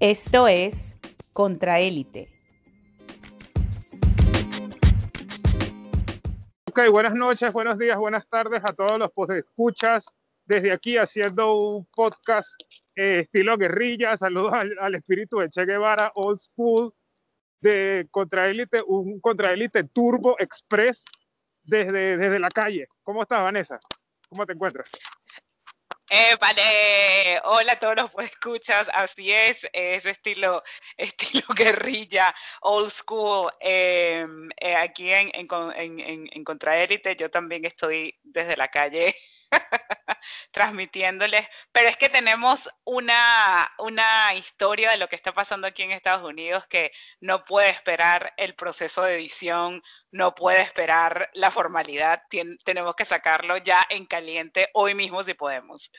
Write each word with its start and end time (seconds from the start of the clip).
Esto 0.00 0.46
es 0.46 0.94
Contraélite. 1.32 2.28
Ok, 6.68 6.88
buenas 6.92 7.14
noches, 7.14 7.52
buenos 7.52 7.78
días, 7.78 7.98
buenas 7.98 8.24
tardes 8.28 8.62
a 8.64 8.72
todos 8.74 8.96
los 8.96 9.10
escuchas 9.30 10.06
desde 10.46 10.70
aquí 10.70 10.96
haciendo 10.96 11.52
un 11.54 11.86
podcast 11.86 12.48
eh, 12.94 13.20
estilo 13.20 13.58
guerrilla. 13.58 14.16
Saludos 14.16 14.52
al, 14.54 14.94
espíritu 14.94 15.40
de 15.40 15.50
Che 15.50 15.66
Guevara, 15.66 16.12
old 16.14 16.38
school, 16.38 16.94
de 17.60 18.06
Contraélite, 18.12 18.80
un 18.86 19.18
Contraélite 19.18 19.82
Turbo 19.82 20.36
Express 20.38 21.04
desde, 21.64 22.16
desde 22.16 22.38
la 22.38 22.50
calle. 22.50 22.86
¿Cómo 23.02 23.22
estás, 23.22 23.42
Vanessa? 23.42 23.80
¿Cómo 24.28 24.46
te 24.46 24.52
encuentras? 24.52 24.88
Eh, 26.10 26.36
vale, 26.40 27.38
hola 27.44 27.72
a 27.72 27.78
todos 27.78 27.96
los 27.96 28.10
que 28.10 28.24
escuchas, 28.24 28.88
así 28.94 29.30
es, 29.30 29.68
es 29.74 30.06
estilo, 30.06 30.62
estilo 30.96 31.42
guerrilla, 31.54 32.34
old 32.62 32.90
school, 32.90 33.50
em, 33.60 34.48
eh, 34.58 34.74
aquí 34.76 35.10
en, 35.12 35.30
en, 35.34 36.00
en, 36.00 36.28
en 36.32 36.44
Contraélite, 36.44 37.14
yo 37.16 37.30
también 37.30 37.64
estoy 37.66 38.18
desde 38.22 38.56
la 38.56 38.68
calle 38.68 39.14
transmitiéndoles, 40.52 41.46
pero 41.72 41.88
es 41.88 41.96
que 41.96 42.08
tenemos 42.08 42.68
una, 42.84 43.68
una 43.78 44.34
historia 44.34 44.90
de 44.90 44.96
lo 44.96 45.08
que 45.08 45.16
está 45.16 45.32
pasando 45.32 45.66
aquí 45.66 45.82
en 45.82 45.92
Estados 45.92 46.28
Unidos 46.28 46.66
que 46.68 46.90
no 47.20 47.44
puede 47.44 47.70
esperar 47.70 48.32
el 48.36 48.54
proceso 48.54 49.02
de 49.02 49.16
edición, 49.16 49.82
no 50.10 50.34
puede 50.34 50.62
esperar 50.62 51.30
la 51.34 51.50
formalidad, 51.50 52.22
tenemos 52.64 52.94
que 52.94 53.04
sacarlo 53.04 53.56
ya 53.58 53.86
en 53.90 54.06
caliente 54.06 54.68
hoy 54.74 54.94
mismo 54.94 55.22
si 55.22 55.34
podemos. 55.34 55.90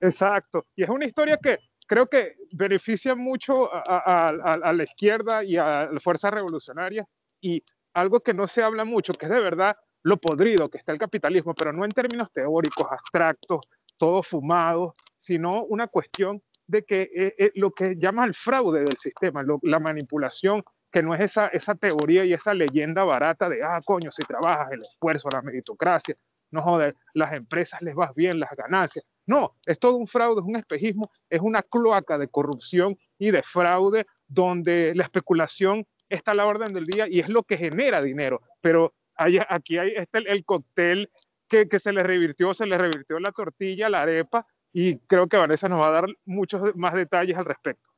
Exacto, 0.00 0.66
y 0.74 0.82
es 0.82 0.88
una 0.88 1.06
historia 1.06 1.38
que 1.42 1.58
creo 1.86 2.06
que 2.08 2.34
beneficia 2.52 3.14
mucho 3.14 3.72
a, 3.72 4.28
a 4.28 4.72
la 4.72 4.82
izquierda 4.82 5.44
y 5.44 5.56
a 5.56 5.88
las 5.90 6.02
fuerzas 6.02 6.32
revolucionarias 6.32 7.06
y 7.40 7.62
algo 7.94 8.20
que 8.20 8.34
no 8.34 8.46
se 8.46 8.62
habla 8.62 8.84
mucho, 8.84 9.14
que 9.14 9.26
es 9.26 9.32
de 9.32 9.40
verdad 9.40 9.76
lo 10.06 10.18
podrido 10.18 10.68
que 10.68 10.78
está 10.78 10.92
el 10.92 10.98
capitalismo, 10.98 11.52
pero 11.52 11.72
no 11.72 11.84
en 11.84 11.90
términos 11.90 12.30
teóricos, 12.30 12.86
abstractos, 12.88 13.62
todo 13.96 14.22
fumado, 14.22 14.94
sino 15.18 15.64
una 15.64 15.88
cuestión 15.88 16.40
de 16.68 16.84
que 16.84 17.10
eh, 17.12 17.34
eh, 17.36 17.50
lo 17.56 17.72
que 17.72 17.96
llama 17.96 18.24
el 18.24 18.32
fraude 18.32 18.84
del 18.84 18.96
sistema, 18.98 19.44
la 19.62 19.80
manipulación, 19.80 20.62
que 20.92 21.02
no 21.02 21.12
es 21.12 21.22
esa, 21.22 21.48
esa 21.48 21.74
teoría 21.74 22.24
y 22.24 22.32
esa 22.32 22.54
leyenda 22.54 23.02
barata 23.02 23.48
de, 23.48 23.64
ah, 23.64 23.80
coño, 23.84 24.12
si 24.12 24.22
trabajas, 24.22 24.70
el 24.70 24.82
esfuerzo, 24.82 25.28
la 25.28 25.42
meritocracia, 25.42 26.14
no 26.52 26.62
joder, 26.62 26.94
las 27.12 27.32
empresas 27.32 27.82
les 27.82 27.96
vas 27.96 28.14
bien, 28.14 28.38
las 28.38 28.50
ganancias. 28.56 29.04
No, 29.26 29.56
es 29.66 29.76
todo 29.76 29.96
un 29.96 30.06
fraude, 30.06 30.40
es 30.40 30.46
un 30.46 30.54
espejismo, 30.54 31.10
es 31.28 31.40
una 31.40 31.62
cloaca 31.62 32.16
de 32.16 32.28
corrupción 32.28 32.96
y 33.18 33.32
de 33.32 33.42
fraude 33.42 34.06
donde 34.28 34.94
la 34.94 35.02
especulación 35.02 35.84
está 36.08 36.30
a 36.30 36.34
la 36.34 36.46
orden 36.46 36.72
del 36.72 36.86
día 36.86 37.08
y 37.08 37.18
es 37.18 37.28
lo 37.28 37.42
que 37.42 37.56
genera 37.56 38.00
dinero, 38.00 38.40
pero 38.60 38.94
aquí 39.16 39.78
hay 39.78 39.94
este, 39.96 40.18
el, 40.18 40.44
cóctel 40.44 41.10
que, 41.48 41.66
se 41.78 41.92
le 41.92 42.02
revirtió, 42.02 42.54
se 42.54 42.66
le 42.66 42.78
revirtió 42.78 43.18
la 43.18 43.32
tortilla, 43.32 43.88
la 43.88 44.02
arepa, 44.02 44.46
y 44.72 44.98
creo 45.00 45.28
que 45.28 45.36
Vanessa 45.36 45.68
nos 45.68 45.80
va 45.80 45.88
a 45.88 45.92
dar 45.92 46.06
muchos 46.24 46.74
más 46.76 46.94
detalles 46.94 47.36
al 47.36 47.44
respecto. 47.44 47.90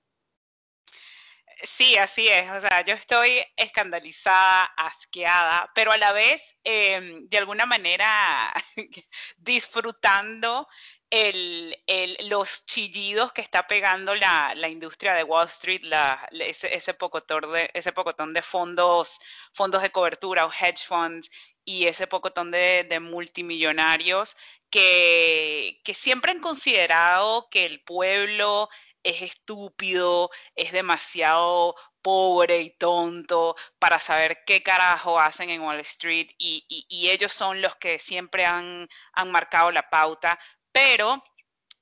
Sí, 1.63 1.97
así 1.97 2.29
es. 2.29 2.49
O 2.51 2.61
sea, 2.61 2.85
yo 2.85 2.95
estoy 2.95 3.43
escandalizada, 3.57 4.65
asqueada, 4.77 5.71
pero 5.75 5.91
a 5.91 5.97
la 5.97 6.13
vez, 6.13 6.41
em, 6.63 7.29
de 7.29 7.39
alguna 7.39 7.67
manera, 7.67 8.53
disfrutando 9.39 10.69
el, 11.11 11.77
el, 11.87 12.17
los 12.29 12.67
chillidos 12.67 13.33
que 13.33 13.41
está 13.41 13.67
pegando 13.67 14.15
la, 14.15 14.55
la 14.57 14.69
industria 14.69 15.15
de 15.15 15.25
Wall 15.25 15.47
Street, 15.49 15.83
la, 15.85 16.29
ese, 16.33 16.75
ese, 16.75 16.95
pocotón 16.95 17.53
de, 17.53 17.71
ese 17.75 17.93
pocotón 17.93 18.33
de 18.35 18.43
fondos, 18.43 19.19
fondos 19.53 19.83
de 19.83 19.91
cobertura 19.91 20.47
o 20.47 20.53
hedge 20.53 20.85
funds 20.87 21.31
y 21.65 21.87
ese 21.87 22.07
pocotón 22.07 22.51
de, 22.51 22.87
de 22.89 23.01
multimillonarios 23.01 24.37
que, 24.71 25.81
que 25.85 25.95
siempre 25.95 26.33
han 26.33 26.41
considerado 26.41 27.49
que 27.51 27.65
el 27.67 27.83
pueblo 27.83 28.69
es 29.03 29.23
estúpido, 29.23 30.31
es 30.55 30.73
demasiado 30.73 31.75
pobre 32.03 32.61
y 32.61 32.71
tonto 32.71 33.57
para 33.79 33.99
saber 34.01 34.45
qué 34.47 34.63
carajo 34.63 35.19
hacen 35.19 35.51
en 35.51 35.63
Wall 35.63 35.81
Street 35.81 36.31
y, 36.39 36.65
y, 36.69 36.87
y 36.89 37.11
ellos 37.11 37.33
son 37.33 37.61
los 37.63 37.77
que 37.77 37.99
siempre 37.99 38.45
han, 38.45 38.89
han 39.13 39.31
marcado 39.31 39.71
la 39.71 39.89
pauta, 39.91 40.39
pero 40.73 41.23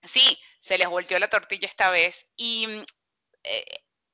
sí, 0.03 0.39
se 0.61 0.79
les 0.79 0.89
volteó 0.89 1.19
la 1.19 1.31
tortilla 1.31 1.69
esta 1.69 1.91
vez 1.91 2.31
y 2.37 2.67
mm, 2.67 2.85
eh, 3.45 3.65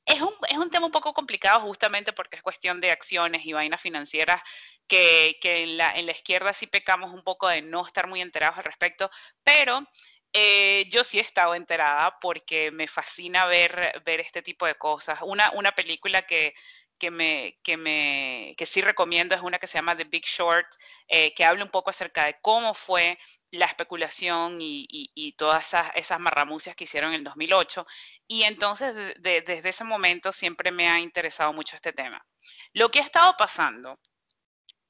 es, 0.07 0.21
un, 0.21 0.33
es, 0.49 0.59
un, 0.59 0.71
tema 0.71 0.87
un 0.87 0.93
poco 0.93 1.15
complicado 1.15 1.61
justamente 1.61 2.13
porque 2.13 2.37
es 2.37 2.43
cuestión 2.43 2.81
de 2.81 2.91
acciones 2.91 3.45
y 3.47 3.53
vainas 3.53 3.81
financieras 3.81 4.43
que, 4.87 5.39
que 5.41 5.63
en, 5.65 5.77
la, 5.77 5.95
en, 5.97 6.07
la, 6.07 6.13
izquierda 6.13 6.53
sí 6.53 6.67
pecamos 6.67 7.13
un 7.13 7.23
poco 7.23 7.49
de 7.49 7.63
no 7.63 7.87
estar 7.87 8.07
muy 8.09 8.21
enterados 8.21 8.59
al 8.59 8.65
respecto, 8.65 9.11
pero 9.45 9.87
eh, 10.33 10.87
yo 10.91 11.05
sí 11.05 11.19
he 11.19 11.23
estado 11.23 11.55
enterada 11.55 12.19
porque 12.21 12.71
me 12.71 12.89
fascina 12.89 13.47
ver, 13.47 14.03
ver 14.05 14.21
este 14.21 14.43
tipo 14.43 14.67
de 14.67 14.75
cosas. 14.77 15.19
Una, 15.23 15.51
una 15.53 15.73
película 15.73 16.23
que, 16.23 16.55
que 16.99 17.11
me, 17.11 17.59
que 17.63 17.77
me 17.77 18.55
que 18.57 18.65
sí 18.67 18.81
recomiendo 18.81 19.35
es 19.35 19.43
una 19.43 19.59
que 19.59 19.67
se 19.67 19.79
llama 19.79 19.97
The 19.97 20.05
Big 20.05 20.25
Short, 20.25 20.67
eh, 21.09 21.35
que 21.35 21.45
habla 21.45 21.65
un 21.65 21.71
poco 21.71 21.91
acerca 21.91 22.25
de 22.27 22.39
cómo 22.41 22.75
fue 22.75 23.19
la 23.53 23.67
especulación 23.67 24.59
y, 24.61 24.87
y, 24.89 25.33
todas 25.33 25.69
esas, 25.69 25.91
esas, 25.95 26.19
marramucias 26.19 26.75
que 26.75 26.85
hicieron 26.85 27.11
en 27.11 27.17
el 27.17 27.25
2008. 27.25 27.87
Y 28.27 28.45
entonces, 28.45 28.95
desde 29.21 29.69
ese 29.69 29.85
momento, 29.85 30.33
siempre 30.33 30.73
me 30.73 30.89
ha 30.89 30.99
interesado 30.99 31.53
mucho 31.53 31.77
este 31.77 31.93
tema. 31.93 32.25
Lo 32.73 32.89
que 32.91 33.01
ha 33.01 33.03
estado 33.03 33.35
pasando 33.37 34.01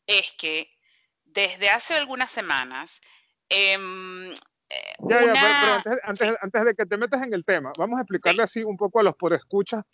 es 0.07 0.33
que 0.39 0.71
desde 1.25 1.71
hace 1.71 1.95
algunas 1.95 2.31
semanas, 2.31 3.01
eh, 3.49 3.77
ya, 5.09 5.21
ya, 5.23 5.83
pero, 5.85 5.99
antes, 6.05 6.05
antes, 6.05 6.37
antes, 6.41 6.65
de 6.65 6.75
que 6.77 6.87
te 6.87 6.97
metas 6.97 7.23
en 7.25 7.35
el 7.35 7.45
tema, 7.45 7.73
vamos 7.77 7.99
a 7.99 8.03
explicarle 8.03 8.45
así 8.45 8.63
un 8.63 8.77
poco 8.77 9.01
a 9.01 9.03
los 9.03 9.17
por 9.17 9.35
escuchas 9.35 9.85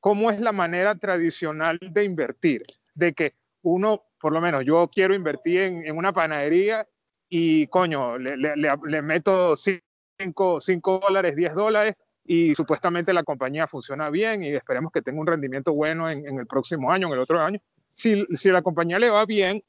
cómo 0.00 0.30
es 0.30 0.38
la 0.38 0.52
manera 0.52 0.94
tradicional 0.96 1.78
de 1.80 2.04
invertir, 2.04 2.62
de 2.94 3.14
que 3.14 3.34
uno, 3.62 4.04
por 4.20 4.34
lo 4.34 4.40
menos 4.42 4.66
yo 4.66 4.88
quiero 4.92 5.14
invertir 5.14 5.62
en, 5.62 5.86
en 5.86 5.96
una 5.96 6.12
panadería 6.12 6.86
y 7.28 7.66
coño, 7.66 8.18
le, 8.18 8.36
le, 8.36 8.56
le 8.56 9.02
meto 9.02 9.54
5 9.56 11.00
dólares, 11.00 11.36
10 11.36 11.54
dólares 11.54 11.94
y 12.24 12.54
supuestamente 12.54 13.12
la 13.12 13.22
compañía 13.22 13.66
funciona 13.66 14.10
bien 14.10 14.42
y 14.42 14.48
esperemos 14.50 14.92
que 14.92 15.02
tenga 15.02 15.20
un 15.20 15.26
rendimiento 15.26 15.72
bueno 15.72 16.10
en, 16.10 16.26
en 16.26 16.38
el 16.38 16.46
próximo 16.46 16.92
año, 16.92 17.06
en 17.08 17.14
el 17.14 17.20
otro 17.20 17.40
año. 17.40 17.58
Si, 17.94 18.24
si, 18.36 18.50
la 18.50 18.62
compañía 18.62 18.98
le 18.98 19.10
va 19.10 19.24
bien, 19.24 19.62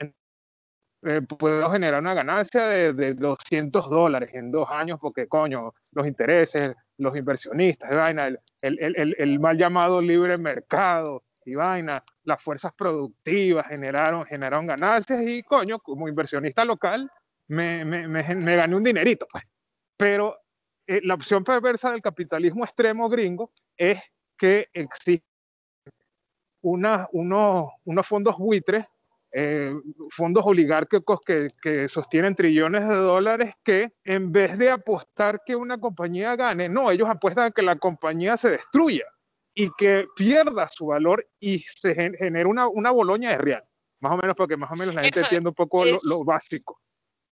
eh, 1.03 1.21
puedo 1.21 1.69
generar 1.69 2.01
una 2.01 2.13
ganancia 2.13 2.67
de, 2.67 2.93
de, 2.93 3.13
200 3.13 3.89
dólares 3.89 4.31
en 4.33 4.51
dos 4.51 4.69
años 4.69 4.99
porque, 5.01 5.27
coño, 5.27 5.73
los 5.93 6.05
intereses, 6.05 6.75
los 6.97 7.15
inversionistas, 7.15 7.89
vaina, 7.89 8.27
el, 8.27 8.39
el, 8.61 8.95
el, 8.97 9.15
el, 9.17 9.39
mal 9.39 9.57
llamado 9.57 10.01
libre 10.01 10.37
mercado 10.37 11.23
y 11.45 11.55
vaina, 11.55 12.03
las 12.23 12.43
fuerzas 12.43 12.73
productivas 12.73 13.67
generaron, 13.67 14.25
generaron 14.25 14.67
ganancias 14.67 15.23
y, 15.25 15.41
coño, 15.43 15.79
como 15.79 16.09
inversionista 16.09 16.65
local 16.65 17.09
me, 17.49 17.83
me, 17.83 18.07
me, 18.07 18.35
me 18.35 18.55
gané 18.55 18.75
un 18.75 18.83
dinerito, 18.83 19.27
pues. 19.29 19.43
Pero 19.97 20.39
eh, 20.87 21.01
la 21.03 21.15
opción 21.15 21.43
perversa 21.43 21.91
del 21.91 22.01
capitalismo 22.01 22.63
extremo 22.63 23.09
gringo 23.09 23.51
es 23.77 23.99
que 24.37 24.69
existen 24.73 25.27
unos, 26.61 27.07
unos 27.11 28.07
fondos 28.07 28.37
buitres 28.37 28.85
eh, 29.31 29.71
fondos 30.09 30.43
oligárquicos 30.43 31.19
que, 31.21 31.49
que, 31.61 31.87
sostienen 31.87 32.33
trillones 32.33 32.87
de 32.87 32.95
dólares 32.95 33.53
que 33.63 33.93
en 34.03 34.31
vez 34.31 34.57
de 34.57 34.71
apostar 34.71 35.43
que 35.45 35.55
una 35.55 35.79
compañía 35.79 36.35
gane, 36.35 36.67
no, 36.67 36.89
ellos 36.89 37.07
apuestan 37.07 37.45
a 37.45 37.51
que 37.51 37.61
la 37.61 37.75
compañía 37.75 38.37
se 38.37 38.49
destruya 38.49 39.05
y 39.53 39.69
que 39.77 40.07
pierda 40.15 40.67
su 40.67 40.87
valor 40.87 41.27
y 41.39 41.59
se 41.59 41.93
genere 41.93 42.47
una, 42.47 42.67
una 42.67 42.89
boloña 42.89 43.29
de 43.29 43.37
real. 43.37 43.63
Más 43.99 44.13
o 44.13 44.17
menos 44.17 44.35
porque 44.35 44.57
más 44.57 44.71
o 44.71 44.75
menos 44.75 44.95
la 44.95 45.03
gente 45.03 45.19
entiende 45.19 45.49
un 45.49 45.55
poco 45.55 45.85
es, 45.85 46.03
lo, 46.05 46.17
lo 46.17 46.23
básico. 46.23 46.79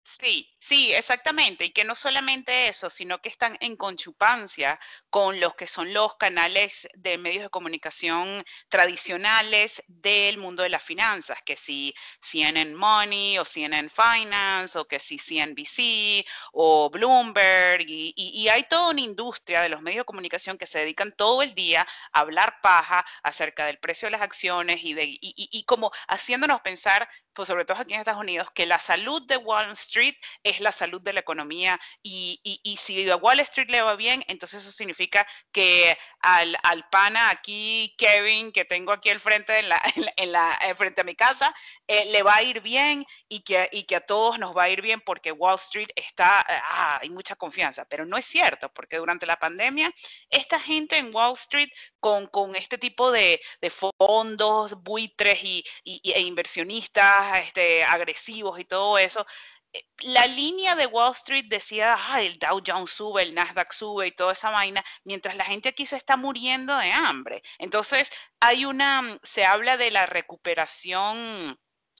Sí, 0.08 0.55
sí, 0.66 0.92
exactamente. 0.94 1.64
Y 1.66 1.70
que 1.70 1.84
no 1.84 1.94
solamente 1.94 2.68
eso, 2.68 2.90
sino 2.90 3.20
que 3.20 3.28
están 3.28 3.56
en 3.60 3.76
conchupancia 3.76 4.78
con 5.10 5.40
los 5.40 5.54
que 5.54 5.66
son 5.66 5.92
los 5.92 6.16
canales 6.16 6.88
de 6.94 7.18
medios 7.18 7.42
de 7.44 7.50
comunicación 7.50 8.44
tradicionales 8.68 9.82
del 9.88 10.38
mundo 10.38 10.62
de 10.62 10.68
las 10.70 10.82
finanzas, 10.82 11.38
que 11.44 11.56
si 11.56 11.94
CNN 12.20 12.74
Money 12.74 13.38
o 13.38 13.44
CNN 13.44 13.88
Finance 13.88 14.78
o 14.78 14.86
que 14.86 14.98
si 14.98 15.18
CNBC 15.18 16.26
o 16.52 16.90
Bloomberg. 16.90 17.82
Y, 17.88 18.12
y, 18.16 18.42
y 18.42 18.48
hay 18.48 18.64
toda 18.64 18.90
una 18.90 19.00
industria 19.00 19.62
de 19.62 19.68
los 19.68 19.82
medios 19.82 20.02
de 20.02 20.06
comunicación 20.06 20.58
que 20.58 20.66
se 20.66 20.78
dedican 20.80 21.12
todo 21.12 21.42
el 21.42 21.54
día 21.54 21.86
a 22.12 22.20
hablar 22.20 22.60
paja 22.62 23.04
acerca 23.22 23.66
del 23.66 23.78
precio 23.78 24.06
de 24.06 24.12
las 24.12 24.22
acciones 24.22 24.82
y, 24.84 24.94
de, 24.94 25.04
y, 25.04 25.18
y 25.20 25.64
como 25.64 25.92
haciéndonos 26.08 26.60
pensar, 26.60 27.08
pues 27.32 27.48
sobre 27.48 27.64
todo 27.64 27.78
aquí 27.78 27.94
en 27.94 28.00
Estados 28.00 28.20
Unidos, 28.20 28.48
que 28.54 28.66
la 28.66 28.78
salud 28.78 29.22
de 29.26 29.36
Wall 29.36 29.72
Street 29.72 29.96
Street 29.96 30.16
es 30.56 30.60
la 30.60 30.72
salud 30.72 31.00
de 31.00 31.12
la 31.12 31.20
economía 31.20 31.78
y, 32.02 32.40
y, 32.42 32.76
si 32.76 33.08
a 33.08 33.16
Wall 33.16 33.40
Street 33.40 33.68
le 33.70 33.82
va 33.82 33.96
bien, 33.96 34.24
entonces 34.28 34.62
eso 34.62 34.72
significa 34.72 35.26
que 35.52 35.96
al, 36.20 36.56
al 36.62 36.88
pana 36.90 37.30
aquí, 37.30 37.94
Kevin, 37.98 38.52
que 38.52 38.64
tengo 38.64 38.92
aquí 38.92 39.10
al 39.10 39.20
frente, 39.20 39.58
en 39.58 39.68
la, 39.68 39.80
en 40.16 40.32
la, 40.32 40.58
frente 40.76 41.00
a 41.02 41.04
mi 41.04 41.14
casa, 41.14 41.54
eh, 41.86 42.06
le 42.06 42.22
va 42.22 42.36
a 42.36 42.42
ir 42.42 42.60
bien 42.60 43.04
y 43.28 43.40
que, 43.40 43.68
y 43.72 43.84
que 43.84 43.96
a 43.96 44.00
todos 44.00 44.38
nos 44.38 44.56
va 44.56 44.64
a 44.64 44.70
ir 44.70 44.82
bien 44.82 45.00
porque 45.00 45.32
Wall 45.32 45.56
Street 45.56 45.88
está, 45.94 46.44
ah, 46.48 46.98
hay 47.00 47.10
mucha 47.10 47.36
confianza, 47.36 47.84
pero 47.88 48.06
no 48.06 48.16
es 48.16 48.26
cierto, 48.26 48.72
porque 48.72 48.96
durante 48.96 49.26
la 49.26 49.36
pandemia, 49.36 49.92
esta 50.30 50.58
gente 50.58 50.98
en 50.98 51.14
Wall 51.14 51.34
Street 51.34 51.68
con, 52.00 52.26
con 52.26 52.56
este 52.56 52.78
tipo 52.78 53.10
de, 53.12 53.40
de 53.60 53.70
fondos, 53.70 54.74
buitres 54.82 55.42
y, 55.44 55.64
y, 55.84 56.12
e 56.12 56.20
inversionistas 56.20 57.44
este, 57.44 57.84
agresivos 57.84 58.58
y 58.60 58.64
todo 58.64 58.98
eso, 58.98 59.20
eh, 59.20 59.55
la 60.02 60.26
línea 60.26 60.74
de 60.74 60.86
Wall 60.86 61.12
Street 61.12 61.46
decía, 61.48 61.96
ah, 61.98 62.20
el 62.20 62.38
Dow 62.38 62.62
Jones 62.66 62.90
sube, 62.90 63.22
el 63.22 63.34
Nasdaq 63.34 63.72
sube 63.72 64.08
y 64.08 64.12
toda 64.12 64.32
esa 64.32 64.50
vaina, 64.50 64.84
mientras 65.04 65.36
la 65.36 65.44
gente 65.44 65.68
aquí 65.68 65.86
se 65.86 65.96
está 65.96 66.16
muriendo 66.16 66.76
de 66.76 66.92
hambre. 66.92 67.42
Entonces, 67.58 68.10
hay 68.40 68.64
una, 68.64 69.18
se 69.22 69.44
habla 69.44 69.76
de 69.76 69.90
la 69.90 70.06
recuperación 70.06 71.58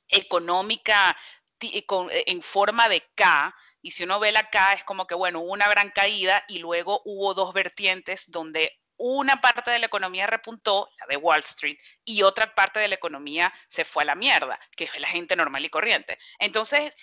económica 0.09 1.17
eh, 1.61 1.85
eh, 1.89 2.25
en 2.27 2.43
forma 2.43 2.89
de 2.89 3.03
K, 3.15 3.55
y 3.83 3.91
si 3.93 4.05
uno 4.05 4.21
ve 4.21 4.33
la 4.33 4.51
K 4.51 4.75
es 4.75 4.85
como 4.85 5.07
que, 5.07 5.15
bueno, 5.15 5.41
hubo 5.41 5.53
una 5.53 5.69
gran 5.69 5.91
caída 5.91 6.45
y 6.49 6.59
luego 6.59 7.03
hubo 7.05 7.35
dos 7.35 7.53
vertientes 7.53 8.31
donde 8.31 8.79
una 8.99 9.41
parte 9.41 9.71
de 9.71 9.79
la 9.79 9.87
economía 9.87 10.27
repuntó, 10.27 10.89
la 10.99 11.07
de 11.07 11.17
Wall 11.17 11.41
Street, 11.41 11.79
y 12.05 12.23
otra 12.23 12.55
parte 12.55 12.81
de 12.81 12.89
la 12.89 12.95
economía 12.95 13.53
se 13.69 13.85
fue 13.85 14.03
a 14.03 14.07
la 14.07 14.15
mierda, 14.15 14.59
que 14.77 14.85
es 14.85 15.01
la 15.01 15.09
gente 15.09 15.37
normal 15.37 15.65
y 15.65 15.69
corriente. 15.69 16.19
Entonces, 16.39 16.97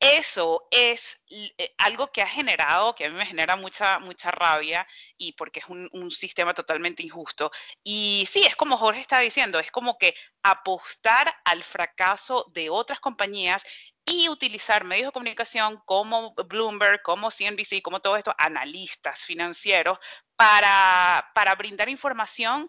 eso 0.00 0.68
es 0.70 1.24
eh, 1.28 1.74
algo 1.76 2.12
que 2.12 2.22
ha 2.22 2.28
generado, 2.28 2.94
que 2.94 3.06
a 3.06 3.10
mí 3.10 3.16
me 3.16 3.26
genera 3.26 3.56
mucha, 3.56 3.98
mucha 3.98 4.30
rabia 4.30 4.86
y 5.16 5.32
porque 5.32 5.60
es 5.60 5.66
un, 5.68 6.10
sistema 6.10 6.54
totalmente 6.54 7.02
injusto. 7.02 7.50
Y 7.82 8.26
sí, 8.30 8.44
es 8.44 8.54
como 8.56 8.76
Jorge 8.76 9.00
está 9.00 9.18
diciendo, 9.20 9.58
es 9.58 9.70
como 9.70 9.98
que 9.98 10.14
apostar 10.42 11.34
al 11.44 11.64
fracaso 11.64 12.46
de 12.54 12.70
otras 12.70 13.00
compañías 13.00 13.64
y 14.06 14.28
utilizar 14.28 14.84
medios 14.84 15.08
de 15.08 15.12
comunicación 15.12 15.82
como 15.84 16.34
Bloomberg, 16.34 17.02
como 17.02 17.30
CNBC, 17.30 17.82
como 17.82 18.00
todo 18.00 18.16
esto, 18.16 18.34
analistas 18.38 19.22
financieros, 19.22 19.98
para, 20.36 21.30
para 21.34 21.54
brindar 21.56 21.88
información 21.88 22.68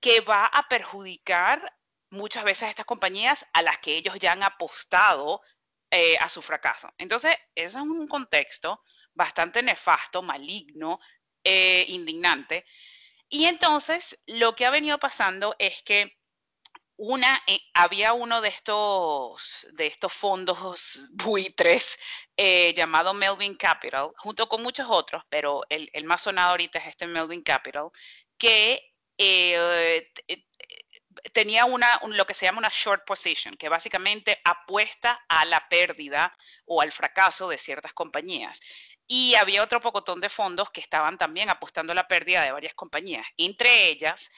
que 0.00 0.20
va 0.20 0.46
a 0.46 0.68
perjudicar 0.68 1.74
muchas 2.10 2.44
veces 2.44 2.64
a 2.64 2.70
estas 2.70 2.86
compañías 2.86 3.46
a 3.52 3.62
las 3.62 3.78
que 3.78 3.96
ellos 3.96 4.16
ya 4.18 4.32
han 4.32 4.42
apostado 4.42 5.40
eh, 5.90 6.16
a 6.18 6.28
su 6.28 6.42
fracaso. 6.42 6.92
Entonces, 6.98 7.36
eso 7.54 7.78
es 7.78 7.84
un 7.84 8.08
contexto 8.08 8.82
bastante 9.14 9.62
nefasto, 9.62 10.20
maligno, 10.20 10.98
eh, 11.44 11.84
indignante. 11.88 12.64
Y 13.28 13.44
entonces, 13.44 14.18
lo 14.26 14.56
que 14.56 14.66
ha 14.66 14.70
venido 14.70 14.98
pasando 14.98 15.54
es 15.58 15.82
que 15.84 16.18
una, 16.96 17.40
eh, 17.46 17.60
había 17.74 18.14
uno 18.14 18.40
de 18.40 18.48
estos, 18.48 19.66
de 19.74 19.86
estos 19.86 20.12
fondos 20.12 21.08
buitres 21.12 21.98
llamado 22.74 23.14
Melvin 23.14 23.54
Capital, 23.54 24.10
junto 24.18 24.48
con 24.48 24.62
muchos 24.62 24.86
otros, 24.90 25.22
pero 25.28 25.62
el, 25.68 25.88
el, 25.92 26.04
más 26.04 26.22
sonado 26.22 26.50
ahorita 26.50 26.78
es 26.80 26.88
este 26.88 27.06
Melvin 27.06 27.42
Capital, 27.42 27.90
que 28.36 28.92
tenía 31.32 31.64
una, 31.64 32.00
lo 32.06 32.26
que 32.26 32.34
se 32.34 32.46
llama 32.46 32.58
una 32.58 32.70
short 32.72 33.04
position, 33.04 33.56
que 33.56 33.68
básicamente 33.68 34.40
apuesta 34.44 35.24
a 35.28 35.44
la 35.44 35.68
pérdida 35.68 36.36
o 36.64 36.80
al 36.80 36.92
fracaso 36.92 37.48
de 37.48 37.58
ciertas 37.58 37.92
compañías. 37.92 38.60
Y 39.06 39.34
había 39.36 39.62
otro 39.62 39.80
pocotón 39.80 40.20
de 40.20 40.28
fondos 40.28 40.70
que 40.70 40.80
estaban 40.80 41.16
también 41.18 41.48
apostando 41.50 41.92
a 41.92 41.96
la 41.96 42.08
pérdida 42.08 42.42
de 42.42 42.52
varias 42.52 42.74
compañías, 42.74 43.26
entre 43.36 43.88
ellas 43.88 44.28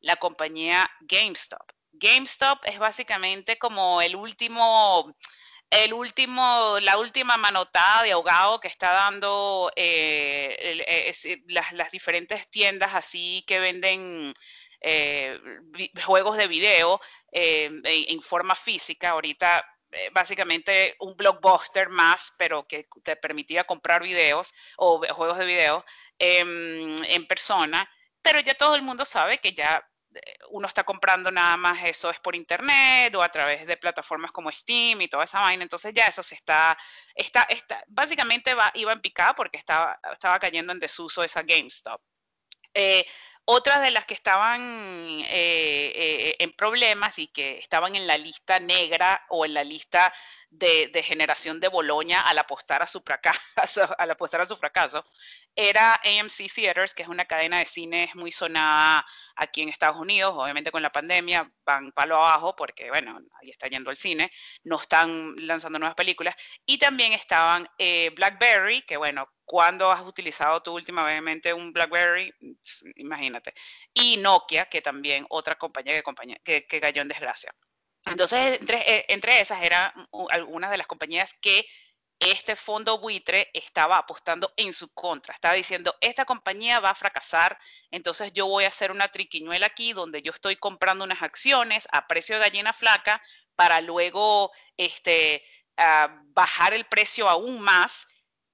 la 0.00 0.16
compañía 0.16 0.88
GameStop. 1.00 1.62
GameStop 1.92 2.60
es 2.64 2.78
básicamente 2.78 3.58
como 3.58 4.02
el 4.02 4.14
último, 4.14 5.14
el 5.70 5.92
último, 5.92 6.78
la 6.80 6.98
última 6.98 7.36
manotada 7.36 8.02
de 8.02 8.12
ahogado 8.12 8.60
que 8.60 8.68
está 8.68 8.92
dando 8.92 9.72
eh, 9.74 11.40
las, 11.48 11.72
las, 11.72 11.90
diferentes 11.90 12.48
tiendas 12.50 12.94
así 12.94 13.44
que 13.46 13.58
venden 13.58 14.34
eh, 14.80 15.38
juegos 16.04 16.36
de 16.36 16.48
video 16.48 17.00
eh, 17.32 17.70
en, 17.84 18.22
forma 18.22 18.54
física. 18.54 19.10
Ahorita 19.10 19.64
eh, 19.92 20.10
básicamente 20.12 20.96
un 21.00 21.16
blockbuster 21.16 21.88
más, 21.88 22.34
pero 22.38 22.66
que 22.66 22.88
te 23.02 23.16
permitía 23.16 23.64
comprar 23.64 24.02
videos 24.02 24.52
o 24.76 25.00
juegos 25.14 25.38
de 25.38 25.46
video 25.46 25.84
em, 26.18 26.96
en 27.04 27.26
persona. 27.26 27.88
Pero 28.22 28.40
ya 28.40 28.54
todo 28.54 28.76
el 28.76 28.82
mundo 28.82 29.04
sabe 29.04 29.38
que 29.38 29.52
ya 29.52 29.84
uno 30.50 30.66
está 30.66 30.84
comprando 30.84 31.30
nada 31.30 31.56
más 31.56 31.84
eso 31.84 32.10
es 32.10 32.18
por 32.20 32.34
internet 32.34 33.14
o 33.14 33.22
a 33.22 33.28
través 33.28 33.66
de 33.66 33.76
plataformas 33.76 34.32
como 34.32 34.50
Steam 34.50 35.00
y 35.02 35.08
toda 35.08 35.24
esa 35.24 35.40
vaina, 35.40 35.62
entonces 35.62 35.92
ya 35.94 36.06
eso 36.06 36.22
se 36.22 36.34
está, 36.34 36.76
está, 37.14 37.42
está 37.42 37.84
básicamente 37.88 38.54
va, 38.54 38.70
iba 38.74 38.92
en 38.92 39.00
picada 39.00 39.34
porque 39.34 39.58
estaba, 39.58 39.98
estaba 40.12 40.38
cayendo 40.38 40.72
en 40.72 40.78
desuso 40.80 41.22
esa 41.22 41.42
GameStop. 41.42 42.00
Eh, 42.74 43.04
otras 43.50 43.80
de 43.80 43.90
las 43.90 44.04
que 44.04 44.12
estaban 44.12 44.60
eh, 44.60 45.24
eh, 45.30 46.36
en 46.38 46.52
problemas 46.52 47.18
y 47.18 47.28
que 47.28 47.56
estaban 47.56 47.96
en 47.96 48.06
la 48.06 48.18
lista 48.18 48.60
negra 48.60 49.24
o 49.30 49.46
en 49.46 49.54
la 49.54 49.64
lista 49.64 50.12
de, 50.50 51.02
generación 51.02 51.58
de 51.58 51.68
Boloña 51.68 52.20
al 52.20 52.38
apostar 52.38 52.82
a 52.82 52.86
su 52.86 53.00
fracaso, 53.00 53.38
al 53.98 54.10
apostar 54.10 54.42
a 54.42 54.46
su 54.46 54.54
fracaso, 54.54 55.02
era 55.56 55.94
AMC 55.94 56.52
Theaters, 56.54 56.92
que 56.92 57.04
es 57.04 57.08
una 57.08 57.24
cadena 57.24 57.60
de 57.60 57.64
cines 57.64 58.14
muy 58.14 58.32
sonada 58.32 59.06
aquí 59.34 59.62
en 59.62 59.70
Estados 59.70 59.96
Unidos, 59.96 60.34
obviamente 60.36 60.70
con 60.70 60.82
la 60.82 60.92
pandemia 60.92 61.50
van 61.64 61.90
palo 61.92 62.16
abajo 62.16 62.54
porque, 62.54 62.90
bueno, 62.90 63.18
ahí 63.40 63.48
está 63.48 63.66
yendo 63.68 63.90
el 63.90 63.96
cine, 63.96 64.30
no 64.64 64.78
están 64.78 65.34
lanzando 65.38 65.78
nuevas 65.78 65.96
películas, 65.96 66.34
y 66.66 66.76
también 66.76 67.14
estaban 67.14 67.66
eh, 67.78 68.10
BlackBerry, 68.14 68.82
que 68.82 68.98
bueno, 68.98 69.26
cuando 69.48 69.90
has 69.90 70.02
utilizado 70.02 70.62
tú 70.62 70.74
últimamente 70.74 71.54
un 71.54 71.72
BlackBerry? 71.72 72.30
Imagínate. 72.96 73.37
Y 73.94 74.16
Nokia, 74.18 74.66
que 74.66 74.82
también 74.82 75.26
otra 75.30 75.56
compañía 75.56 76.02
que, 76.44 76.66
que 76.66 76.80
cayó 76.80 77.02
en 77.02 77.08
desgracia. 77.08 77.54
Entonces, 78.10 78.60
eh, 78.68 79.04
entre, 79.08 79.40
esas 79.40 79.62
eran 79.62 79.92
algunas 80.30 80.70
de 80.70 80.78
las 80.78 80.86
compañías 80.86 81.34
que 81.40 81.66
este 82.18 82.56
fondo 82.56 82.98
buitre 82.98 83.48
estaba 83.52 83.98
apostando 83.98 84.52
en 84.56 84.72
su 84.72 84.92
contra. 84.92 85.34
Estaba 85.34 85.54
diciendo, 85.54 85.94
esta 86.00 86.24
compañía 86.24 86.80
va 86.80 86.90
a 86.90 86.94
fracasar, 86.94 87.58
entonces 87.90 88.32
yo 88.32 88.46
voy 88.46 88.64
a 88.64 88.68
hacer 88.68 88.90
una 88.90 89.08
triquiñuela 89.08 89.66
aquí 89.66 89.92
donde 89.92 90.20
yo 90.22 90.32
estoy 90.32 90.56
comprando 90.56 91.04
unas 91.04 91.22
acciones 91.22 91.86
a 91.92 92.08
precio 92.08 92.36
de 92.36 92.42
gallina 92.42 92.72
flaca 92.72 93.22
para 93.54 93.80
luego 93.80 94.50
este, 94.76 95.44
ah, 95.76 96.22
bajar 96.28 96.74
el 96.74 96.86
precio 96.86 97.28
aún 97.28 97.60
más 97.60 98.06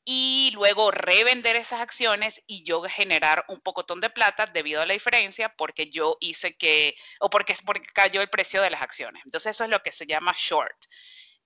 y 0.04 0.50
luego 0.54 0.90
revender 0.90 1.56
esas 1.56 1.80
acciones 1.80 2.42
y 2.46 2.62
yo 2.62 2.82
generar 2.82 3.44
un 3.49 3.61
pocotón 3.61 4.00
de 4.00 4.11
plata 4.11 4.46
debido 4.46 4.82
a 4.82 4.87
la 4.87 4.92
diferencia 4.92 5.54
porque 5.56 5.90
yo 5.90 6.18
hice 6.20 6.56
que, 6.56 6.94
o 7.20 7.30
porque, 7.30 7.56
porque 7.64 7.88
cayó 7.92 8.20
el 8.20 8.28
precio 8.28 8.61
de 8.61 8.70
las 8.70 8.82
acciones. 8.82 9.23
Entonces 9.25 9.52
eso 9.52 9.64
es 9.64 9.70
lo 9.70 9.80
que 9.80 9.92
se 9.92 10.06
llama 10.06 10.34
short. 10.37 10.76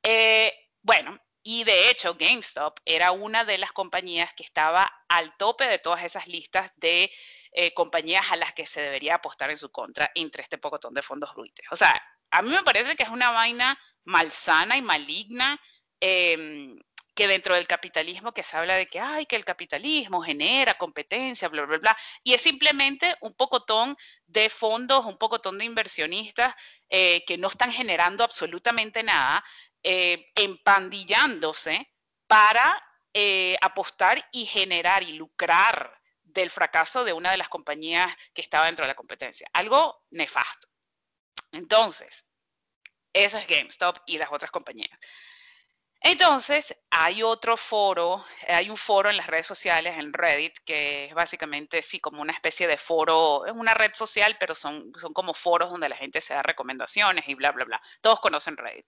Eh, 0.03 0.53
bueno, 0.83 1.19
y 1.43 1.65
de 1.65 1.91
hecho 1.91 2.15
GameStop 2.15 2.81
era 2.85 3.13
una 3.13 3.45
de 3.45 3.59
las 3.59 3.73
compañías 3.73 4.35
que 4.35 4.43
estaba 4.43 4.93
al 5.09 5.37
tope 5.37 5.67
de 5.67 5.79
todas 5.79 6.03
esas 6.03 6.27
listas 6.27 6.73
de 6.77 7.11
eh, 7.53 7.73
compañías 7.75 8.31
a 8.31 8.37
las 8.37 8.53
que 8.55 8.67
se 8.67 8.81
debería 8.81 9.15
apostar 9.15 9.51
en 9.51 9.57
su 9.57 9.71
contra 9.71 10.11
entre 10.15 10.43
este 10.43 10.59
pocotón 10.59 10.95
de 10.95 11.03
fondos 11.03 11.33
ruites. 11.35 11.67
O 11.71 11.77
sea, 11.77 12.01
a 12.31 12.43
mí 12.43 12.51
me 12.51 12.63
parece 12.65 12.97
que 12.97 13.05
es 13.05 13.09
una 13.09 13.31
vaina 13.31 13.79
malsana 14.05 14.77
y 14.77 14.83
maligna. 14.83 15.61
Em, 16.01 16.79
que 17.19 17.27
dentro 17.27 17.57
del 17.57 17.67
capitalismo 17.67 18.33
que 18.33 18.45
se 18.45 18.57
habla 18.57 18.77
de 18.77 18.87
que, 18.87 19.01
ay, 19.01 19.27
que 19.27 19.35
el 19.35 19.45
capitalismo 19.45 20.23
genera 20.23 20.79
competencia, 20.79 21.49
bla, 21.49 21.65
bla, 21.65 21.79
bla, 21.79 21.97
y 22.23 22.33
es 22.33 22.41
simplemente 22.41 23.17
un 23.23 23.35
pocotón 23.35 23.97
de 24.25 24.49
fondos, 24.49 25.05
un 25.05 25.19
pocotón 25.19 25.59
de 25.59 25.65
inversionistas 25.65 26.55
eh, 26.89 27.25
que 27.27 27.37
no 27.37 27.49
están 27.49 27.73
generando 27.73 28.23
absolutamente 28.23 29.03
nada, 29.03 29.45
eh, 29.83 30.31
empandillándose 30.37 31.93
para 32.29 32.81
eh, 33.13 33.57
apostar 33.63 34.25
y 34.31 34.47
generar 34.47 35.03
y 35.03 35.15
lucrar 35.15 36.01
del 36.23 36.51
fracaso 36.51 37.03
de 37.03 37.15
una 37.15 37.33
de 37.33 37.39
las 37.39 37.49
compañías 37.49 38.15
que 38.33 38.43
estaba 38.43 38.67
dentro 38.67 38.85
de 38.85 38.93
la 38.93 38.95
competencia. 38.95 39.49
Algo 39.55 40.05
nefasto. 40.11 40.69
Entonces, 41.51 42.25
eso 43.13 43.39
es 43.39 43.49
GameStop 43.49 43.99
y 44.07 44.19
las 44.19 44.31
otras 44.31 44.53
compañías. 44.53 44.97
Entonces, 46.01 46.77
hay 46.91 47.23
otro 47.25 47.57
foro, 47.57 48.25
hay 48.47 48.71
un 48.71 48.77
foro 48.77 49.11
en 49.11 49.17
las 49.17 49.27
redes 49.27 49.47
sociales, 49.47 49.99
en 49.99 50.13
Reddit, 50.13 50.57
que 50.65 51.07
es 51.07 51.15
básicamente, 51.15 51.83
sí, 51.83 51.99
como 51.99 52.23
una 52.23 52.33
especie 52.33 52.69
de 52.69 52.79
foro, 52.79 53.45
es 53.47 53.53
una 53.53 53.75
red 53.75 53.93
social, 53.95 54.37
pero 54.39 54.55
son, 54.55 54.93
son 54.99 55.13
como 55.13 55.35
foros 55.35 55.71
donde 55.71 55.89
la 55.89 55.97
gente 55.97 56.21
se 56.21 56.35
da 56.35 56.43
recomendaciones 56.43 57.29
y 57.29 57.35
bla, 57.35 57.51
bla, 57.51 57.65
bla. 57.65 57.83
Todos 58.01 58.21
conocen 58.21 58.57
Reddit. 58.57 58.87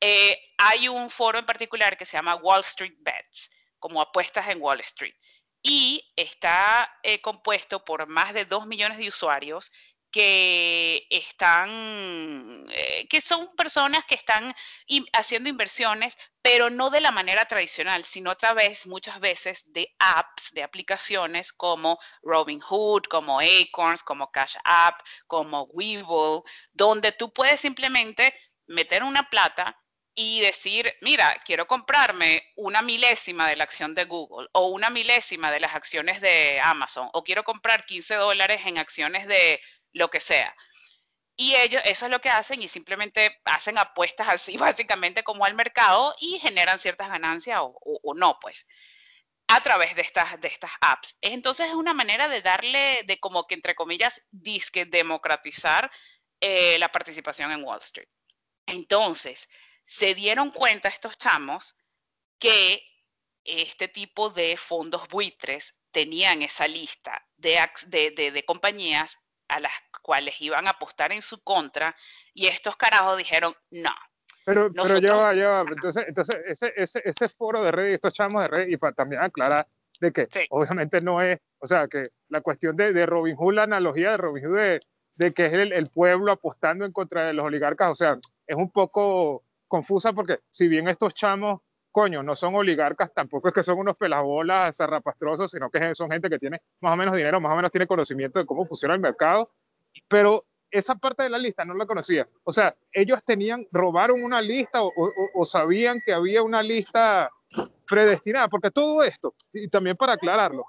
Eh, 0.00 0.38
hay 0.58 0.88
un 0.88 1.10
foro 1.10 1.38
en 1.38 1.46
particular 1.46 1.96
que 1.96 2.04
se 2.04 2.16
llama 2.16 2.36
Wall 2.36 2.60
Street 2.60 2.96
Bets, 2.98 3.50
como 3.78 4.00
apuestas 4.00 4.48
en 4.48 4.60
Wall 4.62 4.80
Street. 4.80 5.14
Y 5.62 6.12
está 6.14 7.00
eh, 7.02 7.20
compuesto 7.20 7.84
por 7.84 8.06
más 8.06 8.32
de 8.34 8.44
2 8.44 8.66
millones 8.66 8.98
de 8.98 9.08
usuarios 9.08 9.72
que 10.16 11.06
están, 11.10 12.64
eh, 12.70 13.06
que 13.10 13.20
son 13.20 13.54
personas 13.54 14.02
que 14.06 14.14
están 14.14 14.54
haciendo 15.12 15.50
inversiones, 15.50 16.16
pero 16.40 16.70
no 16.70 16.88
de 16.88 17.02
la 17.02 17.10
manera 17.10 17.44
tradicional, 17.44 18.06
sino 18.06 18.30
a 18.30 18.34
través 18.34 18.86
muchas 18.86 19.20
veces 19.20 19.70
de 19.74 19.94
apps, 19.98 20.54
de 20.54 20.62
aplicaciones 20.62 21.52
como 21.52 21.98
Robinhood, 22.22 23.02
como 23.10 23.40
Acorns, 23.40 24.02
como 24.02 24.30
Cash 24.30 24.56
App, 24.64 25.02
como 25.26 25.64
Webull, 25.64 26.42
donde 26.72 27.12
tú 27.12 27.30
puedes 27.30 27.60
simplemente 27.60 28.32
meter 28.66 29.02
una 29.02 29.28
plata 29.28 29.76
y 30.14 30.40
decir, 30.40 30.94
mira, 31.02 31.36
quiero 31.44 31.66
comprarme 31.66 32.42
una 32.56 32.80
milésima 32.80 33.46
de 33.50 33.56
la 33.56 33.64
acción 33.64 33.94
de 33.94 34.06
Google 34.06 34.48
o 34.52 34.68
una 34.68 34.88
milésima 34.88 35.50
de 35.50 35.60
las 35.60 35.74
acciones 35.74 36.22
de 36.22 36.58
Amazon 36.60 37.10
o 37.12 37.22
quiero 37.22 37.44
comprar 37.44 37.84
15 37.84 38.14
dólares 38.14 38.62
en 38.64 38.78
acciones 38.78 39.26
de 39.26 39.60
lo 39.96 40.10
que 40.10 40.20
sea. 40.20 40.54
Y 41.36 41.54
ellos, 41.54 41.82
eso 41.84 42.06
es 42.06 42.10
lo 42.10 42.20
que 42.20 42.30
hacen 42.30 42.62
y 42.62 42.68
simplemente 42.68 43.40
hacen 43.44 43.78
apuestas 43.78 44.28
así 44.30 44.56
básicamente 44.56 45.24
como 45.24 45.44
al 45.44 45.54
mercado 45.54 46.14
y 46.20 46.38
generan 46.38 46.78
ciertas 46.78 47.08
ganancias 47.08 47.60
o, 47.62 48.14
no, 48.14 48.38
pues, 48.40 48.66
a 49.48 49.62
través 49.62 49.94
de 49.94 50.02
estas, 50.02 50.40
de 50.40 50.48
estas 50.48 50.72
apps. 50.80 51.16
Entonces 51.20 51.68
es 51.68 51.74
una 51.74 51.94
manera 51.94 52.28
de 52.28 52.42
darle, 52.42 53.02
de 53.06 53.18
como 53.18 53.46
que 53.46 53.54
entre 53.54 53.74
comillas, 53.74 54.22
disque 54.30 54.86
democratizar 54.86 55.90
eh, 56.40 56.78
la 56.78 56.90
participación 56.90 57.52
en 57.52 57.64
Wall 57.64 57.78
Street. 57.80 58.08
Entonces, 58.66 59.48
se 59.84 60.14
dieron 60.14 60.50
cuenta 60.50 60.88
estos 60.88 61.16
chamos 61.16 61.76
que 62.38 62.82
este 63.44 63.86
tipo 63.86 64.30
de 64.30 64.56
fondos 64.56 65.06
buitres 65.08 65.80
tenían 65.92 66.42
esa 66.42 66.66
lista 66.66 67.24
de, 67.36 67.70
de, 67.86 68.32
de 68.32 68.44
compañías 68.44 69.16
a 69.48 69.60
las 69.60 69.72
cuales 70.02 70.40
iban 70.40 70.66
a 70.66 70.70
apostar 70.70 71.12
en 71.12 71.22
su 71.22 71.42
contra 71.42 71.94
y 72.32 72.46
estos 72.46 72.76
carajos 72.76 73.18
dijeron, 73.18 73.54
no. 73.70 73.94
Pero, 74.44 74.70
pero 74.72 74.98
ya 74.98 75.14
va, 75.14 75.34
ya 75.34 75.48
va. 75.48 75.60
Entonces, 75.68 76.04
entonces 76.06 76.36
ese, 76.46 76.72
ese, 76.76 77.02
ese 77.04 77.28
foro 77.28 77.64
de 77.64 77.72
red, 77.72 77.86
estos 77.86 78.12
chamos 78.14 78.42
de 78.42 78.48
red, 78.48 78.68
y 78.68 78.76
para 78.76 78.92
también 78.92 79.22
aclarar 79.22 79.66
de 80.00 80.12
que 80.12 80.28
obviamente 80.50 81.00
no 81.00 81.20
es, 81.20 81.40
o 81.58 81.66
sea, 81.66 81.88
que 81.88 82.10
la 82.28 82.40
cuestión 82.40 82.76
de, 82.76 82.92
de 82.92 83.06
Robin 83.06 83.34
Hood, 83.34 83.54
la 83.54 83.62
analogía 83.64 84.12
de 84.12 84.16
Robin 84.18 84.44
Hood 84.44 84.56
de, 84.56 84.80
de 85.16 85.34
que 85.34 85.46
es 85.46 85.52
el, 85.52 85.72
el, 85.72 85.90
pueblo 85.90 86.30
apostando 86.30 86.84
en 86.84 86.92
contra 86.92 87.26
de 87.26 87.32
los 87.32 87.44
oligarcas, 87.44 87.90
o 87.90 87.94
sea, 87.94 88.18
es 88.46 88.56
un 88.56 88.70
poco 88.70 89.42
confusa 89.66 90.12
porque 90.12 90.40
si 90.50 90.68
bien 90.68 90.86
estos 90.88 91.14
chamos 91.14 91.62
coño, 91.96 92.22
no 92.22 92.36
son 92.36 92.54
oligarcas, 92.54 93.10
tampoco 93.14 93.48
es 93.48 93.54
que 93.54 93.62
son 93.62 93.78
unos 93.78 93.96
pelabolas 93.96 94.76
zarrapastrosos, 94.76 95.50
sino 95.50 95.70
que 95.70 95.94
son 95.94 96.10
gente 96.10 96.28
que 96.28 96.38
tiene 96.38 96.60
más 96.82 96.92
o 96.92 96.96
menos 96.96 97.16
dinero, 97.16 97.40
más 97.40 97.54
o 97.54 97.56
menos 97.56 97.72
tiene 97.72 97.86
conocimiento 97.86 98.38
de 98.38 98.44
cómo 98.44 98.66
funciona 98.66 98.92
el 98.92 99.00
mercado, 99.00 99.50
pero 100.06 100.44
esa 100.70 100.94
parte 100.96 101.22
de 101.22 101.30
la 101.30 101.38
lista 101.38 101.64
no 101.64 101.72
la 101.72 101.86
conocía. 101.86 102.28
O 102.44 102.52
sea, 102.52 102.76
ellos 102.92 103.24
tenían, 103.24 103.66
robaron 103.72 104.22
una 104.22 104.42
lista 104.42 104.80
o, 104.82 105.44
sabían 105.46 106.02
que 106.04 106.12
había 106.12 106.42
una 106.42 106.62
lista 106.62 107.30
predestinada, 107.88 108.48
porque 108.48 108.70
todo 108.70 109.02
esto, 109.02 109.34
y 109.54 109.66
también 109.68 109.96
para 109.96 110.12
aclararlo, 110.12 110.66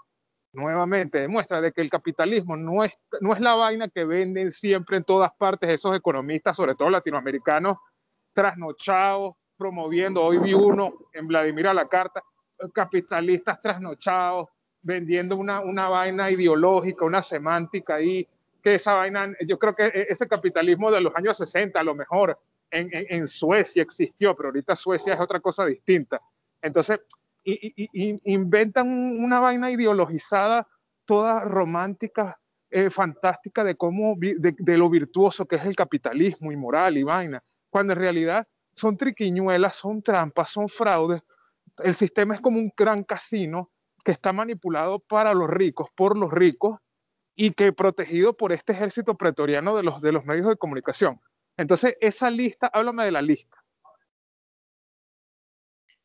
nuevamente 0.54 1.20
demuestra 1.20 1.60
de 1.60 1.74
que 1.74 1.82
el 1.82 1.90
capitalismo 1.90 2.56
no 2.56 2.86
es, 2.86 2.94
no 3.20 3.34
es 3.34 3.42
la 3.42 3.54
vaina 3.54 3.90
que 3.90 4.06
venden 4.06 4.54
siempre 4.54 4.96
en 4.96 5.04
todas 5.04 5.32
partes 5.38 5.72
esos 5.72 5.94
economistas, 5.94 6.56
sobre 6.56 6.76
todo 6.76 6.90
latinoamericanos, 6.90 7.76
trasnochados, 8.32 9.36
promoviendo, 9.58 10.22
hoy 10.22 10.38
vi 10.38 10.54
uno 10.54 10.94
en 11.14 11.28
Vladimir 11.28 11.68
a 11.68 11.74
la 11.74 11.88
carta, 11.88 12.24
capitalistas 12.74 13.60
trasnochados, 13.62 14.50
vendiendo 14.82 15.36
una, 15.36 15.60
una 15.60 15.90
vaina 15.90 16.32
ideológica, 16.32 17.06
una 17.06 17.22
semántica 17.22 17.96
ahí, 17.96 18.28
que 18.62 18.76
esa 18.76 18.94
vaina, 18.94 19.34
yo 19.46 19.58
creo 19.60 19.76
que 19.76 19.86
e, 19.86 20.08
ese 20.10 20.28
capitalismo 20.28 20.92
de 20.92 21.02
los 21.02 21.16
años 21.16 21.38
60 21.38 21.80
a 21.80 21.84
lo 21.84 21.96
mejor 21.96 22.40
en, 22.72 22.90
en, 22.92 23.28
Suecia 23.28 23.82
existió, 23.82 24.36
pero 24.36 24.50
ahorita 24.50 24.76
Suecia 24.76 25.14
es 25.14 25.20
otra 25.20 25.40
cosa 25.40 25.66
distinta. 25.66 26.22
Entonces, 26.62 27.00
y, 27.44 28.32
inventan 28.32 28.88
una 28.90 29.40
vaina 29.40 29.72
ideologizada, 29.72 30.68
toda 31.06 31.46
romántica, 31.46 32.38
eh, 32.70 32.90
fantástica 32.90 33.64
de 33.64 33.76
cómo, 33.76 34.16
de, 34.18 34.54
de, 34.58 34.78
lo 34.78 34.90
virtuoso 34.90 35.46
que 35.46 35.56
es 35.56 35.66
el 35.66 35.76
capitalismo 35.76 36.52
y 36.52 36.58
moral 36.58 36.98
y 36.98 37.04
vaina, 37.04 37.42
cuando 37.70 37.94
en 37.94 38.00
realidad 38.00 38.46
son 38.78 38.96
triquiñuelas, 38.96 39.76
son 39.76 40.04
trampas, 40.04 40.52
son 40.52 40.70
fraudes. 40.70 41.22
El 41.84 41.96
sistema 41.96 42.36
es 42.36 42.42
como 42.42 42.60
un 42.60 42.72
gran 42.78 43.04
casino 43.04 43.72
que 44.06 44.12
está 44.12 44.32
manipulado 44.32 45.00
para 45.00 45.34
los 45.34 45.50
ricos, 45.50 45.90
por 45.96 46.16
los 46.16 46.32
ricos, 46.32 46.80
y 47.36 47.52
que 47.52 47.74
protegido 47.74 48.38
por 48.38 48.52
este 48.52 48.74
ejército 48.74 49.16
pretoriano 49.16 49.76
de 49.76 49.84
los, 49.84 50.02
de 50.02 50.12
los 50.12 50.26
medios 50.26 50.48
de 50.48 50.58
comunicación. 50.58 51.20
Entonces, 51.58 51.96
esa 52.02 52.30
lista, 52.30 52.70
háblame 52.72 53.06
de 53.06 53.12
la 53.12 53.22
lista. 53.22 53.64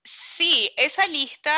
Sí, 0.03 0.71
esa 0.77 1.07
lista 1.07 1.53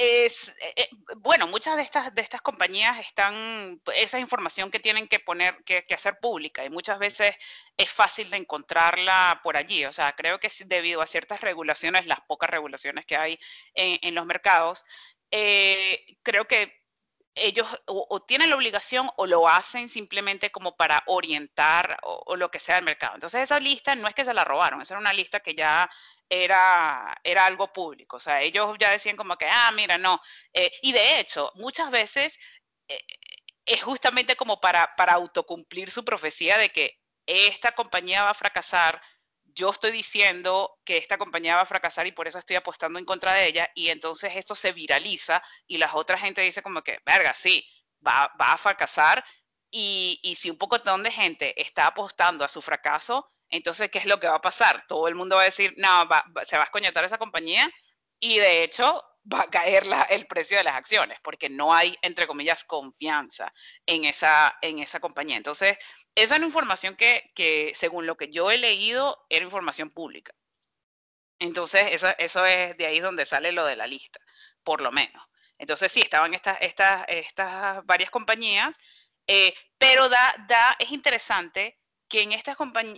eh, 0.00 0.30
eh, 0.76 0.88
bueno, 1.16 1.48
muchas 1.48 1.76
de 1.76 1.82
estas, 1.82 2.14
de 2.14 2.22
estas 2.22 2.40
compañías 2.40 3.00
están, 3.00 3.80
esa 3.96 4.20
información 4.20 4.70
que 4.70 4.78
tienen 4.78 5.08
que 5.08 5.18
poner, 5.18 5.56
que, 5.64 5.84
hacer 5.92 6.18
pública 6.20 6.64
y 6.64 6.70
muchas 6.70 7.00
veces 7.00 7.34
es 7.76 7.90
fácil 7.90 8.30
de 8.30 8.36
encontrarla 8.36 9.40
por 9.42 9.56
allí. 9.56 9.84
O 9.86 9.92
sea, 9.92 10.14
creo 10.14 10.38
que 10.38 10.48
debido 10.66 11.02
a 11.02 11.06
ciertas 11.08 11.40
regulaciones, 11.40 12.06
las 12.06 12.20
pocas 12.20 12.48
regulaciones 12.48 13.06
que 13.06 13.16
hay 13.16 13.38
en, 13.74 14.14
los 14.14 14.24
mercados, 14.24 14.84
eh, 15.32 16.04
creo 16.22 16.46
que 16.46 16.72
ellos 17.40 17.66
o, 17.86 18.20
tienen 18.22 18.50
la 18.50 18.56
obligación 18.56 19.10
o 19.16 19.26
lo 19.26 19.48
hacen 19.48 19.88
simplemente 19.88 20.50
como 20.50 20.76
para 20.76 21.02
orientar 21.06 21.98
o, 22.02 22.36
lo 22.36 22.50
que 22.50 22.60
sea 22.60 22.78
el 22.78 22.84
mercado. 22.84 23.14
Entonces 23.14 23.42
esa 23.42 23.58
lista 23.60 23.94
no 23.94 24.08
es 24.08 24.14
que 24.14 24.24
se 24.24 24.34
la 24.34 24.44
robaron, 24.44 24.82
esa 24.82 24.94
era 24.94 25.00
una 25.00 25.12
lista 25.12 25.40
que 25.40 25.54
ya 25.54 25.90
era, 26.28 27.18
era 27.24 27.46
algo 27.46 27.72
público. 27.72 28.16
O 28.16 28.20
sea, 28.20 28.42
ellos 28.42 28.76
ya 28.78 28.90
decían 28.90 29.16
como 29.16 29.36
que, 29.36 29.46
ah, 29.46 29.70
mira, 29.74 29.98
no. 29.98 30.20
Eh, 30.52 30.70
y 30.82 30.92
de 30.92 31.20
hecho, 31.20 31.50
muchas 31.56 31.90
veces 31.90 32.38
eh, 32.88 32.98
es 33.66 33.82
justamente 33.82 34.36
como 34.36 34.60
para, 34.60 34.94
para 34.96 35.14
autocumplir 35.14 35.90
su 35.90 36.04
profecía 36.04 36.58
de 36.58 36.70
que 36.70 36.98
esta 37.26 37.72
compañía 37.72 38.24
va 38.24 38.30
a 38.30 38.34
fracasar 38.34 39.02
yo 39.58 39.70
estoy 39.70 39.90
diciendo 39.90 40.78
que 40.84 40.96
esta 40.96 41.18
compañía 41.18 41.56
va 41.56 41.62
a 41.62 41.66
fracasar 41.66 42.06
y 42.06 42.12
por 42.12 42.28
eso 42.28 42.38
estoy 42.38 42.54
apostando 42.56 42.98
en 42.98 43.04
contra 43.04 43.34
de 43.34 43.48
ella 43.48 43.68
y 43.74 43.88
entonces 43.88 44.36
esto 44.36 44.54
se 44.54 44.72
viraliza 44.72 45.42
y 45.66 45.78
la 45.78 45.92
otra 45.94 46.16
gente 46.16 46.42
dice 46.42 46.62
como 46.62 46.82
que, 46.82 47.00
verga, 47.04 47.34
sí, 47.34 47.68
va, 48.06 48.32
va 48.40 48.52
a 48.52 48.58
fracasar 48.58 49.24
y, 49.70 50.20
y 50.22 50.36
si 50.36 50.48
un 50.48 50.58
poco 50.58 50.78
de 50.78 51.10
gente 51.10 51.60
está 51.60 51.88
apostando 51.88 52.44
a 52.44 52.48
su 52.48 52.62
fracaso, 52.62 53.28
entonces, 53.50 53.90
¿qué 53.90 53.98
es 53.98 54.06
lo 54.06 54.20
que 54.20 54.28
va 54.28 54.36
a 54.36 54.40
pasar? 54.40 54.84
Todo 54.86 55.08
el 55.08 55.16
mundo 55.16 55.36
va 55.36 55.42
a 55.42 55.46
decir, 55.46 55.74
no, 55.76 56.08
se 56.46 56.56
va 56.56 56.62
a 56.62 56.66
escoñetar 56.66 57.04
esa 57.04 57.18
compañía 57.18 57.68
y 58.20 58.38
de 58.38 58.62
hecho 58.62 59.02
va 59.32 59.42
a 59.42 59.50
caer 59.50 59.84
el 60.10 60.26
precio 60.26 60.56
de 60.56 60.64
las 60.64 60.76
acciones 60.76 61.18
porque 61.22 61.48
no 61.48 61.74
hay, 61.74 61.94
entre 62.02 62.26
comillas, 62.26 62.64
confianza 62.64 63.52
en 63.86 64.04
esa, 64.04 64.56
en 64.62 64.78
esa 64.78 65.00
compañía. 65.00 65.36
Entonces, 65.36 65.76
esa 66.14 66.34
es 66.34 66.38
una 66.38 66.46
información 66.46 66.96
que, 66.96 67.30
que, 67.34 67.72
según 67.74 68.06
lo 68.06 68.16
que 68.16 68.30
yo 68.30 68.50
he 68.50 68.58
leído, 68.58 69.26
era 69.28 69.44
información 69.44 69.90
pública. 69.90 70.32
Entonces, 71.38 71.92
eso, 71.92 72.08
eso 72.18 72.46
es 72.46 72.76
de 72.76 72.86
ahí 72.86 73.00
donde 73.00 73.26
sale 73.26 73.52
lo 73.52 73.64
de 73.66 73.76
la 73.76 73.86
lista, 73.86 74.18
por 74.64 74.80
lo 74.80 74.90
menos. 74.90 75.22
Entonces, 75.58 75.92
sí, 75.92 76.00
estaban 76.00 76.34
estas, 76.34 76.58
estas, 76.60 77.04
estas 77.08 77.84
varias 77.84 78.10
compañías, 78.10 78.76
eh, 79.26 79.54
pero 79.76 80.08
da, 80.08 80.46
da, 80.48 80.76
es 80.78 80.90
interesante 80.90 81.78
que 82.08 82.22
en 82.22 82.32
estas 82.32 82.56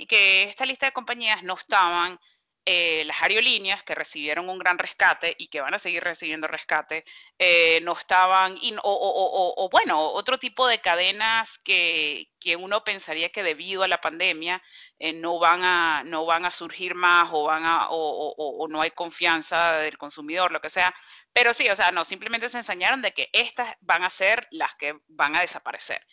que 0.08 0.44
esta 0.44 0.64
lista 0.64 0.86
de 0.86 0.92
compañías 0.92 1.42
no 1.42 1.54
estaban 1.54 2.18
eh, 2.66 3.04
las 3.06 3.22
aerolíneas 3.22 3.82
que 3.82 3.94
recibieron 3.94 4.48
un 4.48 4.58
gran 4.58 4.78
rescate 4.78 5.34
y 5.38 5.48
que 5.48 5.60
van 5.62 5.74
a 5.74 5.78
seguir 5.78 6.04
recibiendo 6.04 6.46
rescate, 6.46 7.04
eh, 7.38 7.80
no 7.82 7.92
estaban, 7.94 8.56
o, 8.82 9.68
bueno, 9.72 9.98
otro 10.12 10.38
tipo 10.38 10.66
de 10.68 10.78
cadenas 10.80 11.58
que, 11.58 12.30
que, 12.38 12.56
uno 12.56 12.84
pensaría 12.84 13.30
que 13.30 13.42
debido 13.42 13.82
a 13.82 13.88
la 13.88 14.00
pandemia 14.00 14.62
eh, 14.98 15.12
no, 15.14 15.38
van 15.38 15.62
a, 15.64 16.02
no 16.04 16.26
van 16.26 16.44
a 16.44 16.50
surgir 16.50 16.94
más 16.94 17.30
o, 17.32 17.44
van 17.44 17.64
a, 17.64 17.88
o, 17.90 18.66
no 18.68 18.82
hay 18.82 18.90
confianza 18.90 19.78
del 19.78 19.96
consumidor, 19.98 20.52
lo 20.52 20.60
que 20.60 20.70
sea. 20.70 20.94
Pero 21.32 21.54
sí, 21.54 21.68
o 21.70 21.76
sea, 21.76 21.92
no, 21.92 22.04
simplemente 22.04 22.48
se 22.48 22.58
enseñaron 22.58 23.02
de 23.02 23.12
que 23.12 23.30
estas 23.32 23.74
van 23.80 24.04
a 24.04 24.10
ser 24.10 24.46
las 24.50 24.74
que 24.76 24.98
van 25.08 25.34
a 25.36 25.40
desaparecer. 25.40 26.06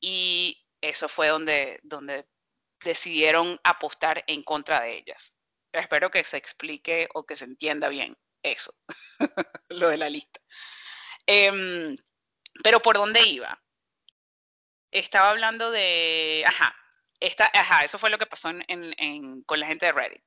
Y 0.00 0.64
eso 0.80 1.08
fue 1.08 1.28
donde, 1.28 1.80
donde 1.82 2.26
decidieron 2.84 3.58
apostar 3.64 4.24
en 4.26 4.42
contra 4.42 4.80
de 4.80 4.98
ellas. 4.98 5.37
Espero 5.78 6.10
que 6.10 6.24
se 6.24 6.36
explique 6.36 7.08
o 7.14 7.24
que 7.24 7.36
se 7.36 7.44
entienda 7.44 7.88
bien 7.88 8.16
eso, 8.42 8.74
lo 9.68 9.88
de 9.88 9.96
la 9.96 10.10
lista. 10.10 10.40
Em, 11.26 11.96
pero 12.62 12.80
¿por 12.80 12.96
dónde 12.96 13.20
iba? 13.28 13.62
Estaba 14.90 15.30
hablando 15.30 15.70
de, 15.70 16.44
ajá, 16.46 16.74
esta, 17.20 17.50
ajá, 17.52 17.84
eso 17.84 17.98
fue 17.98 18.10
lo 18.10 18.18
que 18.18 18.26
pasó 18.26 18.50
con 19.46 19.60
la 19.60 19.66
gente 19.66 19.86
de 19.86 19.92
Reddit. 19.92 20.22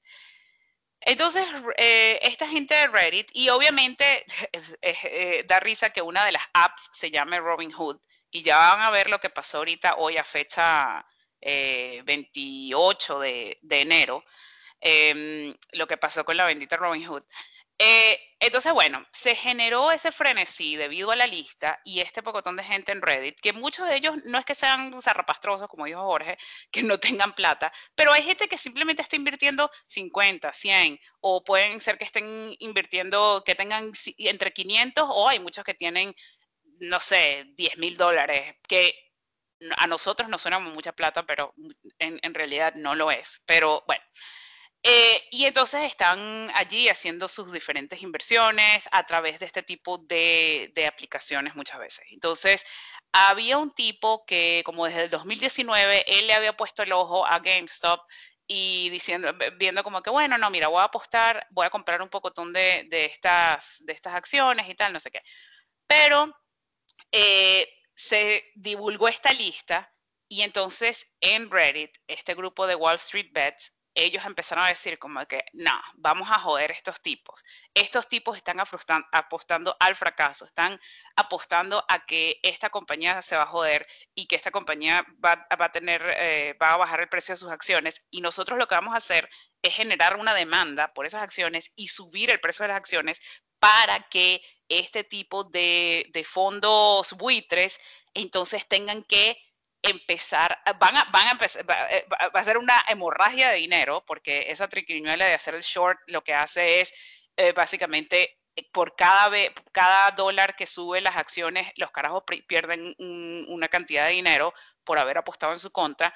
Entonces, 1.02 1.48
eh, 1.78 2.20
esta 2.22 2.48
gente 2.48 2.76
de 2.76 2.88
Reddit, 2.88 3.30
y 3.34 3.50
obviamente 3.50 4.24
eh, 4.82 5.44
da 5.48 5.60
risa 5.60 5.90
que 5.90 6.02
una 6.02 6.26
de 6.26 6.34
las 6.34 6.44
apps 6.54 6.90
se 6.94 7.10
llame 7.10 7.40
Robinhood, 7.40 8.00
y 8.30 8.44
ya 8.44 8.58
van 8.58 8.82
a 8.82 8.92
ver 8.92 9.10
lo 9.10 9.20
que 9.20 9.30
pasó 9.30 9.58
ahorita 9.58 9.96
hoy 9.96 10.18
a 10.18 10.24
fecha 10.24 11.06
28 11.42 13.20
de, 13.20 13.58
de 13.62 13.82
enero, 13.82 14.24
em, 14.82 15.56
lo 15.74 15.88
que 15.88 15.98
pasó 15.98 16.26
con 16.26 16.38
la 16.38 16.46
bendita 16.46 16.78
Robinhood. 16.78 17.24
Eh, 17.84 18.20
entonces, 18.40 18.74
bueno, 18.74 19.04
se 19.12 19.34
generó 19.36 19.92
ese 19.92 20.12
frenesí 20.12 20.76
debido 20.76 21.10
a 21.10 21.16
la 21.16 21.26
lista 21.26 21.82
y 21.84 22.00
este 22.00 22.22
pocotón 22.22 22.56
de 22.56 22.64
gente 22.64 22.92
en 22.92 23.02
Reddit, 23.02 23.40
que 23.40 23.54
muchos 23.54 23.88
de 23.88 23.96
ellos 23.96 24.24
no 24.26 24.38
es 24.38 24.46
que 24.46 24.54
sean 24.54 25.02
zarrapastrosos, 25.02 25.68
como 25.68 25.86
dijo 25.86 26.04
Jorge, 26.04 26.38
que 26.72 26.84
no 26.84 27.00
tengan 27.00 27.34
plata, 27.34 27.74
pero 27.96 28.14
hay 28.14 28.22
gente 28.22 28.48
que 28.48 28.60
simplemente 28.60 29.02
está 29.02 29.16
invirtiendo 29.16 29.72
50, 29.88 30.54
100, 30.54 31.00
o 31.22 31.44
pueden 31.44 31.80
ser 31.82 31.98
que 31.98 32.06
estén 32.06 32.56
invirtiendo, 32.60 33.44
que 33.44 33.56
tengan 33.56 33.92
entre 34.18 34.54
500, 34.54 35.06
o 35.10 35.28
hay 35.28 35.40
muchos 35.40 35.64
que 35.64 35.74
tienen, 35.74 36.14
no 36.80 37.00
sé, 37.00 37.46
10 37.58 37.78
mil 37.80 37.98
dólares, 37.98 38.56
que 38.68 38.94
a 39.78 39.88
nosotros 39.88 40.30
nos 40.30 40.42
suena 40.44 40.60
mucha 40.60 40.92
plata, 40.94 41.26
pero 41.26 41.54
en, 42.00 42.20
en 42.22 42.34
realidad 42.34 42.76
no 42.76 42.96
lo 42.96 43.12
es. 43.12 43.42
Pero 43.46 43.84
bueno. 43.88 44.04
Eh, 44.84 45.28
y 45.32 45.46
entonces 45.46 45.84
están 45.84 46.50
allí 46.56 46.90
haciendo 46.90 47.28
sus 47.28 47.52
diferentes 47.52 48.02
inversiones 48.02 48.90
a 48.92 49.06
través 49.06 49.38
de 49.40 49.46
este 49.46 49.62
tipo 49.62 50.00
de, 50.00 50.74
aplicaciones 50.88 51.56
muchas 51.56 51.80
veces. 51.80 52.06
Entonces, 52.12 52.66
había 53.12 53.58
un 53.60 53.72
tipo 53.74 54.26
que 54.26 54.64
como 54.66 54.86
desde 54.86 55.04
el 55.04 55.10
2019, 55.10 56.06
él 56.08 56.28
le 56.28 56.34
había 56.34 56.58
puesto 56.58 56.82
el 56.84 56.94
ojo 56.94 57.26
a 57.28 57.40
GameStop 57.40 58.02
y 58.48 58.90
diciendo, 58.90 59.34
viendo 59.58 59.84
como 59.84 60.02
que, 60.02 60.10
bueno, 60.10 60.38
no, 60.38 60.50
mira, 60.50 60.68
voy 60.68 60.82
a 60.82 60.86
apostar, 60.86 61.48
voy 61.52 61.66
a 61.68 61.70
comprar 61.70 62.02
un 62.02 62.10
pocotón 62.10 62.52
de, 62.52 62.86
de, 62.90 63.06
estas, 63.06 63.78
de 63.82 63.94
estas 63.94 64.16
acciones 64.16 64.68
y 64.68 64.76
tal, 64.76 64.94
no 64.94 65.00
sé 65.00 65.12
qué. 65.12 65.22
Pero 65.88 66.36
eh, 67.12 67.68
se 67.96 68.52
divulgó 68.56 69.08
esta 69.08 69.32
lista 69.34 69.94
y 70.28 70.42
entonces 70.42 71.08
en 71.22 71.52
Reddit, 71.52 71.92
este 72.08 72.34
grupo 72.34 72.66
de 72.68 72.76
Wall 72.76 72.96
Street 72.96 73.30
Bets 73.32 73.74
ellos 73.94 74.26
empezaron 74.26 74.66
a 74.66 74.70
decir 74.70 74.98
como 74.98 75.26
que, 75.26 75.44
no, 75.54 75.80
vamos 75.96 76.30
a 76.32 76.40
joder 76.40 76.72
estos 76.72 77.02
tipos. 77.02 77.44
Estos 77.74 78.08
tipos 78.08 78.38
están 78.38 78.60
apostando 79.12 79.76
al 79.80 79.96
fracaso, 79.96 80.46
están 80.46 80.80
apostando 81.16 81.84
a 81.88 82.06
que 82.06 82.40
esta 82.44 82.70
compañía 82.70 83.22
se 83.22 83.36
va 83.36 83.44
a 83.44 83.48
joder 83.48 83.86
y 84.16 84.28
que 84.28 84.36
esta 84.36 84.52
compañía 84.52 85.06
va, 85.24 85.46
a 85.50 85.72
tener, 85.72 86.02
eh, 86.18 86.58
va 86.62 86.74
a 86.74 86.78
bajar 86.78 87.02
el 87.02 87.10
precio 87.10 87.34
de 87.34 87.38
sus 87.38 87.52
acciones 87.52 88.06
y 88.10 88.22
nosotros 88.22 88.58
lo 88.58 88.68
que 88.68 88.76
vamos 88.76 88.94
a 88.94 88.98
hacer 88.98 89.30
es 89.62 89.74
generar 89.74 90.16
una 90.16 90.34
demanda 90.34 90.94
por 90.94 91.06
esas 91.06 91.22
acciones 91.22 91.72
y 91.76 91.90
subir 91.90 92.30
el 92.30 92.40
precio 92.40 92.64
de 92.64 92.70
las 92.70 92.78
acciones 92.78 93.22
para 93.60 94.08
que 94.10 94.42
este 94.70 95.04
tipo 95.04 95.44
de, 95.44 96.10
de 96.14 96.24
fondos 96.24 97.14
buitres 97.14 97.80
entonces 98.14 98.68
tengan 98.68 99.04
que 99.04 99.38
empezar, 99.84 100.58
ah, 100.66 100.74
van 100.74 100.96
a, 100.96 101.06
van 101.12 101.28
a 101.28 101.32
empezar, 101.32 101.66
eh, 101.90 102.06
va, 102.12 102.40
a 102.40 102.44
ser 102.44 102.58
una 102.58 102.76
hemorragia 102.88 103.50
de 103.50 103.58
dinero, 103.58 104.04
porque 104.06 104.46
esa 104.50 104.68
triquiñuela 104.68 105.26
de 105.26 105.34
hacer 105.34 105.56
el 105.56 105.62
short 105.62 106.00
lo 106.08 106.24
que 106.24 106.34
hace 106.34 106.82
es 106.82 106.94
eh, 107.38 107.52
básicamente 107.54 108.38
eh, 108.56 108.70
por 108.72 108.96
cada, 108.96 109.30
vez, 109.30 109.52
cada 109.72 110.12
dólar 110.12 110.56
que 110.56 110.68
sube 110.68 111.02
las 111.02 111.16
acciones, 111.16 111.72
los 111.78 111.92
carajos 111.92 112.24
pierden 112.48 112.96
una 112.98 113.68
cantidad 113.68 114.06
de 114.06 114.14
dinero 114.14 114.54
por 114.84 115.00
haber 115.00 115.18
apostado 115.18 115.54
en 115.54 115.60
su 115.60 115.72
contra. 115.72 116.14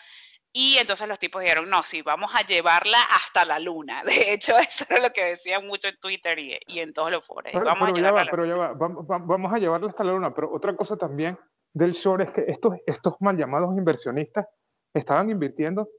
Y 0.57 0.77
entonces 0.77 1.05
los 1.09 1.19
tipos 1.19 1.41
dijeron, 1.41 1.69
no, 1.69 1.83
sí, 1.83 2.01
vamos 2.01 2.33
a 2.33 2.41
llevarla 2.41 2.99
hasta 3.11 3.43
la 3.43 3.59
luna. 3.59 4.03
De 4.05 4.33
hecho, 4.33 4.57
eso 4.57 4.85
es 4.89 5.01
lo 5.01 5.11
que 5.11 5.25
decían 5.25 5.67
mucho 5.67 5.89
en 5.89 5.99
Twitter 5.99 6.39
y, 6.39 6.57
y 6.67 6.79
en 6.79 6.93
todos 6.93 7.11
los 7.11 7.25
foros. 7.25 7.51
Vamos 7.51 7.89
a 7.89 7.91
llevarla 7.91 8.31
pero 8.31 8.45
ya 8.45 8.55
va, 8.55 8.73
vamos, 8.73 9.05
vamos 9.05 9.53
a 9.53 9.57
llevarla 9.57 9.89
hasta 9.89 10.05
la 10.05 10.13
luna. 10.13 10.33
Pero 10.33 10.53
otra 10.53 10.73
cosa 10.75 10.95
también 10.95 11.37
del 11.75 11.91
short 11.91 12.21
es 12.21 12.31
que 12.31 12.45
estos, 12.47 12.77
estos 12.85 13.15
mal 13.19 13.37
llamados 13.37 13.77
inversionistas 13.77 14.47
estaban 14.93 15.29
invirtiendo 15.29 15.89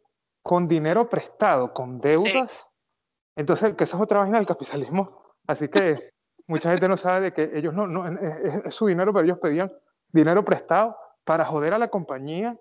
con 0.43 0.67
dinero 0.67 1.09
prestado, 1.09 1.73
con 1.75 2.01
deudas. 2.01 2.67
Entonces, 3.37 3.75
que 3.75 3.85
esa 3.85 3.99
es 3.99 4.03
otra 4.03 4.21
vaina 4.21 4.39
del 4.39 4.47
capitalismo. 4.47 5.35
Así 5.47 5.69
que 5.69 6.13
mucha 6.47 6.71
gente 6.71 6.89
no 6.89 6.97
sabe 6.97 7.21
de 7.21 7.33
que 7.35 7.59
ellos 7.59 7.75
no, 7.75 7.87
no 7.87 8.07
es, 8.07 8.75
su 8.75 8.87
dinero, 8.87 9.13
pero 9.13 9.27
ellos 9.27 9.39
pedían 9.39 9.71
dinero 10.09 10.45
prestado 10.47 10.97
para 11.25 11.45
joder 11.45 11.75
a 11.75 11.79
la 11.79 11.89
compañía, 11.89 12.59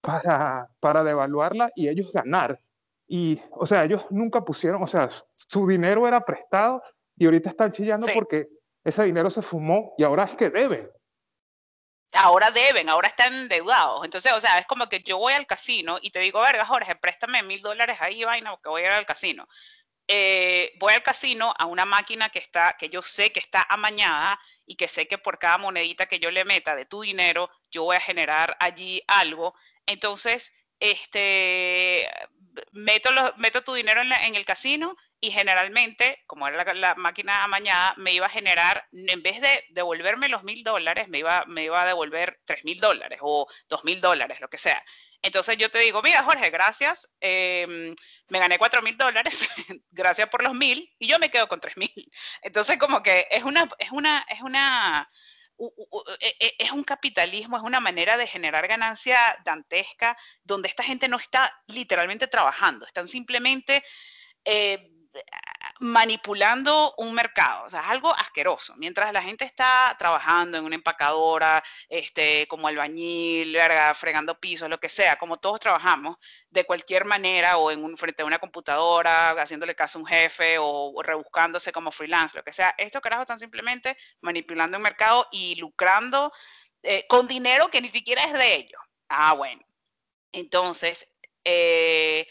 para, 0.00 0.68
para 0.80 1.04
devaluarla 1.04 1.70
y 1.76 1.88
ellos 1.88 2.10
ganar. 2.12 2.60
Y, 3.06 3.40
o 3.52 3.66
sea, 3.66 3.84
ellos 3.84 4.04
nunca 4.10 4.44
pusieron, 4.44 4.82
o 4.82 4.86
sea, 4.88 5.08
su 5.36 5.68
dinero 5.68 6.08
era 6.08 6.24
prestado 6.24 6.82
y 7.16 7.26
ahorita 7.26 7.50
están 7.50 7.70
chillando 7.70 8.08
porque 8.14 8.48
ese 8.82 9.04
dinero 9.04 9.30
se 9.30 9.42
fumó 9.42 9.94
y 9.96 10.02
ahora 10.02 10.24
es 10.24 10.34
que 10.34 10.50
deben 10.50 10.90
ahora 12.18 12.50
deben, 12.50 12.88
ahora 12.88 13.08
están 13.08 13.34
endeudados. 13.34 14.04
Entonces, 14.04 14.32
o 14.32 14.40
sea, 14.40 14.58
es 14.58 14.66
como 14.66 14.88
que 14.88 15.00
yo 15.02 15.18
voy 15.18 15.32
al 15.34 15.46
casino 15.46 15.98
y 16.02 16.10
te 16.10 16.20
digo, 16.20 16.40
verga, 16.40 16.64
Jorge, 16.66 16.96
préstame 16.96 17.42
mil 17.42 17.62
dólares 17.62 17.98
ahí, 18.00 18.24
vaina, 18.24 18.50
porque 18.50 18.68
voy 18.68 18.82
a 18.82 18.86
ir 18.86 18.92
al 18.92 19.06
casino. 19.06 19.48
Eh, 20.10 20.72
voy 20.78 20.94
al 20.94 21.02
casino 21.02 21.52
a 21.58 21.66
una 21.66 21.84
máquina 21.84 22.30
que 22.30 22.38
está, 22.38 22.76
que 22.78 22.88
yo 22.88 23.02
sé 23.02 23.30
que 23.30 23.40
está 23.40 23.66
amañada 23.68 24.40
y 24.66 24.76
que 24.76 24.88
sé 24.88 25.06
que 25.06 25.18
por 25.18 25.38
cada 25.38 25.58
monedita 25.58 26.06
que 26.06 26.18
yo 26.18 26.30
le 26.30 26.44
meta 26.44 26.74
de 26.74 26.86
tu 26.86 27.02
dinero, 27.02 27.50
yo 27.70 27.84
voy 27.84 27.96
a 27.96 28.00
generar 28.00 28.56
allí 28.58 29.02
algo. 29.06 29.54
Entonces, 29.86 30.54
este, 30.80 32.08
meto, 32.72 33.10
meto 33.36 33.62
tu 33.62 33.74
dinero 33.74 34.00
en, 34.02 34.34
el 34.34 34.44
casino 34.44 34.96
y 35.20 35.30
generalmente, 35.30 36.22
como 36.26 36.46
era 36.46 36.74
la, 36.74 36.94
máquina 36.94 37.42
amañada, 37.44 37.94
me 37.96 38.12
iba 38.12 38.26
a 38.26 38.30
generar, 38.30 38.86
en 38.92 39.22
vez 39.22 39.40
de 39.40 39.64
devolverme 39.70 40.28
los 40.28 40.44
mil 40.44 40.62
dólares, 40.62 41.08
me 41.08 41.18
iba, 41.18 41.44
me 41.46 41.64
iba 41.64 41.82
a 41.82 41.86
devolver 41.86 42.40
tres 42.44 42.64
mil 42.64 42.78
dólares 42.78 43.18
o 43.22 43.48
dos 43.68 43.84
mil 43.84 44.00
dólares, 44.00 44.40
lo 44.40 44.48
que 44.48 44.58
sea. 44.58 44.82
Entonces 45.20 45.56
yo 45.56 45.70
te 45.70 45.80
digo, 45.80 46.00
mira 46.02 46.22
Jorge, 46.22 46.50
gracias, 46.50 47.10
em, 47.20 47.96
me 48.28 48.38
gané 48.38 48.58
cuatro 48.58 48.80
mil 48.82 48.96
dólares, 48.96 49.48
gracias 49.90 50.28
por 50.28 50.42
los 50.42 50.54
mil 50.54 50.94
y 50.98 51.08
yo 51.08 51.18
me 51.18 51.30
quedo 51.30 51.48
con 51.48 51.60
tres 51.60 51.76
mil. 51.76 52.10
Entonces 52.42 52.78
como 52.78 53.02
que 53.02 53.26
es 53.30 53.42
una, 53.42 53.68
es 53.78 53.90
una, 53.90 54.24
es 54.28 54.40
una 54.40 55.10
e, 56.20 56.36
e, 56.38 56.54
es 56.58 56.70
un 56.70 56.84
capitalismo, 56.84 57.56
es 57.56 57.64
una 57.64 57.80
manera 57.80 58.16
de 58.16 58.28
generar 58.28 58.68
ganancia 58.68 59.18
dantesca 59.44 60.16
donde 60.44 60.68
esta 60.68 60.84
gente 60.84 61.08
no 61.08 61.16
está 61.16 61.52
literalmente 61.66 62.28
trabajando, 62.28 62.86
están 62.86 63.08
simplemente 63.08 63.82
eh, 64.44 64.88
manipulando 65.80 66.92
un 66.98 67.14
mercado, 67.14 67.66
o 67.66 67.70
sea, 67.70 67.80
es 67.80 67.86
algo 67.86 68.12
asqueroso. 68.14 68.74
Mientras 68.76 69.12
la 69.12 69.22
gente 69.22 69.44
está 69.44 69.94
trabajando 69.98 70.58
en 70.58 70.64
una 70.64 70.74
empacadora, 70.74 71.62
este, 71.88 72.48
como 72.48 72.66
albañil, 72.66 73.56
fregando 73.94 74.38
pisos, 74.40 74.68
lo 74.68 74.80
que 74.80 74.88
sea, 74.88 75.16
como 75.18 75.36
todos 75.36 75.60
trabajamos, 75.60 76.16
de 76.50 76.64
cualquier 76.64 77.04
manera, 77.04 77.58
o 77.58 77.70
en 77.70 77.84
un, 77.84 77.96
frente 77.96 78.22
a 78.22 78.26
una 78.26 78.38
computadora, 78.38 79.30
haciéndole 79.40 79.76
caso 79.76 79.98
a 79.98 80.02
un 80.02 80.06
jefe, 80.06 80.56
o, 80.58 81.00
rebuscándose 81.02 81.70
como 81.72 81.92
freelance, 81.92 82.36
lo 82.36 82.42
que 82.42 82.52
sea, 82.52 82.74
estos 82.76 83.00
carajos 83.00 83.22
están 83.22 83.38
simplemente 83.38 83.96
manipulando 84.20 84.76
un 84.76 84.82
mercado 84.82 85.28
y 85.30 85.54
lucrando 85.56 86.32
eh, 86.82 87.06
con 87.08 87.28
dinero 87.28 87.70
que 87.70 87.80
ni 87.80 87.88
siquiera 87.88 88.24
es 88.24 88.32
de 88.32 88.54
ellos. 88.56 88.80
Ah, 89.08 89.34
bueno. 89.34 89.62
Entonces, 90.32 91.08
eh, 91.44 92.26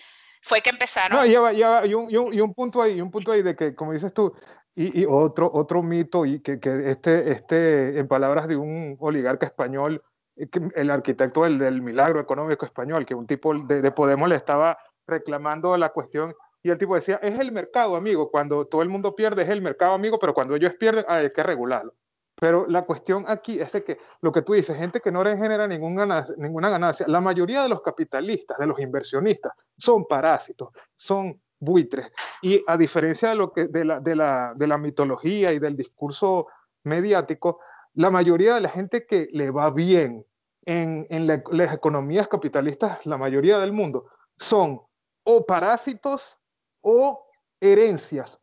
fue 0.47 0.61
que 0.61 0.69
empezaron. 0.69 1.17
No, 1.17 1.25
ya 1.25 1.85
y, 1.85 1.93
un, 1.93 2.09
y, 2.09 2.39
un, 2.39 2.53
punto 2.53 2.81
ahí, 2.81 3.01
un 3.01 3.11
punto 3.11 3.31
ahí 3.31 3.41
de 3.41 3.55
que, 3.55 3.75
como 3.75 3.91
dices 3.91 4.13
tú, 4.13 4.33
y, 4.73 5.01
y 5.01 5.05
otro, 5.07 5.51
otro 5.53 5.83
mito, 5.83 6.25
y 6.25 6.39
que, 6.39 6.59
este, 6.85 7.31
este, 7.31 7.99
en 7.99 8.07
palabras 8.07 8.47
de 8.47 8.55
un 8.55 8.95
oligarca 8.99 9.45
español, 9.45 10.01
eh, 10.37 10.47
el 10.75 10.89
arquitecto 10.89 11.43
del, 11.43 11.81
milagro 11.81 12.19
económico 12.21 12.65
español, 12.65 13.05
que 13.05 13.13
un 13.13 13.27
tipo 13.27 13.53
de, 13.53 13.81
de, 13.81 13.91
Podemos 13.91 14.29
le 14.29 14.35
estaba 14.35 14.77
reclamando 15.05 15.75
la 15.77 15.89
cuestión, 15.89 16.33
y 16.63 16.69
el 16.69 16.77
tipo 16.77 16.95
decía, 16.95 17.19
es 17.21 17.37
el 17.39 17.51
mercado, 17.51 17.95
amigo, 17.95 18.31
cuando 18.31 18.65
todo 18.65 18.81
el 18.81 18.89
mundo 18.89 19.15
pierde 19.15 19.43
es 19.43 19.49
el 19.49 19.61
mercado, 19.61 19.93
amigo, 19.93 20.17
pero 20.17 20.33
cuando 20.33 20.55
ellos 20.55 20.73
pierden 20.79 21.05
hay 21.07 21.31
que 21.31 21.43
regularlo. 21.43 21.93
Pero 22.39 22.67
la 22.67 22.83
cuestión 22.83 23.25
aquí 23.27 23.59
es 23.59 23.71
de 23.71 23.83
que 23.83 23.97
lo 24.21 24.31
que 24.31 24.43
tú 24.43 24.53
dices, 24.53 24.77
gente 24.77 25.01
que 25.01 25.11
no 25.11 25.23
genera 25.23 25.67
ninguna 25.67 26.01
ganancia, 26.05 26.35
ninguna 26.37 26.69
ganancia, 26.69 27.07
la 27.07 27.19
mayoría 27.19 27.63
de 27.63 27.69
los 27.69 27.81
capitalistas, 27.81 28.59
de 28.59 28.67
los 28.67 28.79
inversionistas, 28.79 29.53
son 29.75 30.05
parásitos, 30.05 30.69
son 30.95 31.41
buitres. 31.59 32.11
Y 32.43 32.63
a 32.67 32.77
diferencia 32.77 33.29
de, 33.29 33.35
lo 33.35 33.51
que, 33.51 33.65
de, 33.65 33.83
la, 33.83 33.99
de, 33.99 34.15
la, 34.15 34.53
de 34.55 34.67
la 34.67 34.77
mitología 34.77 35.51
y 35.51 35.57
del 35.57 35.75
discurso 35.75 36.47
mediático, 36.83 37.59
la 37.95 38.11
mayoría 38.11 38.53
de 38.53 38.61
la 38.61 38.69
gente 38.69 39.07
que 39.07 39.27
le 39.31 39.49
va 39.49 39.71
bien 39.71 40.23
en, 40.65 41.07
en 41.09 41.25
las 41.25 41.73
economías 41.73 42.27
capitalistas, 42.27 43.03
la 43.05 43.17
mayoría 43.17 43.57
del 43.57 43.73
mundo, 43.73 44.05
son 44.37 44.81
o 45.23 45.43
parásitos 45.43 46.37
o 46.81 47.25
herencias 47.59 48.39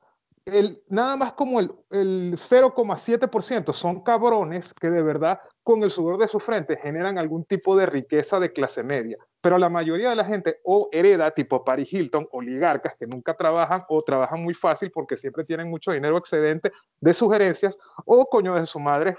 el, 0.47 0.83
nada 0.89 1.17
más 1.17 1.33
como 1.33 1.59
el, 1.59 1.71
el 1.91 2.33
0,7% 2.35 3.73
son 3.73 4.03
cabrones 4.03 4.75
que 4.75 4.91
de 4.91 5.03
verdad 5.03 5.41
con 5.63 5.83
el 5.83 5.91
sudor 5.91 6.19
de 6.19 6.29
su 6.29 6.39
frente 6.39 6.77
generan 6.77 7.19
algún 7.19 7.45
tipo 7.45 7.77
de 7.77 7.87
riqueza 7.87 8.39
de 8.39 8.53
clase 8.53 8.83
media. 8.83 9.17
Pero 9.41 9.59
la 9.59 9.71
mayoría 9.71 10.11
de 10.11 10.17
la 10.17 10.25
gente 10.25 10.61
o 10.65 10.89
hereda 10.93 11.31
tipo 11.31 11.65
Paris 11.65 11.93
Hilton, 11.93 12.29
oligarcas 12.33 12.95
que 12.99 13.07
nunca 13.07 13.35
trabajan 13.35 13.85
o 13.89 14.03
trabajan 14.03 14.43
muy 14.43 14.55
fácil 14.55 14.91
porque 14.91 15.17
siempre 15.17 15.45
tienen 15.45 15.71
mucho 15.71 15.93
dinero 15.93 16.19
excedente 16.19 16.73
de 17.01 17.15
sugerencias 17.15 17.77
o 18.05 18.27
coño 18.27 18.55
de 18.55 18.67
su 18.67 18.79
madre 18.79 19.17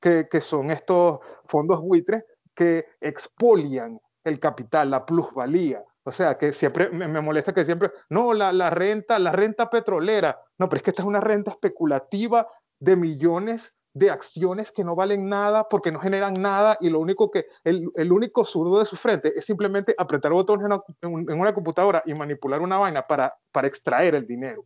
que, 0.00 0.28
que 0.30 0.40
son 0.40 0.70
estos 0.70 1.18
fondos 1.46 1.80
buitres 1.80 2.22
que 2.54 2.86
expolian 3.00 3.98
el 4.24 4.38
capital, 4.38 4.90
la 4.90 5.04
plusvalía. 5.04 5.82
O 6.08 6.12
sea, 6.12 6.38
que 6.38 6.54
siempre 6.54 6.88
me, 6.88 7.20
molesta 7.20 7.52
que 7.52 7.66
siempre, 7.66 7.90
no, 8.08 8.32
la, 8.32 8.50
la, 8.50 8.70
renta, 8.70 9.18
la 9.18 9.30
renta 9.30 9.68
petrolera. 9.68 10.40
No, 10.56 10.66
pero 10.66 10.78
es 10.78 10.82
que 10.82 10.88
esta 10.88 11.02
es 11.02 11.08
una 11.08 11.20
renta 11.20 11.50
especulativa 11.50 12.46
de 12.80 12.96
millones 12.96 13.74
de 13.92 14.10
acciones 14.10 14.72
que 14.72 14.84
no 14.84 14.96
valen 14.96 15.28
nada 15.28 15.68
porque 15.68 15.92
no 15.92 16.00
generan 16.00 16.32
nada 16.40 16.78
y 16.80 16.88
lo 16.88 16.98
único 17.00 17.30
que, 17.30 17.44
el, 17.62 17.90
el 17.94 18.10
único 18.10 18.46
zurdo 18.46 18.78
de 18.78 18.86
su 18.86 18.96
frente 18.96 19.34
es 19.36 19.44
simplemente 19.44 19.94
apretar 19.98 20.32
botones 20.32 20.64
en 21.02 21.40
una, 21.40 21.52
computadora 21.52 22.02
y 22.06 22.14
manipular 22.14 22.62
una 22.62 22.78
vaina 22.78 23.06
para, 23.06 23.36
para 23.52 23.68
extraer 23.68 24.14
el 24.14 24.26
dinero. 24.26 24.64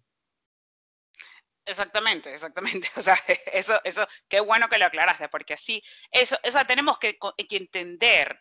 Exactamente, 1.64 2.32
exactamente. 2.32 2.88
O 2.96 3.02
sea, 3.02 3.18
eso, 3.52 3.80
eso, 3.82 4.06
qué 4.28 4.38
bueno 4.38 4.68
que 4.68 4.78
lo 4.78 4.86
aclaraste, 4.86 5.28
porque 5.28 5.54
así, 5.54 5.82
eso, 6.12 6.36
o 6.46 6.52
sea, 6.52 6.64
tenemos 6.64 6.98
que, 6.98 7.18
que 7.48 7.56
entender 7.56 8.38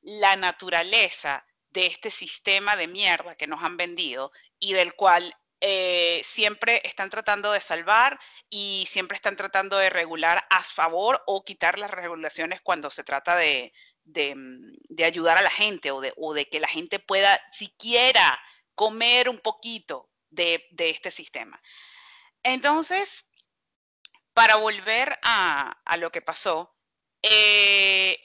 la 0.00 0.34
naturaleza 0.36 1.44
de 1.70 1.86
este 1.86 2.10
sistema 2.10 2.76
de 2.76 2.88
mierda 2.88 3.36
que 3.36 3.46
nos 3.46 3.62
han 3.62 3.76
vendido 3.76 4.32
y 4.58 4.72
del 4.72 4.94
cual 4.94 5.34
eh, 5.60 6.20
siempre 6.24 6.80
están 6.84 7.10
tratando 7.10 7.50
de 7.50 7.60
salvar 7.60 8.18
y 8.48 8.84
siempre 8.88 9.16
están 9.16 9.34
tratando 9.34 9.76
de 9.78 9.90
regular 9.90 10.46
a 10.50 10.62
favor 10.62 11.22
o 11.26 11.44
quitar 11.44 11.78
las 11.78 11.90
regulaciones 11.90 12.60
cuando 12.60 12.90
se 12.90 13.02
trata 13.02 13.34
de, 13.36 13.72
de, 14.04 14.34
mm, 14.36 15.02
ayudar 15.04 15.36
a 15.36 15.42
la 15.42 15.50
gente 15.50 15.90
o 15.90 16.00
de, 16.00 16.12
o 16.16 16.32
de, 16.32 16.48
que 16.48 16.60
la 16.60 16.68
gente 16.68 17.00
pueda 17.00 17.40
siquiera 17.50 18.40
comer 18.74 19.28
un 19.28 19.38
poquito 19.38 20.08
de, 20.30 20.68
este 20.78 21.10
sistema. 21.10 21.60
Entonces, 22.44 23.28
para 24.32 24.56
volver 24.56 25.18
a, 25.22 25.76
a 25.84 25.96
lo 25.96 26.12
que 26.12 26.22
pasó, 26.22 26.72
eh, 27.22 28.16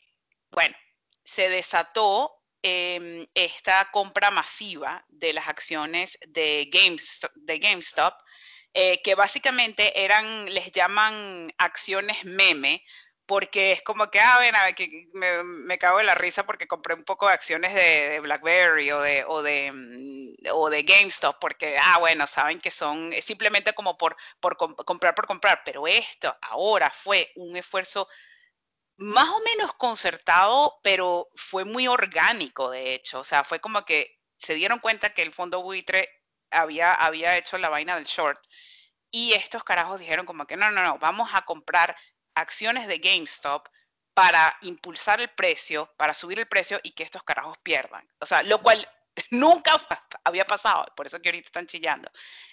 bueno, 0.51 0.75
se 1.23 1.49
desató 1.49 2.42
Em, 2.65 3.27
esta 3.33 3.91
compra 3.91 4.31
masiva 4.31 5.03
de 5.09 5.33
las 5.33 5.49
acciones 5.49 6.17
de, 6.29 6.69
GameStop, 6.71 8.13
eh, 8.73 9.01
que 9.03 9.15
básicamente 9.15 10.01
eran, 10.01 10.45
les 10.45 10.71
llaman 10.71 11.51
acciones 11.57 12.23
meme, 12.23 12.81
porque 13.25 13.73
es 13.73 13.81
como 13.83 14.09
que, 14.09 14.21
ah, 14.21 14.39
ven, 14.39 14.55
a 14.55 14.63
ver, 14.63 14.75
que 14.75 15.09
me, 15.13 15.43
me, 15.43 15.77
cago 15.77 15.99
en 15.99 16.05
la 16.05 16.15
risa 16.15 16.45
porque 16.45 16.65
compré 16.67 16.93
un 16.95 17.03
poco 17.03 17.27
de 17.27 17.33
acciones 17.33 17.73
de, 17.73 18.21
BlackBerry 18.21 18.91
o 18.91 19.01
de, 19.01 19.25
o, 19.27 19.41
de, 19.43 19.71
mm, 19.73 20.33
o 20.53 20.69
de 20.69 20.83
GameStop, 20.83 21.37
porque, 21.41 21.77
ah, 21.77 21.97
bueno, 21.99 22.27
saben 22.27 22.61
que 22.61 22.71
son 22.71 23.11
simplemente 23.21 23.73
como 23.73 23.97
por, 23.97 24.15
por 24.39 24.55
comprar 24.57 25.15
por 25.15 25.27
comprar, 25.27 25.63
pero 25.65 25.85
esto 25.85 26.33
ahora 26.41 26.89
fue 26.89 27.31
un 27.35 27.57
esfuerzo 27.57 28.07
más 28.97 29.29
o 29.29 29.39
menos 29.41 29.73
concertado, 29.73 30.79
pero 30.83 31.29
fue 31.35 31.65
muy 31.65 31.87
orgánico, 31.87 32.69
de 32.71 32.93
hecho. 32.93 33.19
O 33.19 33.23
sea, 33.23 33.43
fue 33.43 33.59
como 33.59 33.83
que 33.85 34.19
se 34.37 34.55
dieron 34.55 34.79
cuenta 34.79 35.13
que 35.13 35.21
el 35.21 35.33
fondo 35.33 35.61
buitre 35.61 36.09
había, 36.51 36.93
había 36.93 37.37
hecho 37.37 37.57
la 37.57 37.69
vaina 37.69 37.95
del 37.95 38.05
short 38.05 38.39
y 39.11 39.33
estos 39.33 39.63
carajos 39.63 39.99
dijeron 39.99 40.25
como 40.25 40.47
que 40.47 40.57
no, 40.57 40.71
no, 40.71 40.83
no, 40.83 40.97
vamos 40.97 41.29
a 41.33 41.43
comprar 41.43 41.95
acciones 42.35 42.87
de 42.87 42.97
GameStop 42.97 43.67
para 44.13 44.57
impulsar 44.61 45.21
el 45.21 45.29
precio, 45.29 45.93
para 45.97 46.13
subir 46.13 46.39
el 46.39 46.47
precio 46.47 46.79
y 46.83 46.91
que 46.91 47.03
estos 47.03 47.23
carajos 47.23 47.57
pierdan. 47.63 48.07
O 48.19 48.25
sea, 48.25 48.43
lo 48.43 48.61
cual 48.61 48.87
nunca 49.31 49.79
había 50.23 50.45
pasado, 50.45 50.85
por 50.95 51.05
eso 51.05 51.21
que 51.21 51.29
ahorita 51.29 51.47
están 51.47 51.67
chillando. 51.67 52.09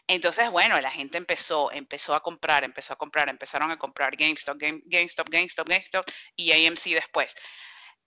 Entonces, 0.07 0.51
bueno, 0.51 0.81
la 0.81 0.91
gente 0.91 1.19
empezó, 1.19 1.71
empezó 1.73 2.15
a 2.15 2.23
comprar, 2.23 2.65
empezó 2.65 2.93
a 2.93 2.97
comprar, 2.97 3.29
empezaron 3.29 3.71
a 3.71 3.79
comprar 3.79 4.17
GameStop, 4.17 4.59
GameStop, 4.59 5.29
GameStop, 5.29 5.69
GameStop 5.69 6.07
y 6.37 6.53
AMC 6.53 6.95
después. 6.95 7.35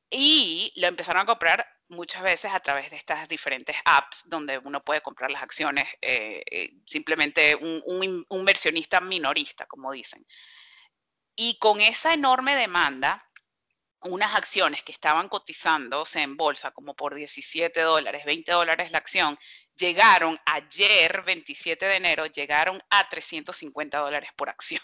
Y 0.10 0.72
lo 0.76 0.88
empezaron 0.88 1.24
a 1.24 1.26
comprar 1.26 1.68
muchas 1.90 2.22
veces 2.22 2.52
a 2.54 2.60
través 2.60 2.90
de 2.92 2.98
estas 2.98 3.28
diferentes 3.28 3.76
apps 3.86 4.24
donde 4.26 4.60
uno 4.60 4.84
puede 4.84 5.02
comprar 5.02 5.32
las 5.32 5.42
acciones, 5.42 5.88
eh, 6.02 6.44
eh, 6.52 6.74
simplemente 6.86 7.56
un, 7.56 7.82
un 7.86 8.40
inversionista 8.40 9.02
minorista, 9.02 9.66
como 9.66 9.92
dicen. 9.92 10.26
Y 11.36 11.58
con 11.58 11.82
esa 11.82 12.14
enorme 12.14 12.56
demanda, 12.56 13.28
unas 14.06 14.36
acciones 14.36 14.84
que 14.84 14.92
estaban 14.92 15.30
cotizándose 15.30 16.22
en 16.22 16.38
bolsa 16.38 16.72
como 16.72 16.96
por 16.96 17.16
17 17.16 17.82
dólares, 17.82 18.26
20 18.26 18.52
dólares 18.52 18.92
la 18.92 18.98
acción, 18.98 19.38
llegaron 19.76 20.40
ayer, 20.46 21.24
27 21.24 21.86
de 21.86 21.96
enero, 21.96 22.26
llegaron 22.28 22.82
a 22.90 23.08
350 23.10 23.98
dólares 24.00 24.30
por 24.36 24.50
acción. 24.50 24.82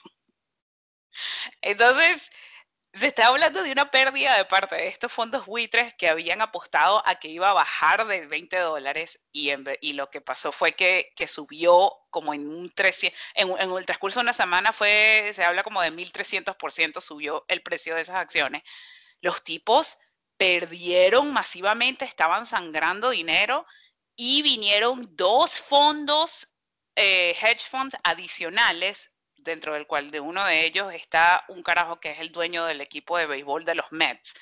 Entonces, 1.62 2.30
se 2.94 3.08
está 3.08 3.28
hablando 3.28 3.62
de 3.62 3.72
una 3.72 3.92
pérdida 3.92 4.36
de 4.36 4.46
parte 4.46 4.76
de 4.76 4.88
estos 4.88 5.12
fondos 5.12 5.46
buitres 5.46 5.94
que 5.94 6.10
habían 6.10 6.42
apostado 6.42 7.04
a 7.08 7.16
que 7.16 7.28
iba 7.28 7.50
a 7.50 7.54
bajar 7.54 8.08
de 8.08 8.26
20 8.26 8.58
dólares 8.58 9.20
y, 9.32 9.52
y 9.82 9.94
lo 9.94 10.10
que 10.10 10.22
pasó 10.22 10.52
fue 10.52 10.74
que, 10.74 11.12
que 11.16 11.28
subió 11.28 11.94
como 12.10 12.34
en 12.34 12.48
un 12.48 12.72
300, 12.72 13.18
en, 13.36 13.50
en, 13.60 13.72
el 13.78 13.86
transcurso 13.86 14.20
de 14.20 14.24
una 14.24 14.34
semana 14.34 14.74
fue, 14.74 15.30
se 15.34 15.44
habla 15.44 15.64
como 15.64 15.82
de 15.82 15.92
1300% 15.92 17.00
subió 17.00 17.46
el 17.48 17.62
precio 17.62 17.94
de 17.96 18.02
esas 18.02 18.16
acciones 18.16 18.64
los 19.22 19.44
tipos 19.44 19.98
perdieron 20.38 21.34
masivamente, 21.34 22.06
estaban 22.06 22.46
sangrando 22.46 23.10
dinero 23.10 23.66
y 24.16 24.42
vinieron 24.42 25.16
dos 25.16 25.60
fondos, 25.60 26.56
eh, 26.96 27.36
hedge 27.42 27.66
funds 27.68 27.96
adicionales, 28.04 29.12
dentro 29.36 29.74
del 29.74 29.88
cual 29.88 30.12
de 30.12 30.20
uno 30.20 30.46
de 30.46 30.66
ellos 30.66 30.94
está 30.94 31.44
un 31.48 31.64
carajo 31.64 32.00
que 32.00 32.12
es 32.12 32.20
el 32.20 32.32
dueño 32.32 32.66
del 32.66 32.82
equipo 32.82 33.18
de 33.18 33.26
béisbol 33.26 33.66
de 33.66 33.76
los 33.76 33.92
Mets, 33.92 34.34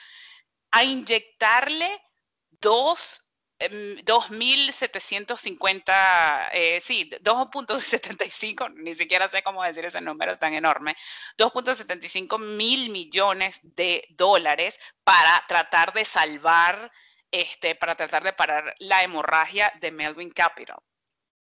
a 0.72 0.84
inyectarle 0.84 2.02
dos 2.50 3.27
2.750, 3.60 6.50
em, 6.52 6.78
eh, 6.78 6.82
sí, 6.82 7.10
2.75, 7.22 8.70
ni 8.76 8.94
siquiera 8.96 9.28
sé 9.28 9.42
cómo 9.42 9.64
decir 9.64 9.86
ese 9.86 10.02
número 10.02 10.38
tan 10.38 10.54
enorme, 10.54 10.96
2.75 11.38 12.38
mil 12.38 12.90
millones 12.92 13.60
de 13.64 14.04
dólares 14.12 14.80
para 15.04 15.44
tratar 15.48 15.94
de 15.94 16.06
salvar, 16.06 16.92
este, 17.32 17.76
para 17.76 17.96
tratar 17.96 18.24
de 18.24 18.34
parar 18.34 18.76
la 18.80 19.04
hemorragia 19.04 19.74
de 19.82 19.92
Melvin 19.92 20.30
Capital. 20.30 20.78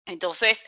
Entonces, 0.05 0.65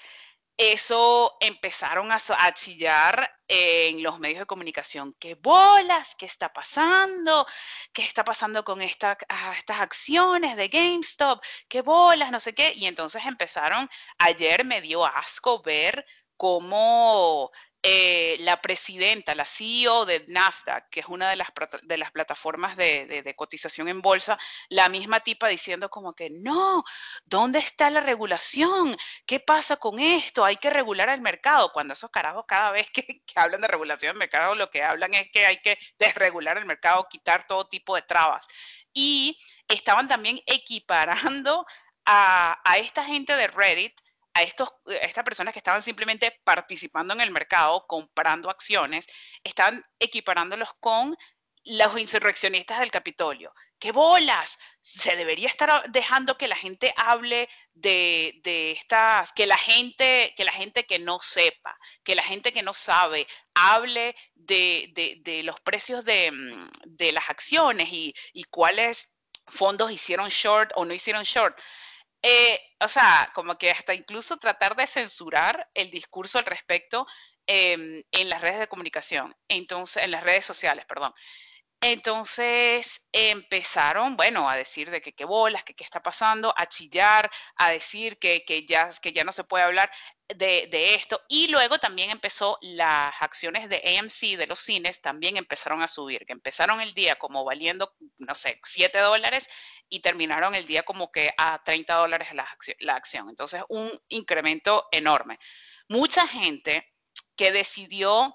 eso 0.58 1.36
empezaron 1.40 2.12
a, 2.12 2.20
chillar 2.54 3.30
en 3.48 4.04
los 4.04 4.20
medios 4.20 4.40
de 4.40 4.46
comunicación. 4.46 5.14
¿Qué 5.20 5.36
bolas? 5.36 6.16
¿Qué 6.16 6.26
está 6.26 6.54
pasando? 6.54 7.46
¿Qué 7.92 8.04
está 8.04 8.24
pasando 8.24 8.64
con 8.64 8.80
ah, 8.82 9.54
estas 9.58 9.80
acciones 9.82 10.56
de 10.56 10.68
GameStop? 10.68 11.44
¿Qué 11.68 11.82
bolas? 11.82 12.32
No 12.32 12.40
sé 12.40 12.54
qué. 12.54 12.74
Y 12.76 12.86
entonces 12.86 13.26
empezaron, 13.26 13.90
ayer 14.20 14.64
me 14.66 14.82
dio 14.82 15.06
asco 15.06 15.62
ver 15.64 16.06
cómo 16.38 17.52
eh, 17.86 18.38
la 18.40 18.62
presidenta, 18.62 19.36
la 19.36 19.44
CEO 19.44 20.06
de 20.06 20.24
Nasdaq, 20.30 20.88
que 20.90 21.02
es 21.02 21.08
una 21.08 21.30
de 21.30 21.36
las, 21.36 21.50
de 21.82 21.98
las 21.98 22.12
plataformas 22.12 22.78
de, 22.78 23.34
cotización 23.36 23.90
en 23.90 24.02
bolsa, 24.02 24.40
la 24.70 24.88
misma 24.88 25.20
tipa 25.20 25.50
diciendo 25.50 25.90
como 25.90 26.14
que 26.14 26.30
no, 26.30 26.86
¿dónde 27.26 27.60
está 27.60 27.90
la 27.90 28.00
regulación? 28.00 28.96
¿Qué 29.26 29.42
pasa 29.42 29.76
con 29.76 30.00
esto? 30.00 30.46
Hay 30.46 30.56
que 30.56 30.70
regular 30.70 31.10
el 31.10 31.20
mercado. 31.20 31.74
Cuando 31.74 31.92
esos 31.94 32.10
carajos 32.10 32.46
cada 32.48 32.72
vez 32.72 32.90
que, 32.90 33.22
hablan 33.36 33.60
de 33.60 33.68
regulación 33.68 34.12
del 34.12 34.20
mercado, 34.20 34.56
lo 34.56 34.70
que 34.70 34.82
hablan 34.82 35.14
es 35.14 35.30
que 35.34 35.46
hay 35.46 35.58
que 35.58 35.78
desregular 36.00 36.58
el 36.58 36.66
mercado, 36.66 37.06
quitar 37.10 37.46
todo 37.48 37.68
tipo 37.68 37.96
de 37.98 38.04
trabas. 38.04 38.48
Y 38.94 39.38
estaban 39.68 40.08
también 40.08 40.40
equiparando 40.46 41.66
a, 42.06 42.62
a 42.64 42.78
esta 42.78 43.04
gente 43.04 43.36
de 43.36 43.48
Reddit 43.48 43.94
a, 44.34 44.44
estos, 44.44 44.70
estas 44.86 45.24
personas 45.24 45.54
que 45.54 45.60
estaban 45.60 45.84
simplemente 45.84 46.40
participando 46.44 47.14
en 47.14 47.22
el 47.22 47.32
mercado, 47.32 47.86
comprando 47.88 48.50
acciones, 48.50 49.08
estaban 49.44 49.84
equiparándolos 50.00 50.70
con 50.80 51.16
los 51.66 51.98
insurreccionistas 51.98 52.80
del 52.80 52.92
Capitolio. 52.92 53.54
¡Qué 53.80 53.92
bolas! 53.92 54.60
Se 54.82 55.16
debería 55.16 55.48
estar 55.48 55.90
dejando 55.92 56.38
que 56.38 56.48
la 56.48 56.56
gente 56.56 56.94
hable 56.98 57.50
de, 57.74 58.40
de, 58.44 58.72
estas, 58.72 59.32
que 59.34 59.46
la 59.46 59.58
gente, 59.58 60.34
que 60.36 60.44
la 60.44 60.52
gente 60.52 60.86
que 60.86 61.00
no 61.00 61.20
sepa, 61.22 61.78
que 62.04 62.16
la 62.16 62.24
gente 62.24 62.52
que 62.52 62.64
no 62.64 62.74
sabe, 62.74 63.28
hable 63.54 64.16
de, 64.36 65.22
de, 65.24 65.44
los 65.44 65.60
precios 65.62 66.04
de, 66.04 67.12
las 67.14 67.30
acciones 67.30 67.90
y, 67.92 68.14
y 68.34 68.44
cuáles 68.46 69.14
fondos 69.48 69.92
hicieron 69.92 70.30
short 70.30 70.72
o 70.76 70.86
no 70.86 70.94
hicieron 70.94 71.24
short. 71.24 71.60
Eh, 72.24 72.60
o 72.80 72.88
sea, 72.88 73.32
como 73.36 73.58
que 73.58 73.70
hasta 73.72 73.94
incluso 73.94 74.38
tratar 74.38 74.76
de 74.76 74.88
censurar 74.88 75.70
el 75.74 75.92
discurso 75.92 76.40
al 76.40 76.46
respecto 76.46 77.06
em, 77.46 78.02
en 78.12 78.30
las 78.30 78.42
redes 78.42 78.60
de 78.60 78.68
comunicación, 78.68 79.36
entonces, 79.50 80.04
en 80.04 80.12
las 80.12 80.24
redes 80.24 80.46
sociales, 80.46 80.86
perdón. 80.88 81.14
Entonces 81.86 83.06
empezaron, 83.12 84.16
bueno, 84.16 84.50
a 84.50 84.56
decir 84.56 84.90
de 84.90 85.02
que 85.02 85.12
qué 85.12 85.26
bolas, 85.26 85.66
que 85.66 85.74
qué 85.74 85.84
está 85.84 86.02
pasando, 86.02 86.54
a 86.56 86.66
chillar, 86.68 87.30
a 87.58 87.72
decir 87.72 88.18
que, 88.20 88.46
que, 88.46 88.66
ya, 88.66 88.90
que 89.02 89.12
ya 89.12 89.26
no 89.26 89.34
se 89.34 89.44
puede 89.44 89.66
hablar 89.66 89.92
de, 90.30 90.68
de, 90.72 90.96
esto. 90.96 91.22
Y 91.28 91.50
luego 91.50 91.80
también 91.80 92.10
empezó 92.10 92.58
las 92.62 93.14
acciones 93.22 93.68
de 93.68 93.84
AMC, 94.00 94.38
de 94.38 94.48
los 94.48 94.60
cines, 94.60 95.02
también 95.02 95.36
empezaron 95.36 95.82
a 95.82 95.90
subir, 95.90 96.26
que 96.26 96.32
empezaron 96.32 96.80
el 96.80 96.94
día 96.94 97.18
como 97.18 97.44
valiendo, 97.44 97.94
no 98.18 98.34
sé, 98.34 98.62
7 98.64 99.00
dólares 99.00 99.50
y 99.90 100.00
terminaron 100.00 100.56
el 100.56 100.66
día 100.66 100.84
como 100.84 101.12
que 101.12 101.34
a 101.38 101.62
30 101.66 101.96
dólares 101.96 102.30
la, 102.34 102.48
la 102.80 102.96
acción. 102.96 103.28
Entonces, 103.28 103.62
un 103.68 103.92
incremento 104.08 104.88
enorme. 104.94 105.38
Mucha 105.90 106.26
gente 106.30 106.94
que 107.36 107.52
decidió 107.52 108.34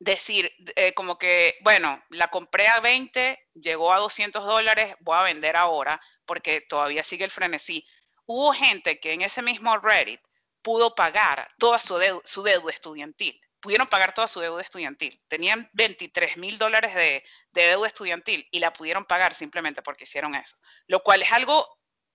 decir 0.00 0.50
eh, 0.76 0.94
como 0.94 1.18
que, 1.18 1.58
bueno, 1.60 2.02
la 2.08 2.28
compré 2.28 2.66
a 2.66 2.80
20, 2.80 3.38
llegó 3.54 3.92
a 3.92 3.98
200 3.98 4.44
dólares, 4.44 4.96
voy 5.00 5.16
a 5.16 5.22
vender 5.22 5.56
ahora 5.56 6.00
porque 6.24 6.62
todavía 6.62 7.04
sigue 7.04 7.24
el 7.24 7.30
frenesí. 7.30 7.86
Hubo 8.26 8.52
gente 8.52 8.98
que 8.98 9.12
en 9.12 9.20
ese 9.20 9.42
mismo 9.42 9.76
Reddit 9.78 10.20
pudo 10.62 10.94
pagar 10.94 11.46
toda 11.58 11.78
su, 11.78 11.98
su 12.24 12.42
deuda 12.42 12.72
estudiantil. 12.72 13.38
Pudieron 13.60 13.86
pagar 13.88 14.14
toda 14.14 14.26
su 14.26 14.40
deuda 14.40 14.62
estudiantil. 14.62 15.22
Tenían 15.28 15.68
23 15.74 16.38
mil 16.38 16.56
dólares 16.56 16.94
de 16.94 17.22
deuda 17.52 17.86
estudiantil 17.86 18.48
y 18.50 18.58
la 18.58 18.72
pudieron 18.72 19.04
pagar 19.04 19.34
simplemente 19.34 19.82
porque 19.82 20.04
hicieron 20.04 20.34
eso. 20.34 20.56
Lo 20.86 21.02
cual 21.02 21.20
es 21.20 21.30
algo 21.30 21.68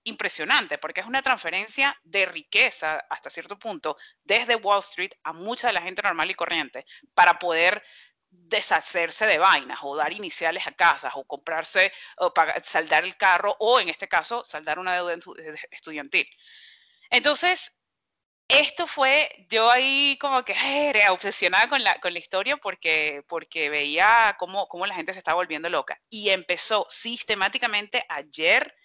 impresionante 0.05 0.77
porque 0.77 1.01
es 1.01 1.07
una 1.07 1.21
transferencia 1.21 1.99
de 2.03 2.25
riqueza 2.25 3.05
hasta 3.09 3.29
cierto 3.29 3.59
punto 3.59 3.97
desde 4.23 4.55
Wall 4.55 4.79
Street 4.79 5.11
a 5.23 5.33
mucha 5.33 5.67
de 5.67 5.73
la 5.73 5.81
gente 5.81 6.01
normal 6.01 6.31
y 6.31 6.35
corriente 6.35 6.85
para 7.13 7.37
poder 7.37 7.83
deshacerse 8.29 9.25
de 9.25 9.37
vainas 9.37 9.79
o 9.81 9.95
dar 9.95 10.13
iniciales 10.13 10.67
a 10.67 10.71
casas 10.71 11.13
o 11.15 11.25
comprarse 11.25 11.91
o 12.17 12.33
saldar 12.63 13.03
el 13.03 13.17
carro 13.17 13.55
o 13.59 13.79
en 13.79 13.89
este 13.89 14.07
caso 14.07 14.43
saldar 14.43 14.79
una 14.79 14.93
deuda 14.95 15.15
estudiantil. 15.71 16.27
Entonces, 17.09 17.71
esto 18.47 18.85
fue, 18.85 19.27
yo 19.49 19.71
ahí 19.71 20.17
como 20.21 20.45
que 20.45 20.53
era 20.89 21.11
obsesionada 21.11 21.67
con 21.67 21.83
la, 21.83 21.99
con 21.99 22.13
la 22.13 22.19
historia 22.19 22.57
porque, 22.57 23.23
porque 23.27 23.69
veía 23.69 24.35
cómo, 24.37 24.67
cómo 24.67 24.85
la 24.85 24.93
gente 24.93 25.13
se 25.13 25.19
estaba 25.19 25.35
volviendo 25.35 25.69
loca 25.69 25.99
y 26.09 26.29
empezó 26.29 26.85
sistemáticamente 26.89 28.05
ayer 28.07 28.75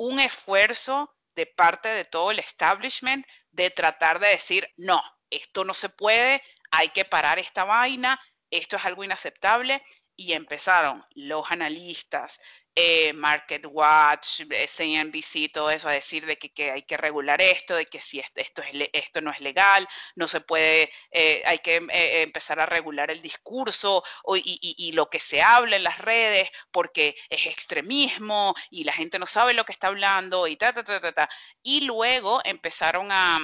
un 0.00 0.18
esfuerzo 0.18 1.14
de 1.34 1.44
parte 1.44 1.90
de 1.90 2.06
todo 2.06 2.30
el 2.30 2.38
establishment 2.38 3.26
de 3.50 3.68
tratar 3.68 4.18
de 4.18 4.28
decir, 4.28 4.66
no, 4.78 4.98
esto 5.28 5.62
no 5.62 5.74
se 5.74 5.90
puede, 5.90 6.42
hay 6.70 6.88
que 6.88 7.04
parar 7.04 7.38
esta 7.38 7.64
vaina, 7.64 8.18
esto 8.50 8.78
es 8.78 8.84
algo 8.86 9.04
inaceptable. 9.04 9.82
Y 10.16 10.32
empezaron 10.32 11.04
los 11.14 11.50
analistas, 11.50 12.40
eh, 12.74 13.12
Market 13.12 13.66
Watch, 13.66 14.42
CNBC, 14.42 15.50
todo 15.52 15.70
eso, 15.70 15.88
a 15.88 15.92
decir 15.92 16.24
de 16.24 16.38
que, 16.38 16.70
hay 16.70 16.82
que 16.82 16.96
regular 16.96 17.42
esto, 17.42 17.74
de 17.74 17.86
que 17.86 18.00
si 18.00 18.20
esto, 18.20 18.40
esto, 18.40 18.62
es, 18.62 18.88
esto 18.92 19.20
no 19.20 19.32
es 19.32 19.40
legal, 19.40 19.88
no 20.14 20.28
se 20.28 20.40
puede, 20.40 20.90
eh, 21.10 21.42
hay 21.46 21.58
que 21.58 21.76
eh, 21.76 22.22
empezar 22.22 22.60
a 22.60 22.66
regular 22.66 23.10
el 23.10 23.22
discurso 23.22 24.04
y, 24.36 24.92
lo 24.92 25.08
que 25.10 25.20
se 25.20 25.42
habla 25.42 25.76
en 25.76 25.84
las 25.84 25.98
redes 25.98 26.50
porque 26.70 27.16
es 27.28 27.46
extremismo 27.46 28.54
y 28.70 28.84
la 28.84 28.92
gente 28.92 29.18
no 29.18 29.26
sabe 29.26 29.54
lo 29.54 29.64
que 29.64 29.72
está 29.72 29.88
hablando 29.88 30.46
y 30.46 30.56
ta, 30.56 30.72
ta, 30.72 30.84
ta, 30.84 31.00
ta, 31.00 31.12
ta. 31.12 31.28
Y 31.62 31.82
luego 31.82 32.40
empezaron 32.44 33.08
a, 33.10 33.38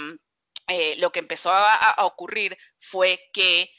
lo 0.98 1.12
que 1.12 1.20
empezó 1.20 1.52
a, 1.52 1.96
ocurrir 2.04 2.56
fue 2.78 3.20
que... 3.32 3.70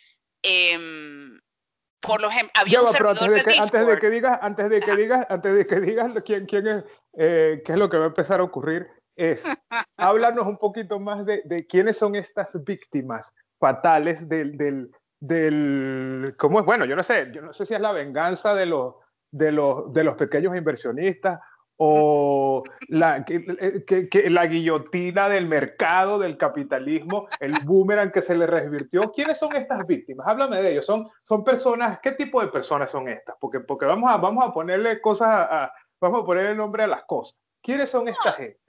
Por 2.08 2.22
lo 2.22 2.30
había 2.54 2.82
un 2.82 2.88
servidor 2.88 3.18
antes 3.20 3.44
de, 3.44 3.44
que, 3.44 3.60
antes 3.60 3.88
de 3.88 4.00
que 4.00 4.10
digas, 4.10 4.40
antes 4.42 4.70
de 4.70 4.80
que 4.80 4.96
digas, 4.96 5.26
antes 5.30 5.54
de 5.54 5.66
que 5.66 5.80
digas 5.82 6.12
quién, 6.26 6.46
quién 6.46 6.68
es, 6.68 6.84
eh, 7.18 7.62
qué 7.66 7.74
es 7.74 7.78
lo 7.78 7.90
que 7.90 7.98
va 7.98 8.06
a 8.06 8.08
empezar 8.08 8.40
a 8.40 8.44
ocurrir, 8.44 8.88
es 9.16 9.44
háblanos 9.98 10.48
un 10.48 10.58
poquito 10.58 11.00
más 11.00 11.26
de, 11.26 11.42
de, 11.46 11.68
quiénes 11.68 11.98
son 11.98 12.16
estas 12.16 12.64
víctimas 12.64 13.34
fatales 13.60 14.30
del, 14.30 14.58
del, 14.58 14.92
del, 15.20 16.36
cómo 16.38 16.60
es, 16.60 16.66
bueno, 16.66 16.86
yo 16.86 16.96
no 16.96 17.04
sé, 17.04 17.30
yo 17.34 17.42
no 17.42 17.54
sé 17.54 17.66
si 17.66 17.74
es 17.74 17.82
la 17.82 17.92
venganza 17.92 18.56
de 18.56 18.68
los, 18.68 18.96
de 19.32 19.52
los, 19.52 19.92
de 19.92 20.04
los 20.04 20.16
pequeños 20.16 20.56
inversionistas 20.56 21.40
o 21.78 22.64
la, 22.90 23.24
que, 23.24 24.26
la 24.30 24.48
guillotina 24.48 25.30
del 25.30 25.48
mercado, 25.48 26.18
del 26.18 26.38
capitalismo, 26.38 27.28
el 27.40 27.54
boomerang 27.64 28.12
que 28.12 28.22
se 28.22 28.36
le 28.36 28.48
revirtió. 28.48 29.12
¿Quiénes 29.12 29.38
son 29.38 29.56
estas 29.56 29.86
víctimas? 29.86 30.28
Háblame 30.28 30.62
de 30.62 30.72
ellos. 30.72 30.86
¿Son, 30.86 31.08
son 31.22 31.44
personas, 31.44 32.00
qué 32.02 32.12
tipo 32.12 32.42
de 32.42 32.48
personas 32.48 32.90
son 32.90 33.08
estas? 33.08 33.36
Porque, 33.40 33.60
porque 33.60 33.86
vamos, 33.86 34.12
a, 34.12 34.18
vamos 34.18 34.48
a 34.48 34.52
ponerle 34.52 35.00
cosas, 35.02 35.30
a, 35.30 35.72
vamos 36.02 36.24
a 36.24 36.26
ponerle 36.26 36.56
nombre 36.56 36.84
a 36.84 36.88
las 36.88 37.04
cosas. 37.06 37.38
¿Quiénes 37.62 37.90
son 37.90 38.08
esta 38.08 38.32
gente? 38.32 38.60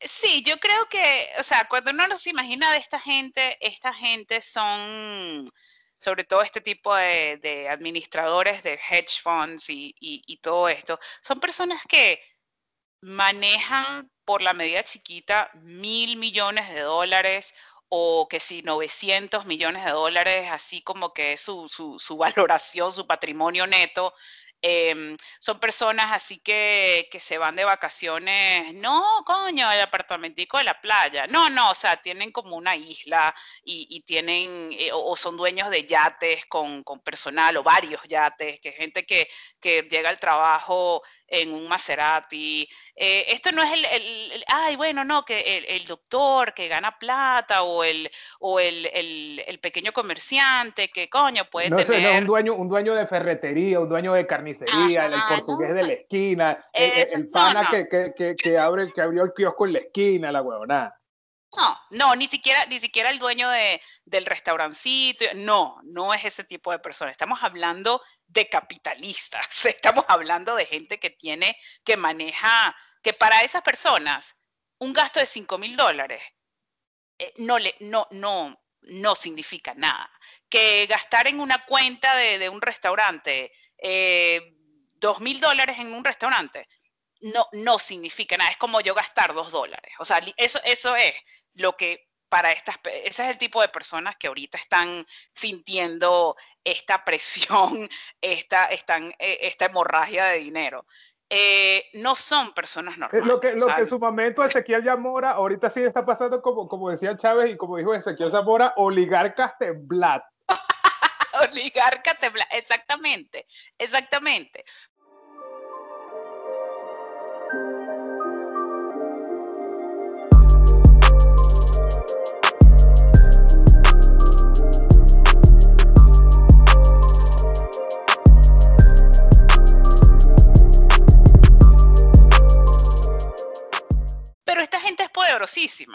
Sí, 0.00 0.42
yo 0.44 0.58
creo 0.58 0.86
que, 0.90 1.26
o 1.38 1.42
sea, 1.42 1.66
cuando 1.68 1.90
uno 1.92 2.06
nos 2.08 2.26
imagina 2.26 2.70
de 2.72 2.78
esta 2.78 2.98
gente, 2.98 3.56
esta 3.60 3.92
gente 3.92 4.40
son 4.40 5.50
sobre 5.98 6.24
todo 6.24 6.42
este 6.42 6.60
tipo 6.60 6.94
de, 6.94 7.66
administradores 7.70 8.62
de 8.62 8.74
hedge 8.74 9.22
funds 9.22 9.70
y, 9.70 9.94
y, 9.98 10.36
todo 10.38 10.68
esto, 10.68 10.98
son 11.22 11.40
personas 11.40 11.80
que 11.88 12.20
manejan 13.04 14.10
por 14.24 14.42
la 14.42 14.54
medida 14.54 14.82
chiquita 14.82 15.50
mil 15.54 16.16
millones 16.16 16.68
de 16.70 16.80
dólares 16.80 17.54
o 17.88 18.26
que 18.28 18.40
si 18.40 18.62
900 18.62 19.44
millones 19.46 19.84
de 19.84 19.90
dólares, 19.92 20.48
así 20.50 20.82
como 20.82 21.12
que 21.12 21.36
su, 21.36 21.68
su, 21.68 22.16
valoración, 22.16 22.92
su 22.92 23.06
patrimonio 23.06 23.66
neto, 23.66 24.14
Em, 24.66 25.18
son 25.40 25.60
personas 25.60 26.10
así 26.12 26.38
que, 26.38 27.06
que, 27.12 27.20
se 27.20 27.36
van 27.36 27.54
de 27.54 27.66
vacaciones, 27.66 28.72
no, 28.72 29.04
coño, 29.26 29.70
el 29.70 29.80
apartamentico 29.82 30.56
de 30.56 30.64
la 30.64 30.80
playa. 30.80 31.26
No, 31.26 31.50
no, 31.50 31.70
o 31.70 31.74
sea, 31.74 32.00
tienen 32.00 32.32
como 32.32 32.56
una 32.56 32.74
isla 32.74 33.34
y, 33.62 34.00
tienen, 34.06 34.72
eh, 34.72 34.88
o, 34.90 35.14
son 35.16 35.36
dueños 35.36 35.68
de 35.68 35.84
yates 35.84 36.46
con, 36.46 36.82
con, 36.82 37.00
personal 37.00 37.54
o 37.58 37.62
varios 37.62 38.00
yates, 38.08 38.58
que 38.60 38.72
gente 38.72 39.04
que, 39.04 39.28
que 39.60 39.82
llega 39.82 40.08
al 40.08 40.18
trabajo 40.18 41.02
en 41.28 41.52
un 41.52 41.68
Maserati. 41.68 42.68
Eh, 42.94 43.24
esto 43.28 43.50
no 43.52 43.62
es 43.62 43.72
el, 43.72 44.44
ay, 44.46 44.76
bueno, 44.76 45.04
no, 45.04 45.24
que 45.24 45.64
el, 45.68 45.84
doctor 45.84 46.54
que 46.54 46.68
gana 46.68 46.96
plata 46.98 47.62
o 47.62 47.84
el, 47.84 48.10
o 48.40 48.60
el, 48.60 49.58
pequeño 49.60 49.92
comerciante 49.92 50.88
que, 50.88 51.08
coño, 51.08 51.44
puede 51.50 51.70
no, 51.70 51.76
tener... 51.76 52.14
No, 52.14 52.18
un 52.20 52.26
dueño, 52.26 52.54
un 52.54 52.68
dueño 52.68 52.94
de 52.94 53.06
ferretería, 53.06 53.80
un 53.80 53.88
dueño 53.88 54.12
de 54.14 54.26
carnicería, 54.26 55.06
el 55.06 55.14
portugués 55.28 55.74
de 55.74 55.82
la 55.82 55.92
esquina, 55.92 56.64
el, 56.72 57.28
pana 57.28 57.68
que, 57.70 57.86
que, 57.88 58.34
que, 58.34 58.58
abre, 58.58 58.92
que 58.92 59.00
abrió 59.00 59.22
el 59.22 59.32
kiosco 59.32 59.66
en 59.66 59.72
la 59.72 59.78
esquina, 59.80 60.32
la 60.32 60.42
huevonada. 60.42 61.00
No, 61.56 61.80
no, 61.90 62.16
ni 62.16 62.26
siquiera, 62.26 62.66
ni 62.66 62.80
siquiera 62.80 63.10
el 63.10 63.18
dueño 63.18 63.48
de, 63.50 63.80
del 64.04 64.26
restaurancito. 64.26 65.24
No, 65.34 65.80
no 65.84 66.12
es 66.12 66.24
ese 66.24 66.44
tipo 66.44 66.72
de 66.72 66.78
persona. 66.78 67.10
Estamos 67.10 67.42
hablando 67.42 68.02
de 68.26 68.48
capitalistas. 68.48 69.64
Estamos 69.64 70.04
hablando 70.08 70.56
de 70.56 70.66
gente 70.66 70.98
que 70.98 71.10
tiene, 71.10 71.56
que 71.84 71.96
maneja, 71.96 72.76
que 73.02 73.12
para 73.12 73.42
esas 73.42 73.62
personas 73.62 74.40
un 74.78 74.92
gasto 74.92 75.20
de 75.20 75.26
5 75.26 75.58
mil 75.58 75.76
dólares 75.76 76.22
eh, 77.18 77.32
no, 77.38 77.58
le, 77.58 77.74
no, 77.80 78.08
no, 78.10 78.60
no 78.82 79.14
significa 79.14 79.74
nada. 79.74 80.10
Que 80.48 80.86
gastar 80.86 81.28
en 81.28 81.40
una 81.40 81.64
cuenta 81.64 82.14
de, 82.16 82.48
un 82.48 82.60
restaurante 82.60 83.52
eh, 83.78 84.54
2 84.94 85.20
mil 85.20 85.40
dólares 85.40 85.78
en 85.78 85.92
un 85.92 86.04
restaurante 86.04 86.68
no, 87.20 87.48
no 87.52 87.78
significa 87.78 88.36
nada. 88.36 88.50
Es 88.50 88.56
como 88.56 88.80
yo 88.80 88.94
gastar 88.94 89.32
2 89.32 89.50
dólares. 89.50 89.92
O 89.98 90.04
sea, 90.04 90.20
eso, 90.36 90.60
eso 90.64 90.94
es 90.96 91.14
lo 91.54 91.76
que 91.76 92.08
para 92.28 92.50
estas, 92.50 92.80
ese 93.04 93.22
es 93.22 93.30
el 93.30 93.38
tipo 93.38 93.62
de 93.62 93.68
personas 93.68 94.16
que 94.16 94.26
ahorita 94.26 94.58
están 94.58 95.06
sintiendo 95.32 96.34
esta 96.64 97.04
presión, 97.04 97.88
esta, 98.20 98.66
están, 98.66 99.14
eh, 99.20 99.38
esta 99.42 99.66
hemorragia 99.66 100.26
de 100.26 100.38
dinero. 100.38 100.84
Eh, 101.30 101.84
no 101.94 102.14
son 102.14 102.52
personas 102.52 102.98
normales. 102.98 103.26
Lo 103.26 103.40
que, 103.40 103.52
lo 103.54 103.66
que 103.66 103.82
en 103.82 103.86
su 103.86 103.98
momento 103.98 104.44
Ezequiel 104.44 104.84
Zamora, 104.84 105.30
ahorita 105.30 105.70
sí 105.70 105.82
está 105.82 106.04
pasando 106.04 106.42
como, 106.42 106.68
como 106.68 106.90
decía 106.90 107.16
Chávez 107.16 107.52
y 107.52 107.56
como 107.56 107.76
dijo 107.76 107.94
Ezequiel 107.94 108.30
Zamora, 108.30 108.72
oligarcas 108.76 109.56
temblat. 109.58 110.24
oligarcas 111.50 112.18
temblat, 112.18 112.48
exactamente, 112.52 113.46
exactamente. 113.78 114.64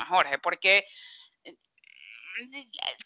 Jorge, 0.06 0.40
porque 0.40 0.86
eh, 1.44 1.56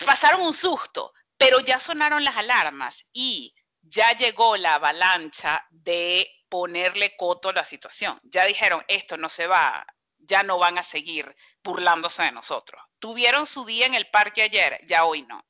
pasaron 0.06 0.42
un 0.42 0.54
susto, 0.54 1.14
pero 1.38 1.60
ya 1.60 1.80
sonaron 1.80 2.24
las 2.24 2.38
alarmas 2.38 3.10
y 3.14 3.54
ya 3.82 4.14
llegó 4.14 4.56
la 4.58 4.76
avalancha 4.76 5.66
de 5.70 6.30
ponerle 6.50 7.16
coto 7.18 7.50
a 7.50 7.54
la 7.54 7.66
situación. 7.66 8.20
Ya 8.24 8.46
dijeron, 8.46 8.84
esto 8.88 9.18
no 9.18 9.30
se 9.30 9.48
va, 9.48 9.86
ya 10.20 10.44
no 10.44 10.58
van 10.58 10.78
a 10.78 10.84
seguir 10.84 11.36
burlándose 11.64 12.24
de 12.24 12.32
nosotros. 12.32 12.82
Tuvieron 13.00 13.46
su 13.46 13.66
día 13.66 13.86
en 13.86 13.94
el 13.94 14.10
parque 14.10 14.44
ayer, 14.44 14.80
ya 14.86 15.06
hoy 15.06 15.24
no. 15.24 15.44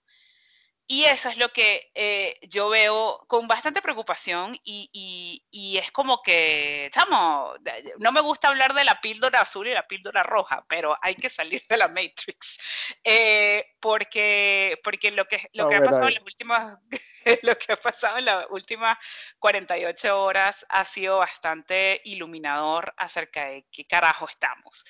Y 0.85 1.05
eso 1.05 1.29
es 1.29 1.37
lo 1.37 1.49
que 1.49 1.91
eh, 1.95 2.37
yo 2.49 2.67
veo 2.67 3.23
con 3.27 3.47
bastante 3.47 3.81
preocupación 3.81 4.55
y, 4.65 5.41
es 5.81 5.91
como 5.91 6.21
que, 6.21 6.89
chamo, 6.93 7.53
no 7.99 8.11
me 8.11 8.19
gusta 8.19 8.49
hablar 8.49 8.73
de 8.73 8.83
la 8.83 8.99
píldora 8.99 9.41
azul 9.41 9.67
y 9.67 9.73
la 9.73 9.87
píldora 9.87 10.23
roja, 10.23 10.65
pero 10.67 10.97
hay 11.01 11.15
que 11.15 11.29
salir 11.29 11.63
de 11.69 11.77
la 11.77 11.87
Matrix, 11.87 12.59
eh, 13.03 13.75
porque, 13.79 14.79
porque 14.83 15.11
lo 15.11 15.25
que, 15.25 15.49
lo, 15.53 15.69
que 15.69 15.75
ha 15.75 15.81
pasado 15.81 16.09
en 16.09 16.15
las 16.15 16.23
últimas, 16.23 16.77
lo 17.43 17.57
que 17.57 17.73
ha 17.73 17.77
pasado 17.77 18.17
en 18.17 18.25
las 18.25 18.45
últimas 18.49 18.97
48 19.39 20.21
horas 20.21 20.65
ha 20.69 20.83
sido 20.83 21.19
bastante 21.19 22.01
iluminador 22.03 22.93
acerca 22.97 23.47
de 23.47 23.65
qué 23.71 23.87
carajo 23.87 24.27
estamos. 24.27 24.83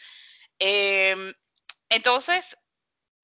Em, 0.57 1.33
entonces, 1.89 2.57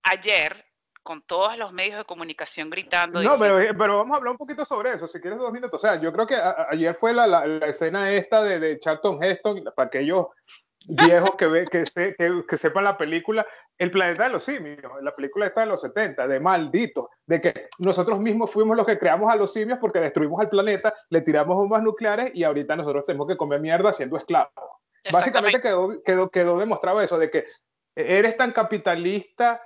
ayer 0.04 0.69
con 1.04 1.22
todos 1.22 1.58
los 1.58 1.72
medios 1.72 1.98
de 1.98 2.06
comunicación 2.06 2.70
gritando. 2.70 3.22
No, 3.22 3.38
pero, 3.40 3.60
eh, 3.60 3.74
pero, 3.78 3.98
vamos 3.98 4.14
a 4.14 4.18
hablar 4.18 4.32
un 4.32 4.38
poquito 4.38 4.66
sobre 4.66 4.94
eso, 4.94 5.08
si 5.08 5.20
quieres 5.20 5.40
dos 5.40 5.52
minutos. 5.52 5.84
O 5.84 5.88
sea, 5.88 6.00
yo 6.00 6.12
creo 6.14 6.28
que 6.28 6.36
ayer 6.70 6.94
fue 6.96 7.14
la, 7.14 7.26
la, 7.26 7.46
escena 7.66 8.12
esta 8.12 8.44
de, 8.44 8.60
de, 8.60 8.80
Charlton 8.80 9.24
Heston, 9.24 9.64
para 9.76 9.88
aquellos 9.88 10.28
viejos 10.86 11.32
que, 11.36 11.46
ve, 11.48 11.66
que, 11.66 11.86
se, 11.86 12.16
que, 12.16 12.44
que, 12.48 12.58
sepan 12.58 12.84
la 12.84 12.98
película, 12.98 13.46
El 13.78 13.92
planeta 13.92 14.24
de 14.24 14.30
los 14.30 14.44
simios, 14.44 14.92
la 15.02 15.16
película 15.16 15.46
está 15.46 15.62
de 15.62 15.68
los 15.68 15.82
70, 15.82 16.28
de 16.28 16.40
malditos, 16.40 17.08
de 17.26 17.42
que 17.42 17.68
nosotros 17.80 18.20
mismos 18.20 18.52
fuimos 18.52 18.76
los 18.76 18.86
que 18.86 18.98
creamos 18.98 19.32
a 19.32 19.36
los 19.36 19.54
simios 19.54 19.80
porque 19.80 20.00
destruimos 20.00 20.40
al 20.40 20.50
planeta, 20.50 20.94
le 21.10 21.22
tiramos 21.22 21.56
bombas 21.56 21.84
nucleares 21.84 22.32
y 22.34 22.44
ahorita 22.44 22.76
nosotros 22.76 23.06
tenemos 23.06 23.28
que 23.28 23.38
comer 23.38 23.60
mierda 23.60 23.94
siendo 23.94 24.18
esclavos. 24.18 24.52
Básicamente 25.12 25.62
quedó, 25.62 26.02
quedó, 26.04 26.30
quedó 26.30 26.58
demostrado 26.58 27.02
eso, 27.02 27.18
de 27.18 27.30
que 27.30 27.46
eres 27.96 28.38
tan 28.38 28.52
capitalista 28.52 29.62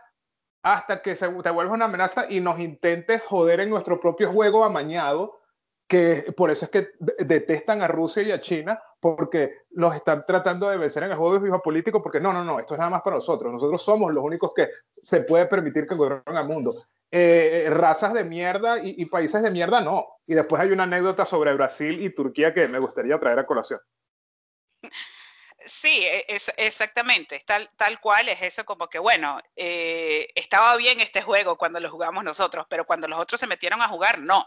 hasta 0.64 1.02
que 1.02 1.16
se, 1.16 1.28
te 1.28 1.50
vuelva 1.50 1.74
una 1.74 1.86
amenaza 1.86 2.26
y 2.30 2.40
nos 2.40 2.60
intentes 2.60 3.22
joder 3.24 3.60
en 3.60 3.70
nuestro 3.70 4.00
propio 4.00 4.32
juego 4.32 4.64
amañado, 4.64 5.42
que 5.88 6.34
por 6.36 6.50
eso 6.50 6.66
es 6.66 6.72
que 6.72 6.88
detestan 7.20 7.82
a 7.82 7.88
Rusia 7.88 8.24
y 8.24 8.32
a 8.32 8.40
China, 8.40 8.82
porque 9.02 9.58
los 9.72 9.94
están 9.94 10.26
tratando 10.26 10.70
de 10.70 10.78
vencer 10.78 11.04
en 11.04 11.12
el 11.12 11.18
juego 11.18 11.46
geopolítico, 11.46 12.02
porque 12.02 12.22
no, 12.22 12.32
no, 12.32 12.46
no, 12.46 12.60
esto 12.60 12.76
es 12.76 12.80
nada 12.80 12.90
más 12.90 13.02
para 13.02 13.18
nosotros, 13.18 13.52
nosotros 13.52 13.84
somos 13.84 14.14
los 14.14 14.24
únicos 14.24 14.54
que 14.56 14.70
se 14.90 15.20
puede 15.22 15.46
permitir 15.48 15.86
que 15.86 15.96
gobiernen 15.96 16.38
al 16.38 16.48
mundo. 16.48 16.74
Eh, 17.12 17.68
razas 17.70 18.14
de 18.14 18.24
mierda 18.24 18.80
y, 18.80 18.96
y 18.98 19.06
países 19.06 19.44
de 19.44 19.52
mierda 19.52 19.82
no. 19.82 20.08
Y 20.26 20.34
después 20.34 20.62
hay 20.62 20.72
una 20.72 20.84
anécdota 20.84 21.26
sobre 21.26 21.54
Brasil 21.54 22.02
y 22.02 22.16
Turquía 22.16 22.54
que 22.54 22.68
me 22.68 22.80
gustaría 22.80 23.20
traer 23.20 23.38
a 23.38 23.46
colación. 23.46 23.80
Sí, 25.66 26.06
e, 26.06 26.26
es, 26.28 26.52
exactamente, 26.58 27.40
tal, 27.46 27.70
tal 27.78 28.00
cual 28.02 28.30
es 28.30 28.42
eso 28.42 28.66
como 28.66 28.90
que, 28.90 29.00
bueno, 29.00 29.40
eh, 29.56 30.28
estaba 30.36 30.76
bien 30.78 31.00
este 31.00 31.22
juego 31.22 31.58
cuando 31.58 31.80
lo 31.80 31.90
jugamos 31.90 32.24
nosotros, 32.24 32.66
pero 32.70 32.86
cuando 32.86 33.08
los 33.08 33.20
otros 33.20 33.40
se 33.40 33.48
metieron 33.48 33.82
a 33.82 33.88
jugar, 33.88 34.20
no. 34.20 34.46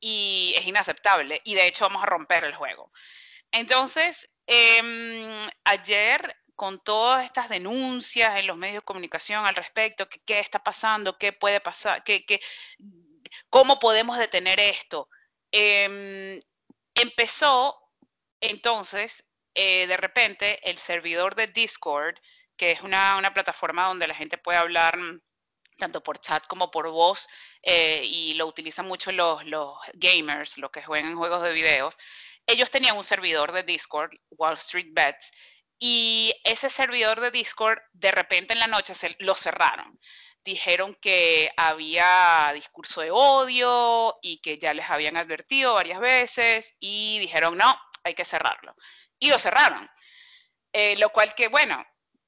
Y 0.00 0.54
es 0.56 0.66
inaceptable. 0.66 1.40
Y 1.44 1.54
de 1.54 1.66
hecho 1.66 1.86
vamos 1.86 2.02
a 2.02 2.06
romper 2.06 2.44
el 2.44 2.54
juego. 2.54 2.92
Entonces, 3.52 4.30
em, 4.46 5.48
ayer, 5.64 6.36
con 6.56 6.82
todas 6.82 7.24
estas 7.24 7.48
denuncias 7.48 8.36
en 8.38 8.46
los 8.46 8.56
medios 8.56 8.76
de 8.78 8.82
comunicación 8.86 9.46
al 9.46 9.56
respecto, 9.56 10.08
que, 10.08 10.20
qué 10.24 10.40
está 10.40 10.62
pasando, 10.62 11.18
qué 11.18 11.32
puede 11.32 11.60
pasar, 11.60 12.04
qué, 12.04 12.24
qué, 12.26 12.40
cómo 13.50 13.78
podemos 13.78 14.18
detener 14.18 14.60
esto, 14.60 15.08
em, 15.52 16.40
empezó 16.94 17.78
entonces 18.40 19.24
eh, 19.54 19.86
de 19.86 19.96
repente 19.96 20.58
el 20.68 20.78
servidor 20.78 21.34
de 21.34 21.46
Discord, 21.46 22.16
que 22.56 22.72
es 22.72 22.82
una, 22.82 23.32
plataforma 23.34 23.86
donde 23.86 24.08
la 24.08 24.14
gente 24.14 24.38
puede 24.38 24.58
hablar 24.58 24.96
mm, 24.98 25.20
tanto 25.78 26.02
por 26.02 26.18
chat 26.18 26.46
como 26.46 26.70
por 26.70 26.88
voz, 26.90 27.28
eh, 27.62 28.02
y 28.04 28.34
lo 28.34 28.46
utilizan 28.46 28.86
mucho 28.86 29.12
los, 29.12 29.42
gamers, 29.94 30.58
los 30.58 30.70
que 30.70 30.82
juegan 30.82 31.16
juegos 31.16 31.42
de 31.42 31.52
videos, 31.52 31.96
ellos 32.46 32.70
tenían 32.70 32.96
un 32.96 33.04
servidor 33.04 33.52
de 33.52 33.62
Discord, 33.62 34.10
Wall 34.30 34.54
Street 34.54 34.88
Bets, 34.92 35.32
y 35.78 36.32
ese 36.44 36.70
servidor 36.70 37.20
de 37.20 37.30
Discord 37.30 37.78
de 37.92 38.12
repente 38.12 38.52
en 38.52 38.60
la 38.60 38.66
noche 38.66 38.94
lo 39.18 39.34
cerraron. 39.34 39.98
Dijeron 40.44 40.94
que 40.94 41.50
había 41.56 42.50
discurso 42.54 43.00
de 43.00 43.10
odio 43.10 44.18
y 44.22 44.40
que 44.40 44.58
ya 44.58 44.74
les 44.74 44.88
habían 44.90 45.16
advertido 45.16 45.74
varias 45.74 46.00
veces 46.00 46.74
y 46.80 47.18
dijeron, 47.18 47.56
no, 47.56 47.76
hay 48.04 48.14
que 48.14 48.24
cerrarlo 48.24 48.76
y 49.18 49.28
lo 49.28 49.38
cerraron. 49.38 49.88
Eh, 50.72 50.96
lo 50.98 51.10
cual 51.10 51.34
que, 51.34 51.48
bueno, 51.48 51.84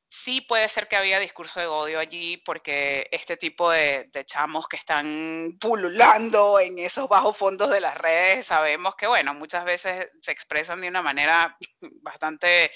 sí 0.08 0.40
puede 0.40 0.68
ser 0.68 0.88
que 0.88 0.96
había 0.96 1.18
discurso 1.18 1.60
de 1.60 1.66
odio 1.66 1.98
allí 1.98 2.36
porque 2.38 3.08
este 3.10 3.36
tipo 3.36 3.70
de, 3.70 4.08
chamos 4.24 4.66
que 4.68 4.76
están 4.76 5.56
pululando 5.60 6.58
en 6.60 6.78
esos 6.78 7.08
bajos 7.08 7.36
fondos 7.36 7.70
de 7.70 7.80
las 7.80 7.96
redes, 7.96 8.46
sabemos 8.46 8.94
que, 8.96 9.06
bueno, 9.06 9.34
muchas 9.34 9.64
veces 9.64 10.08
se 10.20 10.32
expresan 10.32 10.80
de 10.80 10.88
una 10.88 11.02
manera 11.02 11.56
bastante 12.02 12.70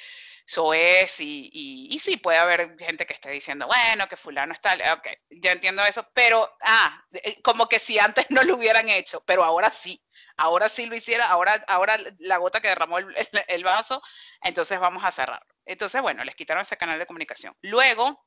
soez 0.46 1.20
y, 1.20 1.48
y, 1.52 1.98
sí 2.00 2.16
puede 2.16 2.38
haber 2.38 2.76
gente 2.78 3.06
que 3.06 3.14
esté 3.14 3.30
diciendo, 3.30 3.68
bueno, 3.68 4.08
que 4.08 4.16
fulano 4.16 4.52
está, 4.52 4.74
ok, 4.94 5.08
ya 5.30 5.52
entiendo 5.52 5.84
eso, 5.84 6.08
pero, 6.12 6.56
ah, 6.62 7.00
eh, 7.12 7.40
como 7.42 7.68
que 7.68 7.78
si 7.78 7.98
antes 8.00 8.26
no 8.30 8.42
lo 8.42 8.56
hubieran 8.56 8.88
hecho, 8.88 9.22
pero 9.24 9.44
ahora 9.44 9.70
sí 9.70 10.02
ahora 10.36 10.68
sí 10.68 10.86
lo 10.86 10.96
hiciera, 10.96 11.28
ahora, 11.28 11.64
ahora 11.68 11.98
la 12.18 12.38
gota 12.38 12.60
que 12.60 12.68
derramó 12.68 12.98
el, 12.98 13.64
vaso, 13.64 14.02
entonces 14.42 14.80
vamos 14.80 15.04
a 15.04 15.10
cerrarlo. 15.10 15.54
Entonces, 15.64 16.00
bueno, 16.02 16.24
les 16.24 16.34
quitaron 16.34 16.62
ese 16.62 16.76
canal 16.76 16.98
de 16.98 17.06
comunicación. 17.06 17.54
Luego, 17.62 18.24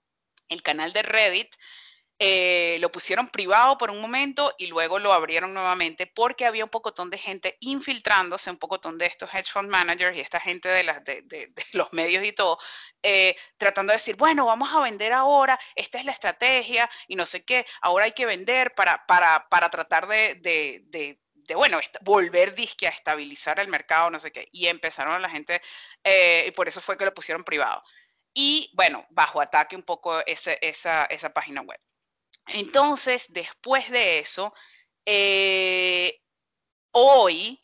el 0.49 0.61
canal 0.61 0.93
de 0.93 1.01
Reddit 1.01 1.55
eh, 2.19 2.77
lo 2.79 2.91
pusieron 2.91 3.27
privado 3.27 3.77
por 3.77 3.89
un 3.89 3.99
momento 3.99 4.53
y 4.57 4.67
luego 4.67 4.99
lo 4.99 5.13
abrieron 5.13 5.53
nuevamente 5.53 6.07
porque 6.07 6.45
había 6.45 6.63
un 6.63 6.69
pocotón 6.69 7.09
de 7.09 7.17
gente 7.17 7.57
infiltrándose, 7.59 8.51
un 8.51 8.57
pocotón 8.57 8.97
de 8.97 9.07
estos 9.07 9.33
hedge 9.33 9.51
fund 9.51 9.69
managers 9.69 10.15
y 10.15 10.21
esta 10.21 10.39
gente 10.39 10.69
de, 10.69 11.51
los 11.73 11.91
medios 11.91 12.23
y 12.23 12.31
todo, 12.31 12.59
eh, 13.01 13.35
tratando 13.57 13.91
de 13.91 13.97
decir, 13.97 14.15
bueno, 14.15 14.45
vamos 14.45 14.71
a 14.73 14.79
vender 14.79 15.11
ahora, 15.11 15.59
esta 15.75 15.99
es 15.99 16.05
la 16.05 16.11
estrategia 16.11 16.89
y 17.07 17.15
no 17.15 17.25
sé 17.25 17.43
qué, 17.43 17.65
ahora 17.81 18.05
hay 18.05 18.13
que 18.13 18.25
vender 18.25 18.73
para, 18.75 19.05
para, 19.07 19.47
para 19.49 19.69
tratar 19.69 20.07
de, 20.07 21.19
de, 21.47 21.55
bueno, 21.55 21.79
volver 22.01 22.53
disque 22.53 22.87
a 22.87 22.91
estabilizar 22.91 23.59
el 23.59 23.67
mercado, 23.67 24.09
no 24.09 24.19
sé 24.19 24.31
qué, 24.31 24.47
y 24.51 24.67
empezaron 24.67 25.21
la 25.21 25.29
gente, 25.29 25.61
eh, 26.03 26.45
y 26.47 26.51
por 26.51 26.67
eso 26.67 26.81
fue 26.81 26.97
que 26.97 27.05
lo 27.05 27.13
pusieron 27.13 27.43
privado. 27.43 27.83
Y 28.33 28.71
bueno, 28.73 29.05
bajo 29.09 29.41
ataque 29.41 29.75
un 29.75 29.83
poco 29.83 30.25
esa, 30.25 30.53
esa 30.53 31.33
página 31.33 31.61
web. 31.61 31.79
Entonces, 32.47 33.31
después 33.31 33.89
de 33.89 34.19
eso, 34.19 34.53
eh, 35.05 36.19
hoy 36.91 37.63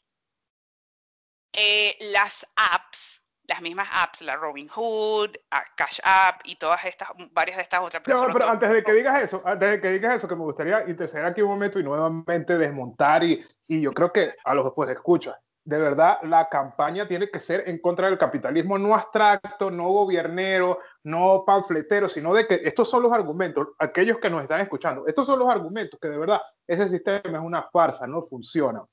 eh, 1.53 1.97
las 2.11 2.45
apps, 2.55 3.23
las 3.43 3.61
mismas 3.61 3.89
apps, 3.91 4.21
la 4.21 4.35
Robinhood, 4.35 5.31
Cash 5.75 5.99
App 6.03 6.41
y 6.43 6.55
todas 6.55 6.85
estas, 6.85 7.09
varias 7.31 7.57
de 7.57 7.63
estas 7.63 7.81
otras 7.81 8.03
personas. 8.03 8.33
pero 8.33 8.47
antes 8.47 8.69
de 8.69 8.83
que 8.83 8.93
digas 8.93 9.21
eso, 9.21 9.41
antes 9.43 9.71
de 9.71 9.81
que 9.81 9.89
digas 9.89 10.15
eso, 10.15 10.27
que 10.27 10.35
me 10.35 10.43
gustaría 10.43 10.87
interceder 10.87 11.25
aquí 11.25 11.41
un 11.41 11.49
momento 11.49 11.79
y 11.79 11.83
nuevamente 11.83 12.57
desmontar 12.57 13.23
y 13.23 13.45
y 13.69 13.82
yo 13.82 13.93
creo 13.93 14.12
que 14.12 14.34
a 14.43 14.53
los 14.55 14.65
después 14.65 14.89
escucha, 14.89 15.39
de 15.63 15.77
verdad 15.77 16.17
la 16.23 16.49
campaña 16.49 17.08
tiene 17.08 17.29
que 17.29 17.39
ser 17.39 17.63
en 17.67 17.79
contra 17.79 18.08
del 18.08 18.17
capitalismo 18.17 18.79
no 18.79 18.95
abstracto, 18.95 19.69
no 19.69 19.88
gobiernero, 19.89 20.79
no 21.03 21.43
panfletero, 21.45 22.10
sino 22.10 22.34
de 22.34 22.47
que 22.47 22.62
estos 22.63 22.89
son 22.89 23.03
los 23.03 23.13
argumentos, 23.13 23.67
aquellos 23.77 24.17
que 24.17 24.29
nos 24.29 24.41
están 24.41 24.62
escuchando, 24.62 25.05
estos 25.05 25.27
son 25.27 25.38
los 25.38 25.47
argumentos 25.47 25.99
que 26.01 26.10
de 26.10 26.17
verdad 26.17 26.41
ese 26.65 26.89
sistema 26.89 27.38
es 27.38 27.43
una 27.43 27.69
farsa, 27.71 28.08
no 28.08 28.23
funciona. 28.23 28.84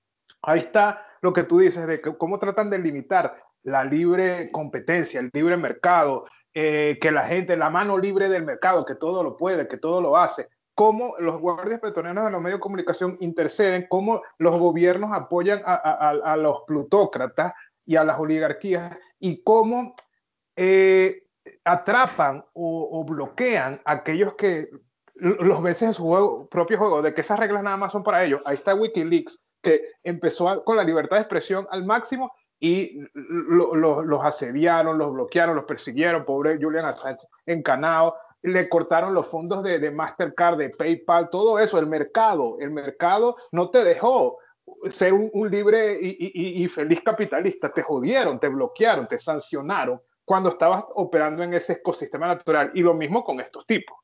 Ahí 0.42 0.60
está 0.60 1.06
lo 1.22 1.32
que 1.32 1.44
tú 1.44 1.58
dices 1.58 1.86
de 1.86 2.02
cómo 2.02 2.38
tratan 2.38 2.68
de 2.68 2.78
limitar 2.78 3.42
la 3.62 3.82
libre 3.82 4.50
competencia, 4.52 5.20
el 5.20 5.30
libre 5.32 5.56
mercado, 5.56 6.26
eh, 6.52 6.98
que 7.00 7.10
la 7.10 7.24
gente, 7.24 7.56
la 7.56 7.70
mano 7.70 7.96
libre 7.96 8.28
del 8.28 8.44
mercado, 8.44 8.84
que 8.84 8.94
todo 8.94 9.22
lo 9.22 9.38
puede, 9.38 9.66
que 9.66 9.78
todo 9.78 10.02
lo 10.02 10.18
hace 10.18 10.48
cómo 10.76 11.14
los 11.18 11.40
guardias 11.40 11.80
petroleros 11.80 12.26
de 12.26 12.30
los 12.30 12.40
medios 12.40 12.58
de 12.58 12.62
comunicación 12.62 13.16
interceden, 13.20 13.86
cómo 13.88 14.20
los 14.36 14.58
gobiernos 14.58 15.10
apoyan 15.10 15.62
a, 15.64 16.36
los 16.36 16.60
plutócratas 16.66 17.54
y 17.86 17.96
a 17.96 18.04
las 18.04 18.20
oligarquías 18.20 18.94
y 19.18 19.42
cómo 19.42 19.94
eh, 20.54 21.24
atrapan 21.64 22.44
o, 22.52 23.02
bloquean 23.04 23.80
a 23.86 23.92
aquellos 23.92 24.34
que 24.34 24.68
los 25.14 25.62
veces 25.62 25.82
en 25.82 25.94
su 25.94 26.46
propio 26.50 26.76
juego, 26.76 27.00
de 27.00 27.14
que 27.14 27.22
esas 27.22 27.40
reglas 27.40 27.62
nada 27.62 27.78
más 27.78 27.92
son 27.92 28.02
para 28.02 28.22
ellos. 28.22 28.42
Ahí 28.44 28.56
está 28.56 28.74
Wikileaks, 28.74 29.42
que 29.62 29.80
empezó 30.04 30.62
con 30.62 30.76
la 30.76 30.84
libertad 30.84 31.16
de 31.16 31.22
expresión 31.22 31.66
al 31.70 31.86
máximo 31.86 32.30
y 32.60 33.00
los 33.14 34.24
asediaron, 34.24 34.98
los 34.98 35.10
bloquearon, 35.10 35.56
los 35.56 35.64
persiguieron, 35.64 36.26
pobre 36.26 36.58
Julian 36.60 36.84
Assange 36.84 37.26
encanado, 37.46 38.14
le 38.42 38.68
cortaron 38.68 39.14
los 39.14 39.26
fondos 39.26 39.62
de, 39.62 39.78
de 39.78 39.90
Mastercard, 39.90 40.58
de 40.58 40.70
PayPal, 40.70 41.30
todo 41.30 41.58
eso, 41.58 41.78
el 41.78 41.86
mercado, 41.86 42.56
el 42.60 42.70
mercado 42.70 43.36
no 43.52 43.70
te 43.70 43.82
dejó 43.82 44.38
ser 44.90 45.12
un, 45.12 45.50
libre 45.50 45.98
y, 46.00 46.68
feliz 46.68 47.00
capitalista, 47.04 47.72
te 47.72 47.82
jodieron, 47.82 48.40
te 48.40 48.48
bloquearon, 48.48 49.06
te 49.06 49.18
sancionaron 49.18 50.00
cuando 50.24 50.50
estabas 50.50 50.84
operando 50.94 51.42
en 51.42 51.54
ese 51.54 51.74
ecosistema 51.74 52.26
natural. 52.26 52.72
Y 52.74 52.82
lo 52.82 52.94
mismo 52.94 53.24
con 53.24 53.40
estos 53.40 53.64
tipos. 53.66 53.96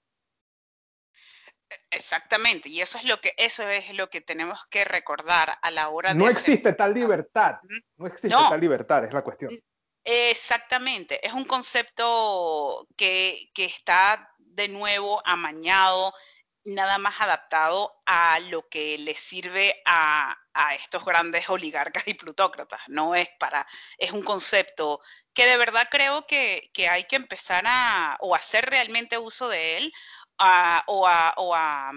Exactamente, 1.90 2.68
y 2.68 2.80
eso 2.80 2.98
es 2.98 3.04
lo 3.04 3.18
que 3.20 3.32
eso 3.38 3.66
es 3.66 3.96
lo 3.96 4.10
que 4.10 4.20
tenemos 4.20 4.66
que 4.66 4.84
recordar 4.84 5.56
a 5.62 5.70
la 5.70 5.88
hora 5.88 6.12
de 6.12 6.18
no 6.18 6.28
existe 6.28 6.74
tal 6.74 6.92
libertad, 6.92 7.56
no 7.96 8.06
existe 8.06 8.36
tal 8.36 8.60
libertad, 8.60 9.04
es 9.06 9.12
la 9.12 9.22
cuestión. 9.22 9.52
Exactamente, 10.04 11.24
es 11.26 11.32
un 11.32 11.44
concepto 11.44 12.88
que, 12.96 13.50
que 13.54 13.64
está 13.64 14.32
de 14.38 14.68
nuevo 14.68 15.22
amañado 15.24 16.12
nada 16.64 16.98
más 16.98 17.20
adaptado 17.20 17.98
a 18.06 18.38
lo 18.40 18.68
que 18.68 18.98
le 18.98 19.14
sirve 19.14 19.82
a, 19.84 20.38
estos 20.74 21.04
grandes 21.04 21.48
oligarcas 21.48 22.06
y 22.06 22.14
plutócratas. 22.14 22.80
No 22.88 23.14
es 23.14 23.28
para, 23.38 23.66
es 23.98 24.12
un 24.12 24.22
concepto 24.22 25.00
que 25.32 25.46
de 25.46 25.56
verdad 25.56 25.88
creo 25.90 26.26
que, 26.26 26.70
hay 26.90 27.04
que 27.04 27.16
empezar 27.16 27.64
a, 27.66 28.16
o 28.20 28.34
hacer 28.34 28.66
realmente 28.66 29.18
uso 29.18 29.48
de 29.48 29.78
él, 29.78 29.92
o, 30.86 31.06
a, 31.06 31.92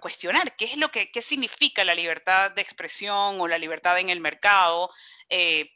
cuestionar 0.00 0.56
qué 0.56 0.64
es 0.66 0.76
lo 0.76 0.90
que, 0.90 1.10
qué 1.10 1.22
significa 1.22 1.84
la 1.84 1.94
libertad 1.94 2.52
de 2.52 2.62
expresión 2.62 3.40
o 3.40 3.48
la 3.48 3.58
libertad 3.58 3.98
en 3.98 4.10
el 4.10 4.20
mercado. 4.20 4.90
Eh, 5.28 5.70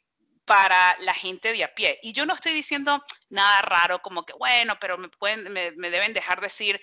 para 0.45 0.95
la 0.99 1.13
gente 1.13 1.53
de 1.53 1.63
a 1.63 1.73
pie. 1.73 1.99
Y 2.03 2.13
yo 2.13 2.25
no 2.25 2.33
estoy 2.33 2.53
diciendo 2.53 3.03
nada 3.29 3.61
raro 3.63 4.01
como 4.01 4.25
que, 4.25 4.33
bueno, 4.33 4.75
pero 4.79 4.97
me, 4.97 5.09
pueden, 5.09 5.51
me, 5.51 5.89
deben 5.89 6.13
dejar 6.13 6.39
decir, 6.41 6.79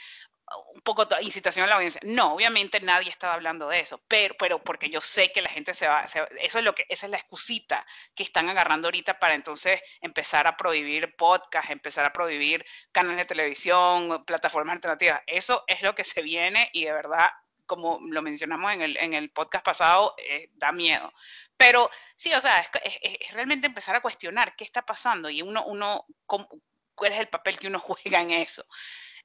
un 0.74 0.82
poco 0.82 1.08
incitación 1.20 1.64
a 1.64 1.68
la 1.68 1.76
audiencia. 1.76 2.00
No, 2.04 2.34
obviamente 2.34 2.80
nadie 2.80 3.08
está 3.10 3.32
hablando 3.32 3.68
de 3.68 3.80
eso, 3.80 4.02
pero, 4.08 4.34
pero 4.38 4.62
porque 4.62 4.90
yo 4.90 5.00
sé 5.00 5.32
que 5.32 5.40
la 5.40 5.48
gente 5.48 5.72
se 5.74 5.88
va, 5.88 6.04
eso 6.04 6.58
es 6.58 6.64
lo 6.64 6.74
que, 6.74 6.84
esa 6.88 7.06
es 7.06 7.10
la 7.10 7.16
excusita 7.18 7.86
que 8.14 8.22
están 8.22 8.48
agarrando 8.50 8.88
ahorita 8.88 9.18
para 9.18 9.34
entonces 9.34 9.80
empezar 10.00 10.46
a 10.46 10.56
prohibir 10.56 11.14
podcast, 11.16 11.70
empezar 11.70 12.04
a 12.04 12.12
prohibir 12.12 12.64
canales 12.90 13.18
de 13.18 13.24
televisión, 13.24 14.24
plataformas 14.26 14.74
alternativas. 14.74 15.22
Eso 15.26 15.64
es 15.66 15.82
lo 15.82 15.94
que 15.94 16.04
se 16.04 16.22
viene 16.22 16.68
y 16.72 16.84
de 16.84 16.92
verdad, 16.92 17.30
como 17.66 17.98
lo 18.08 18.22
mencionamos 18.22 18.72
en 18.72 18.82
el, 18.82 18.96
en 18.98 19.14
el 19.14 19.30
podcast 19.30 19.64
pasado, 19.64 20.14
eh, 20.18 20.48
da 20.54 20.72
miedo. 20.72 21.12
Pero 21.56 21.90
sí, 22.16 22.32
o 22.32 22.40
sea, 22.40 22.60
es, 22.60 23.32
realmente 23.32 23.66
empezar 23.66 23.96
a 23.96 24.02
cuestionar 24.02 24.56
qué 24.56 24.64
está 24.64 24.82
pasando 24.82 25.30
y 25.30 25.42
uno, 25.42 25.64
uno, 25.66 26.06
cuál 26.26 27.12
es 27.12 27.20
el 27.20 27.28
papel 27.28 27.58
que 27.58 27.68
uno 27.68 27.78
juega 27.80 28.20
en 28.20 28.30
eso. 28.32 28.64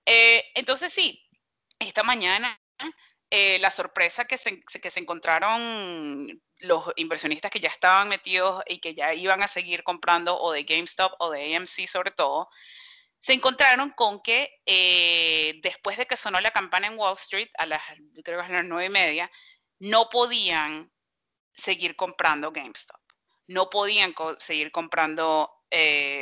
Eh, 0.05 0.43
entonces 0.55 0.93
sí, 0.93 1.27
esta 1.79 2.03
mañana 2.03 2.59
eh, 3.29 3.59
la 3.59 3.71
sorpresa 3.71 4.25
que 4.25 4.38
se, 4.38 4.61
que 4.61 4.89
se 4.89 4.99
encontraron 5.01 6.41
los 6.59 6.85
inversionistas 6.95 7.51
que 7.51 7.59
ya 7.59 7.67
estaban 7.67 8.07
metidos 8.07 8.63
y 8.67 8.79
que 8.79 8.93
ya 8.93 9.13
iban 9.13 9.43
a 9.43 9.49
seguir 9.49 9.83
comprando 9.83 10.39
o 10.39 10.53
de 10.53 10.63
GameStop 10.63 11.13
o 11.19 11.31
de 11.31 11.55
AMC 11.55 11.88
sobre 11.88 12.11
todo, 12.11 12.49
se 13.20 13.34
encontraron 13.34 13.91
con 13.91 14.22
que 14.22 14.61
eh, 14.65 15.59
después 15.61 15.97
de 15.97 16.05
que 16.05 16.18
sonó 16.18 16.39
la 16.39 16.51
campana 16.51 16.88
en 16.88 16.97
Wall 16.97 17.13
Street, 17.13 17.49
a 17.57 17.65
las, 17.65 17.82
creo 18.24 18.39
que 18.39 18.45
a 18.45 18.49
las 18.49 18.65
nueve 18.65 18.86
y 18.86 18.89
media, 18.89 19.32
no 19.80 20.09
podían 20.09 20.91
seguir 21.53 21.95
comprando 21.95 22.51
GameStop. 22.51 22.99
No 23.47 23.70
podían 23.70 24.13
seguir 24.39 24.72
comprando 24.72 25.51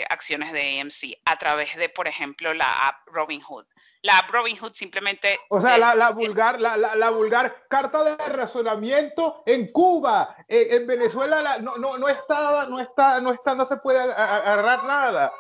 acciones 0.10 0.52
de 0.52 0.80
AMC 0.80 1.20
a 1.26 1.38
través 1.38 1.76
de, 1.76 1.90
por 1.90 2.08
ejemplo, 2.08 2.54
la 2.54 2.88
app 2.88 3.08
Robinhood 3.08 3.66
la 4.06 4.26
Robinhood 4.30 4.74
simplemente... 4.74 5.40
O 5.50 5.60
sea, 5.60 5.78
la, 5.78 6.12
vulgar, 6.12 6.62
la, 6.62 6.78
la, 6.78 7.10
vulgar 7.10 7.66
carta 7.68 8.04
de 8.04 8.16
razonamiento 8.16 9.44
en 9.46 9.72
Cuba, 9.72 10.36
eh, 10.48 10.68
en 10.72 10.88
Venezuela 10.88 11.58
no, 11.60 11.78
no, 11.78 11.98
no, 11.98 12.08
está, 12.08 12.68
no, 12.68 12.80
está, 12.80 13.20
no 13.20 13.32
está, 13.32 13.56
no 13.56 13.66
se 13.66 13.78
puede 13.78 14.00
agarrar 14.00 14.84
nada. 14.84 15.34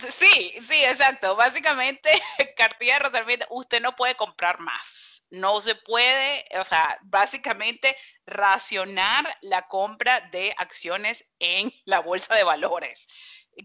Sí, 0.00 0.54
sí, 0.66 0.84
exacto. 0.84 1.36
Básicamente, 1.36 2.10
cartilla 2.56 2.94
de 2.94 2.98
razonamiento, 3.00 3.46
usted 3.50 3.80
no 3.80 3.94
puede 3.96 4.14
comprar 4.16 4.60
más. 4.60 5.24
No 5.30 5.60
se 5.60 5.74
puede, 5.76 6.44
o 6.58 6.64
sea, 6.64 6.98
básicamente 7.02 7.96
racionar 8.26 9.32
la 9.42 9.68
compra 9.68 10.20
de 10.32 10.52
acciones 10.58 11.24
en 11.38 11.72
la 11.84 12.00
bolsa 12.00 12.34
de 12.34 12.42
valores, 12.42 13.06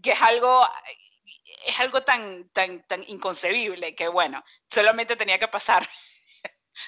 que 0.02 0.12
es 0.12 0.22
algo 0.22 0.64
es 1.66 1.80
algo 1.80 2.02
tan, 2.02 2.48
tan, 2.50 2.82
tan 2.86 3.02
inconcebible 3.08 3.94
que, 3.94 4.08
bueno, 4.08 4.44
solamente 4.70 5.16
tenía 5.16 5.38
que 5.38 5.48
pasar 5.48 5.86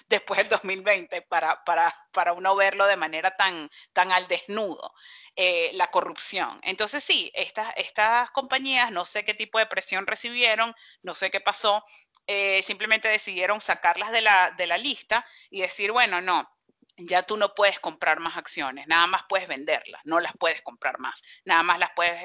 después 0.08 0.38
del 0.38 0.48
2020 0.48 1.22
para, 1.22 1.62
para, 1.64 1.94
para, 2.12 2.32
uno 2.32 2.54
verlo 2.56 2.86
de 2.86 2.96
manera 2.96 3.36
tan, 3.36 3.70
tan 3.92 4.12
al 4.12 4.28
desnudo, 4.28 4.92
eh, 5.36 5.70
la 5.74 5.90
corrupción. 5.90 6.60
Entonces 6.62 7.04
sí, 7.04 7.30
estas, 7.34 7.72
estas 7.76 8.30
compañías, 8.30 8.90
no 8.90 9.04
sé 9.04 9.24
qué 9.24 9.34
tipo 9.34 9.58
de 9.58 9.66
presión 9.66 10.06
recibieron, 10.06 10.74
no 11.02 11.14
sé 11.14 11.30
qué 11.30 11.40
pasó, 11.40 11.84
eh, 12.26 12.62
simplemente 12.62 13.08
decidieron 13.08 13.60
sacarlas 13.60 14.10
de 14.12 14.20
la, 14.20 14.50
de 14.56 14.66
la 14.66 14.78
lista 14.78 15.24
y 15.50 15.60
decir, 15.60 15.92
bueno, 15.92 16.20
no, 16.20 16.48
ya 16.96 17.22
tú 17.22 17.36
no 17.36 17.54
puedes 17.54 17.78
comprar 17.80 18.18
más 18.20 18.36
acciones, 18.36 18.86
nada 18.88 19.06
más 19.06 19.22
puedes 19.28 19.48
venderlas, 19.48 20.00
no 20.04 20.20
las 20.20 20.32
puedes 20.36 20.62
comprar 20.62 20.98
más, 20.98 21.22
nada 21.44 21.62
más 21.62 21.78
las 21.78 21.90
puedes 21.94 22.20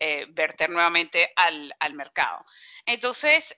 eh, 0.00 0.26
verter 0.30 0.70
nuevamente 0.70 1.32
al, 1.36 1.74
mercado. 1.94 2.44
Entonces, 2.86 3.56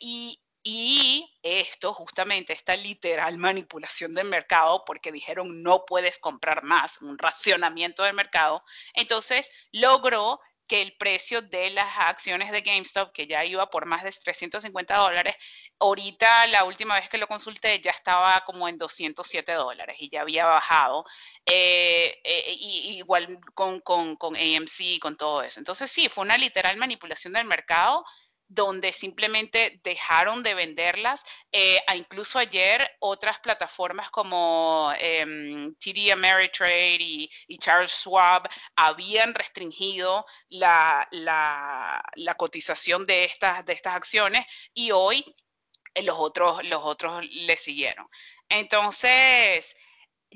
y, 0.00 0.43
y, 0.64 1.30
esto, 1.42 1.92
justamente, 1.92 2.54
esta 2.54 2.74
literal 2.74 3.36
manipulación 3.36 4.14
del 4.14 4.28
mercado, 4.28 4.82
porque 4.86 5.12
dijeron 5.12 5.62
no 5.62 5.84
puedes 5.84 6.18
comprar 6.18 6.64
más, 6.64 7.00
un 7.02 7.18
racionamiento 7.18 8.02
del 8.02 8.14
mercado, 8.14 8.62
entonces 8.94 9.50
logró 9.72 10.40
que 10.66 10.80
el 10.80 10.96
precio 10.96 11.42
de 11.42 11.68
las 11.68 11.98
acciones 11.98 12.50
de 12.50 12.62
GameStop, 12.62 13.12
que 13.12 13.26
ya 13.26 13.44
iba 13.44 13.68
por 13.68 13.84
más 13.84 14.02
de 14.02 14.10
350 14.10 14.96
dólares, 14.96 15.36
ahorita 15.78 16.46
la 16.46 16.64
última 16.64 16.94
vez 16.94 17.10
que 17.10 17.18
lo 17.18 17.26
consulté 17.26 17.78
ya 17.80 17.90
estaba 17.90 18.42
como 18.46 18.66
en 18.66 18.78
207 18.78 19.52
dólares 19.52 19.96
y 20.00 20.08
ya 20.08 20.22
había 20.22 20.46
bajado, 20.46 21.04
eh, 21.44 22.18
eh, 22.24 22.44
igual 22.58 23.38
con, 23.54 23.80
con, 23.80 24.16
con 24.16 24.34
AMC 24.34 24.80
y 24.80 24.98
con 24.98 25.16
todo 25.16 25.42
eso. 25.42 25.60
Entonces 25.60 25.90
sí, 25.90 26.08
fue 26.08 26.24
una 26.24 26.38
literal 26.38 26.78
manipulación 26.78 27.34
del 27.34 27.44
mercado 27.44 28.02
donde 28.48 28.92
simplemente 28.92 29.80
dejaron 29.82 30.42
de 30.42 30.54
venderlas. 30.54 31.24
Eh, 31.52 31.80
incluso 31.94 32.38
ayer 32.38 32.90
otras 33.00 33.38
plataformas 33.40 34.10
como 34.10 34.92
em, 34.98 35.74
TD 35.76 36.12
Ameritrade 36.12 36.98
y, 37.00 37.30
Charles 37.58 37.92
Schwab 37.92 38.48
habían 38.76 39.34
restringido 39.34 40.26
la, 40.48 41.08
cotización 42.36 43.06
de 43.06 43.24
estas, 43.24 43.64
de 43.64 43.72
estas 43.72 43.94
acciones 43.94 44.44
y 44.74 44.90
hoy 44.90 45.24
eh, 45.94 46.02
los 46.02 46.16
otros, 46.18 46.64
los 46.64 46.80
otros 46.82 47.24
le 47.26 47.56
siguieron. 47.56 48.06
Entonces, 48.48 49.76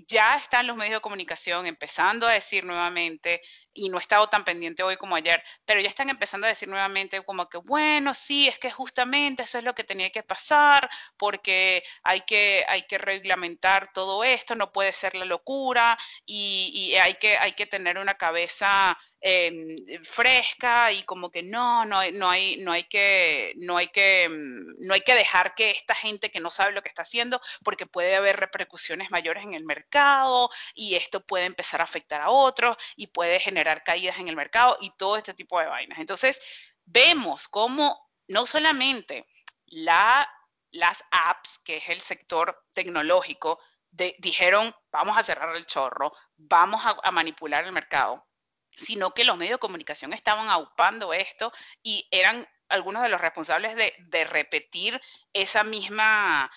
ya 0.06 0.36
están 0.36 0.66
los 0.66 0.76
medios 0.76 0.96
de 0.96 1.00
comunicación 1.00 1.66
empezando 1.66 2.26
a 2.26 2.32
decir 2.32 2.64
nuevamente, 2.64 3.40
y 3.78 3.88
no 3.88 3.98
he 3.98 4.00
estado 4.00 4.28
tan 4.28 4.44
pendiente 4.44 4.82
hoy 4.82 4.96
como 4.96 5.14
ayer, 5.14 5.42
pero 5.64 5.80
ya 5.80 5.88
están 5.88 6.10
empezando 6.10 6.46
a 6.46 6.50
decir 6.50 6.68
nuevamente 6.68 7.22
como 7.22 7.48
que, 7.48 7.58
bueno, 7.58 8.12
sí, 8.12 8.48
es 8.48 8.58
que 8.58 8.70
justamente 8.70 9.44
eso 9.44 9.58
es 9.58 9.64
lo 9.64 9.74
que 9.74 9.84
tenía 9.84 10.10
que 10.10 10.24
pasar, 10.24 10.90
porque 11.16 11.84
hay 12.02 12.22
que, 12.22 12.64
hay 12.68 12.82
que 12.82 12.98
reglamentar 12.98 13.92
todo 13.92 14.24
esto, 14.24 14.56
no 14.56 14.72
puede 14.72 14.92
ser 14.92 15.14
la 15.14 15.24
locura, 15.24 15.96
y, 16.26 16.94
hay, 16.96 17.14
que, 17.14 17.38
hay 17.38 17.52
que 17.52 17.66
tener 17.66 17.98
una 17.98 18.14
cabeza 18.14 18.98
em, 19.20 19.76
fresca 20.02 20.92
y 20.92 21.02
como 21.04 21.30
que 21.30 21.42
no, 21.42 21.84
no, 21.84 22.00
no, 22.12 22.30
hay, 22.30 22.56
no, 22.58 22.72
hay 22.72 22.84
que, 22.84 23.54
no, 23.58 23.76
hay 23.76 23.88
que, 23.88 24.28
mm, 24.28 24.86
no 24.86 24.94
hay 24.94 25.00
que 25.02 25.14
dejar 25.14 25.54
que 25.54 25.70
esta 25.70 25.94
gente 25.94 26.30
que 26.30 26.40
no 26.40 26.50
sabe 26.50 26.72
lo 26.72 26.82
que 26.82 26.88
está 26.88 27.02
haciendo, 27.02 27.40
porque 27.62 27.86
puede 27.86 28.16
haber 28.16 28.36
repercusiones 28.40 29.10
mayores 29.10 29.44
en 29.44 29.54
el 29.54 29.64
mercado 29.64 30.50
y 30.74 30.96
esto 30.96 31.24
puede 31.24 31.44
empezar 31.46 31.80
a 31.80 31.84
afectar 31.84 32.20
a 32.20 32.30
otros 32.30 32.76
y 32.96 33.08
puede 33.08 33.40
generar 33.40 33.67
caídas 33.84 34.18
en 34.18 34.28
el 34.28 34.36
mercado 34.36 34.76
y 34.80 34.90
todo 34.96 35.16
este 35.16 35.34
tipo 35.34 35.58
de 35.60 35.66
vainas. 35.66 35.98
Entonces, 35.98 36.40
vemos 36.84 37.48
cómo 37.48 38.10
no 38.28 38.46
solamente 38.46 39.26
la, 39.66 40.28
las 40.70 41.04
apps, 41.10 41.60
que 41.64 41.76
es 41.76 41.88
el 41.88 42.00
sector 42.00 42.64
tecnológico, 42.72 43.60
dijeron, 43.90 44.74
vamos 44.92 45.16
a 45.16 45.22
cerrar 45.22 45.56
el 45.56 45.66
chorro, 45.66 46.12
vamos 46.36 46.82
a, 46.84 47.10
manipular 47.10 47.64
el 47.64 47.72
mercado, 47.72 48.26
sino 48.70 49.12
que 49.12 49.24
los 49.24 49.36
medios 49.36 49.56
de 49.56 49.60
comunicación 49.60 50.12
estaban 50.12 50.48
aupando 50.48 51.12
esto 51.12 51.52
y 51.82 52.06
eran 52.10 52.46
algunos 52.68 53.02
de 53.02 53.08
los 53.08 53.20
responsables 53.20 53.74
de 53.76 54.24
repetir 54.24 55.00
esa 55.32 55.64
misma 55.64 56.50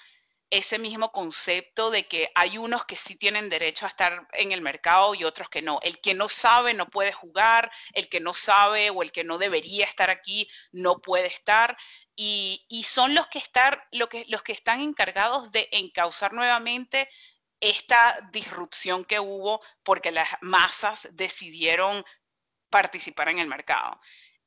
ese 0.51 0.77
mismo 0.77 1.11
concepto 1.13 1.89
de 1.89 2.07
que 2.07 2.29
hay 2.35 2.57
unos 2.57 2.85
que 2.85 2.97
sí 2.97 3.15
tienen 3.15 3.49
derecho 3.49 3.85
a 3.85 3.89
estar 3.89 4.27
en 4.33 4.51
el 4.51 4.61
mercado 4.61 5.15
y 5.15 5.23
otros 5.23 5.49
que 5.49 5.61
no. 5.61 5.79
El 5.81 5.99
que 6.01 6.13
no 6.13 6.27
sabe 6.27 6.73
no 6.73 6.89
puede 6.89 7.13
jugar, 7.13 7.71
el 7.93 8.09
que 8.09 8.19
no 8.19 8.33
sabe 8.33 8.89
o 8.89 9.01
el 9.01 9.13
que 9.13 9.23
no 9.23 9.37
debería 9.37 9.85
estar 9.85 10.09
aquí 10.09 10.49
no 10.73 10.99
puede 10.99 11.27
estar. 11.27 11.77
Y, 12.15 12.65
son 12.85 13.15
los 13.15 13.27
que, 13.27 13.41
los 14.27 14.43
que 14.43 14.51
están 14.51 14.81
encargados 14.81 15.51
de 15.51 15.69
encauzar 15.71 16.33
nuevamente 16.33 17.07
esta 17.61 18.19
disrupción 18.33 19.05
que 19.05 19.19
hubo 19.19 19.61
porque 19.83 20.11
las 20.11 20.29
masas 20.41 21.07
decidieron 21.13 22.03
participar 22.69 23.29
en 23.29 23.39
el 23.39 23.47
mercado 23.47 23.99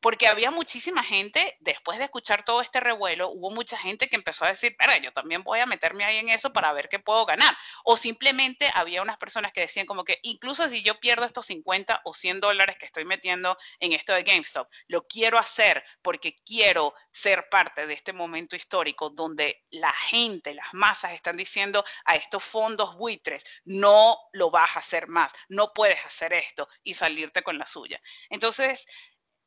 porque 0.05 0.29
había 0.29 0.51
muchísima 0.51 1.03
gente, 1.03 1.57
después 1.61 1.97
de 1.97 2.05
escuchar 2.05 2.45
todo 2.45 2.61
este 2.61 2.79
revuelo, 2.79 3.31
hubo 3.31 3.51
mucha 3.51 3.79
gente 3.79 4.07
que 4.07 4.17
empezó 4.17 4.45
a 4.45 4.49
decir, 4.49 4.77
pero 4.79 4.95
yo 4.99 5.15
también 5.15 5.43
voy 5.43 5.61
a 5.61 5.67
meterme 5.67 6.05
ahí 6.05 6.19
en 6.19 6.29
eso 6.29 6.53
para 6.53 6.75
ver 6.75 6.91
qué 6.91 6.99
puedo 6.99 7.25
ganar. 7.25 7.57
O 7.85 7.97
simplemente 7.97 8.71
había 8.75 9.01
unas 9.01 9.17
personas 9.17 9.51
que 9.55 9.63
decían 9.63 9.87
como 9.87 10.05
que 10.05 10.19
incluso 10.23 10.69
si 10.69 10.83
yo 10.83 11.01
pierdo 11.01 11.25
estos 11.25 11.47
50 11.47 12.03
o 12.05 12.13
100 12.13 12.41
dólares 12.41 12.77
que 12.79 12.85
estoy 12.85 13.07
metiendo 13.07 13.57
en 13.81 13.95
esto 13.95 14.13
de 14.13 14.25
GameStop, 14.25 14.69
lo 14.89 15.07
quiero 15.07 15.39
hacer 15.39 15.83
porque 16.03 16.37
quiero 16.45 16.93
ser 17.11 17.49
parte 17.49 17.87
de 17.87 17.95
este 17.95 18.13
momento 18.13 18.57
histórico 18.57 19.09
donde 19.09 19.65
la 19.71 19.93
gente, 19.93 20.53
las 20.53 20.75
masas 20.75 21.13
están 21.13 21.39
diciendo 21.39 21.83
a 22.05 22.17
estos 22.17 22.45
fondos 22.45 22.95
buitres, 22.97 23.43
no 23.65 24.19
lo 24.35 24.51
vas 24.51 24.77
a 24.77 24.81
hacer 24.81 25.09
más, 25.09 25.33
no 25.49 25.73
puedes 25.73 26.05
hacer 26.05 26.35
esto 26.35 26.69
y 26.83 26.93
salirte 26.93 27.43
con 27.43 27.57
la 27.57 27.65
suya. 27.65 27.99
Entonces, 28.29 28.85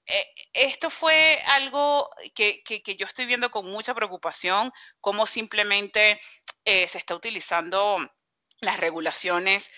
eh, 0.07 0.33
esto 0.53 0.89
fue 0.89 1.41
algo 1.47 2.09
que, 2.33 2.63
yo 2.97 3.05
estoy 3.05 3.25
viendo 3.25 3.51
con 3.51 3.65
mucha 3.65 3.93
preocupación, 3.93 4.71
cómo 5.01 5.25
simplemente 5.25 6.19
eh, 6.63 6.87
se 6.87 6.97
está 6.97 7.13
utilizando 7.15 7.97
las 8.61 8.79
regulaciones 8.79 9.69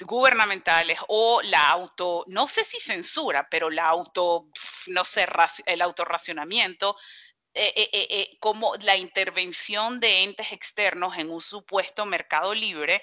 gubernamentales 0.00 0.98
o 1.06 1.40
la 1.42 1.70
auto, 1.70 2.24
no 2.26 2.48
sé 2.48 2.64
si 2.64 2.80
censura, 2.80 3.48
pero 3.48 3.70
la 3.70 3.86
auto, 3.86 4.48
no 4.88 5.04
sé, 5.04 5.26
el 5.66 5.80
autorracionamiento, 5.80 6.96
eh, 7.54 8.36
como 8.40 8.74
la 8.76 8.96
intervención 8.96 10.00
de 10.00 10.24
entes 10.24 10.52
externos 10.52 11.16
en 11.16 11.30
un 11.30 11.40
supuesto 11.40 12.04
mercado 12.04 12.52
libre 12.54 13.02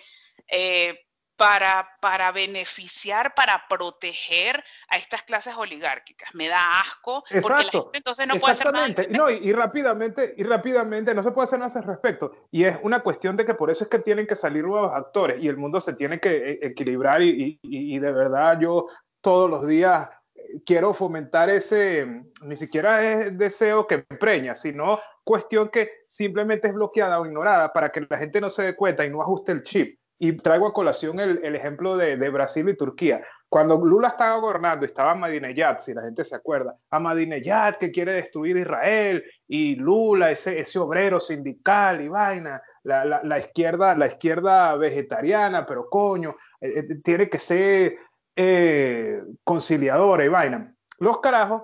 para, 1.37 1.89
para 1.99 2.31
beneficiar, 2.31 3.33
para 3.35 3.63
proteger 3.67 4.63
a 4.89 4.97
estas 4.97 5.23
clases 5.23 5.55
oligárquicas. 5.55 6.33
Me 6.33 6.47
da 6.47 6.79
asco. 6.79 7.23
Exacto. 7.29 7.91
entonces 7.93 8.27
no 8.27 8.35
puede 8.35 8.51
hacer 8.53 8.71
nada. 8.71 8.87
No, 9.09 9.29
y, 9.29 9.51
rápidamente, 9.51 10.33
y 10.37 10.43
rápidamente 10.43 11.13
no 11.13 11.23
se 11.23 11.31
puede 11.31 11.45
hacer 11.45 11.59
nada 11.59 11.71
al 11.79 11.85
respecto. 11.85 12.31
Y 12.51 12.63
es 12.63 12.77
una 12.83 13.01
cuestión 13.01 13.35
de 13.35 13.45
que 13.45 13.53
por 13.53 13.69
eso 13.69 13.83
es 13.83 13.89
que 13.89 13.99
tienen 13.99 14.27
que 14.27 14.35
salir 14.35 14.63
nuevos 14.63 14.91
actores 14.93 15.41
y 15.41 15.47
el 15.47 15.57
mundo 15.57 15.81
se 15.81 15.93
tiene 15.93 16.19
que 16.19 16.51
eh, 16.51 16.59
equilibrar 16.61 17.21
y, 17.21 17.59
y, 17.61 17.95
y 17.95 17.99
de 17.99 18.11
verdad 18.11 18.59
yo 18.59 18.87
todos 19.21 19.49
los 19.49 19.67
días 19.67 20.07
eh, 20.35 20.61
quiero 20.65 20.93
fomentar 20.93 21.49
ese, 21.49 22.23
ni 22.41 22.55
siquiera 22.55 23.03
es 23.03 23.37
deseo 23.37 23.87
que 23.87 23.99
preña, 23.99 24.55
sino 24.55 24.99
cuestión 25.23 25.69
que 25.69 25.89
simplemente 26.05 26.67
es 26.67 26.73
bloqueada 26.73 27.19
o 27.19 27.25
ignorada 27.25 27.73
para 27.73 27.91
que 27.91 28.05
la 28.07 28.17
gente 28.17 28.39
no 28.39 28.49
se 28.49 28.63
dé 28.63 28.75
cuenta 28.75 29.05
y 29.05 29.09
no 29.09 29.21
ajuste 29.21 29.51
el 29.51 29.63
chip 29.63 29.99
y 30.17 30.33
traigo 30.33 30.67
a 30.67 30.73
colación 30.73 31.19
el, 31.19 31.41
el 31.43 31.55
ejemplo 31.55 31.97
de, 31.97 32.17
de, 32.17 32.29
Brasil 32.29 32.67
y 32.69 32.77
Turquía. 32.77 33.21
Cuando 33.49 33.77
Lula 33.77 34.09
estaba 34.09 34.37
gobernando, 34.37 34.85
estaba 34.85 35.11
Ahmadinejad, 35.11 35.79
si 35.79 35.93
la 35.93 36.03
gente 36.03 36.23
se 36.23 36.35
acuerda, 36.35 36.75
Ahmadinejad 36.89 37.75
que 37.75 37.91
quiere 37.91 38.13
destruir 38.13 38.57
Israel, 38.57 39.23
y 39.47 39.75
Lula, 39.75 40.31
ese, 40.31 40.59
ese 40.59 40.79
obrero 40.79 41.19
sindical 41.19 42.01
y 42.01 42.07
vaina, 42.07 42.61
la, 42.83 43.21
la, 43.23 43.39
izquierda, 43.39 43.95
la 43.95 44.07
izquierda 44.07 44.75
vegetariana, 44.77 45.65
pero 45.65 45.89
coño, 45.89 46.35
eh, 46.61 46.79
eh, 46.79 46.95
tiene 47.03 47.29
que 47.29 47.39
ser 47.39 47.95
eh, 48.35 49.21
conciliadora 49.43 50.23
y 50.23 50.29
vaina. 50.29 50.73
Los 50.99 51.19
carajos, 51.19 51.63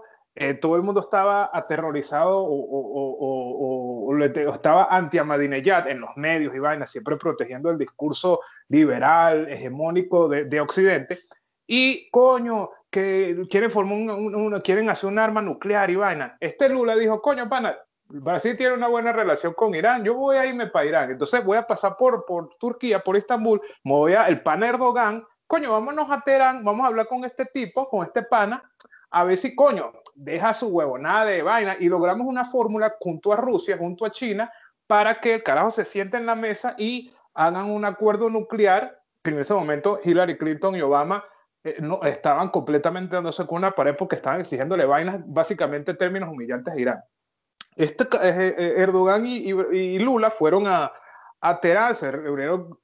todo 0.61 0.77
el 0.77 0.82
mundo 0.82 1.01
estaba 1.01 1.49
aterrorizado 1.53 2.39
o, 2.39 2.53
o, 2.53 4.07
o 4.07 4.17
estaba 4.53 4.88
anti-Ahmadinejad 4.89 5.89
en 5.89 6.01
los 6.01 6.15
medios 6.15 6.55
y 6.55 6.59
vainas, 6.59 6.89
siempre 6.89 7.17
protegiendo 7.17 7.69
el 7.69 7.77
discurso 7.77 8.39
liberal, 8.69 9.49
hegemónico 9.49 10.29
de, 10.29 10.61
Occidente. 10.61 11.19
Y 11.67 12.09
coño, 12.09 12.69
que 12.89 13.43
quieren 13.49 13.71
formar 13.71 13.97
un, 13.97 14.59
quieren 14.61 14.89
hacer 14.89 15.09
un 15.09 15.19
arma 15.19 15.41
nuclear 15.41 15.89
y 15.89 15.95
vaina. 15.95 16.38
Este 16.39 16.69
Lula 16.69 16.95
dijo, 16.95 17.21
coño, 17.21 17.49
pana, 17.49 17.77
Brasil 18.07 18.57
tiene 18.57 18.73
una 18.73 18.88
buena 18.88 19.13
relación 19.13 19.53
con 19.53 19.73
Irán, 19.73 20.03
yo 20.03 20.15
voy 20.15 20.36
a 20.38 20.45
irme 20.45 20.67
para 20.67 20.86
Irán, 20.86 21.11
entonces 21.11 21.43
voy 21.43 21.57
a 21.57 21.65
pasar 21.65 21.95
por, 21.97 22.25
por 22.25 22.55
Turquía, 22.59 22.99
por 22.99 23.15
Estambul, 23.15 23.61
me 23.84 23.93
voy 23.93 24.13
a 24.13 24.27
el 24.27 24.41
pan 24.41 24.63
Erdogan, 24.63 25.25
coño, 25.47 25.71
vámonos 25.71 26.09
a 26.09 26.21
Teherán, 26.21 26.63
vamos 26.63 26.84
a 26.84 26.88
hablar 26.88 27.07
con 27.07 27.23
este 27.23 27.45
tipo, 27.45 27.89
con 27.89 28.05
este 28.05 28.23
pana, 28.23 28.70
a 29.12 29.26
ver 29.26 29.38
si, 29.38 29.53
coño, 29.55 29.91
deja 30.16 30.53
su 30.53 30.68
huevonada 30.68 31.26
de 31.26 31.43
vaina 31.43 31.76
y 31.80 31.89
logramos 31.89 32.26
una 32.26 32.45
fórmula 32.45 32.95
junto 32.99 33.34
a 33.34 33.36
Rusia, 33.36 33.78
junto 33.78 34.05
a 34.05 34.12
China, 34.12 34.51
para 34.88 35.20
que 35.20 35.36
el 35.36 35.43
carajo 35.43 35.72
se 35.72 35.86
siente 35.86 36.18
en 36.18 36.26
la 36.26 36.36
mesa 36.36 36.76
y 36.78 37.14
hagan 37.34 37.70
un 37.70 37.86
acuerdo 37.86 38.30
nuclear, 38.30 38.99
que 39.24 39.32
en 39.32 39.39
ese 39.39 39.53
momento 39.53 39.99
Hillary 40.03 40.38
Clinton 40.38 40.76
y 40.76 40.82
Obama 40.82 41.24
eh, 41.64 41.78
no, 41.80 42.01
estaban 42.03 42.49
completamente 42.49 43.16
dándose 43.16 43.45
con 43.45 43.57
una 43.57 43.72
pared 43.72 43.95
porque 43.95 44.16
estaban 44.16 44.39
exigiéndole 44.39 44.86
vainas, 44.86 45.22
básicamente 45.26 45.93
términos 45.93 46.30
humillantes 46.30 46.74
a 46.74 46.80
Irán. 46.80 47.03
Este, 47.76 48.03
eh, 48.03 48.55
eh, 48.57 48.74
Erdogan 48.78 49.24
y, 49.26 49.99
Lula 49.99 50.30
fueron 50.30 50.68
a, 50.68 50.91
a 51.39 51.59
Teherán, 51.59 51.95
se 51.95 52.12
reunieron 52.12 52.78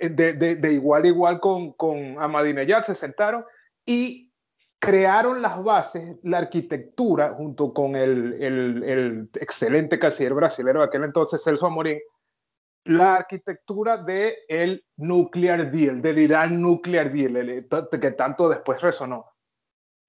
de, 0.00 0.72
igual 0.72 1.04
a 1.04 1.06
igual 1.06 1.40
con, 1.40 1.72
con 1.72 2.20
Ahmadinejad, 2.20 2.84
se 2.84 2.94
sentaron 2.94 3.44
y 3.84 4.27
crearon 4.78 5.42
las 5.42 5.62
bases, 5.62 6.18
la 6.22 6.38
arquitectura, 6.38 7.34
junto 7.34 7.72
con 7.72 7.96
el, 7.96 8.34
el, 8.40 8.82
el 8.84 9.30
excelente 9.34 9.98
canciller 9.98 10.34
brasileño 10.34 10.80
de 10.80 10.86
aquel 10.86 11.04
entonces, 11.04 11.42
Celso 11.42 11.66
Amorín, 11.66 11.98
la 12.84 13.16
arquitectura 13.16 13.98
del 13.98 14.34
el 14.48 14.84
nuclear 14.96 15.70
deal, 15.70 16.00
del 16.00 16.18
Irán 16.18 16.62
nuclear 16.62 17.12
deal, 17.12 17.66
que 18.00 18.10
tanto 18.12 18.48
después 18.48 18.80
resonó. 18.80 19.26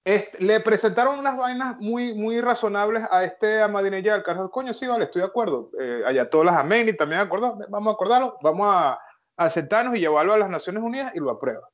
Este, 0.02 0.42
le 0.42 0.60
presentaron 0.60 1.18
unas 1.18 1.36
vainas 1.36 1.76
muy, 1.78 2.14
muy 2.14 2.40
razonables 2.40 3.06
a 3.10 3.22
este 3.22 3.60
Ahmadinejad, 3.60 4.16
el 4.16 4.22
carajo, 4.22 4.50
coño, 4.50 4.72
sí, 4.72 4.86
vale, 4.86 5.04
estoy 5.04 5.20
de 5.20 5.28
acuerdo. 5.28 5.70
Eh, 5.78 6.26
todas 6.30 6.46
las 6.46 6.56
Ameni 6.56 6.96
también 6.96 7.20
de 7.20 7.26
acuerdo, 7.26 7.58
vamos 7.68 7.92
a 7.92 7.94
acordarlo, 7.94 8.38
vamos 8.40 8.66
a, 8.70 8.98
a 9.36 9.50
sentarnos 9.50 9.94
y 9.96 10.00
llevarlo 10.00 10.32
a 10.32 10.38
las 10.38 10.48
Naciones 10.48 10.82
Unidas 10.82 11.12
y 11.14 11.18
lo 11.18 11.30
aprueba. 11.30 11.68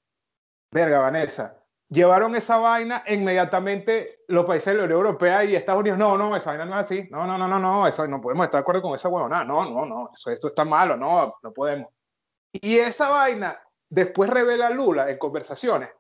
Verga, 0.72 0.98
Vanessa, 0.98 1.56
llevaron 1.88 2.34
esa 2.34 2.56
vaina 2.56 3.04
inmediatamente 3.06 4.24
los 4.28 4.44
países 4.44 4.72
de 4.72 4.78
la 4.78 4.84
Unión 4.84 4.98
Europea 4.98 5.44
y 5.44 5.54
Estados 5.54 5.80
Unidos, 5.80 5.98
no, 5.98 6.16
no, 6.16 6.36
esa 6.36 6.50
vaina 6.50 6.64
no 6.64 6.78
es 6.78 6.86
así, 6.86 7.06
no, 7.10 7.26
no, 7.26 7.38
no, 7.38 7.46
no, 7.46 7.58
no, 7.58 7.86
eso 7.86 8.06
no 8.06 8.20
podemos 8.20 8.44
estar 8.44 8.58
de 8.58 8.62
acuerdo 8.62 8.82
con 8.82 8.94
esa 8.94 9.08
huevona, 9.08 9.44
no, 9.44 9.70
no, 9.70 9.86
no, 9.86 10.10
eso, 10.12 10.30
esto 10.30 10.48
está 10.48 10.64
malo, 10.64 10.96
no, 10.96 11.36
no 11.42 11.52
podemos. 11.52 11.88
Y 12.52 12.78
esa 12.78 13.08
vaina 13.08 13.58
después 13.88 14.30
revela 14.30 14.70
Lula 14.70 15.10
en 15.10 15.18
conversaciones 15.18 15.90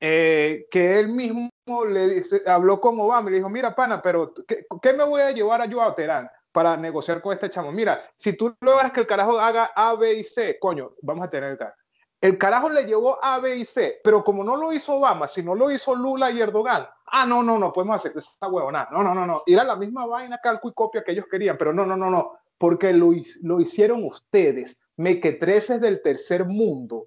eh, 0.00 0.66
que 0.70 0.98
él 0.98 1.08
mismo 1.08 1.50
le 1.86 2.08
dice, 2.08 2.42
habló 2.46 2.80
con 2.80 2.98
Obama 2.98 3.28
y 3.28 3.32
le 3.32 3.36
dijo, 3.38 3.50
mira, 3.50 3.74
pana, 3.74 4.00
pero 4.00 4.32
¿qué, 4.48 4.64
¿qué, 4.80 4.92
me 4.94 5.04
voy 5.04 5.20
a 5.20 5.30
llevar 5.30 5.60
a 5.60 5.66
yo 5.66 5.82
a 5.82 5.94
Teherán 5.94 6.30
para 6.52 6.76
negociar 6.76 7.20
con 7.20 7.34
este 7.34 7.50
chamo? 7.50 7.70
Mira, 7.70 8.02
si 8.16 8.32
tú 8.32 8.56
logras 8.60 8.92
que 8.92 9.00
el 9.00 9.06
carajo 9.06 9.38
haga 9.38 9.72
A, 9.76 9.94
B 9.94 10.14
y 10.14 10.24
C, 10.24 10.58
coño, 10.58 10.94
vamos 11.02 11.26
a 11.26 11.30
tener 11.30 11.50
el 11.50 11.58
carajo. 11.58 11.76
El 12.20 12.36
carajo 12.36 12.68
le 12.68 12.84
llevó 12.84 13.18
A, 13.22 13.38
B 13.38 13.56
y 13.56 13.64
C, 13.64 14.00
pero 14.04 14.22
como 14.22 14.44
no 14.44 14.56
lo 14.56 14.72
hizo 14.72 14.94
Obama, 14.94 15.26
sino 15.26 15.54
lo 15.54 15.70
hizo 15.70 15.94
Lula 15.94 16.30
y 16.30 16.40
Erdogan, 16.40 16.86
ah, 17.06 17.24
no, 17.24 17.42
no, 17.42 17.58
no, 17.58 17.72
podemos 17.72 17.96
hacer 17.96 18.12
esa 18.16 18.48
huevona. 18.48 18.88
No, 18.90 19.02
no, 19.02 19.14
no, 19.14 19.26
no. 19.26 19.42
Era 19.46 19.64
la 19.64 19.76
misma 19.76 20.06
vaina, 20.06 20.38
calco 20.42 20.68
y 20.68 20.74
copia 20.74 21.02
que 21.02 21.12
ellos 21.12 21.24
querían, 21.30 21.56
pero 21.56 21.72
no, 21.72 21.86
no, 21.86 21.96
no, 21.96 22.10
no, 22.10 22.38
porque 22.58 22.92
lo, 22.92 23.12
lo 23.42 23.60
hicieron 23.60 24.04
ustedes, 24.04 24.78
mequetrefes 24.96 25.80
del 25.80 26.02
tercer 26.02 26.44
mundo. 26.44 27.06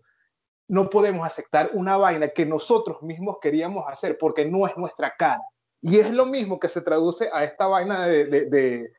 No 0.68 0.90
podemos 0.90 1.26
aceptar 1.26 1.70
una 1.74 1.98
vaina 1.98 2.30
que 2.30 2.46
nosotros 2.46 3.04
mismos 3.04 3.38
queríamos 3.40 3.86
hacer 3.88 4.18
porque 4.18 4.46
no 4.46 4.66
es 4.66 4.76
nuestra 4.78 5.14
cara. 5.16 5.44
Y 5.80 6.00
es 6.00 6.12
lo 6.12 6.26
mismo 6.26 6.60
que 6.60 6.70
se 6.70 6.82
traduce 6.82 7.30
a 7.32 7.44
esta 7.44 7.68
vaina 7.68 8.08
de, 8.08 8.26
de 8.26 8.46
de, 8.46 8.94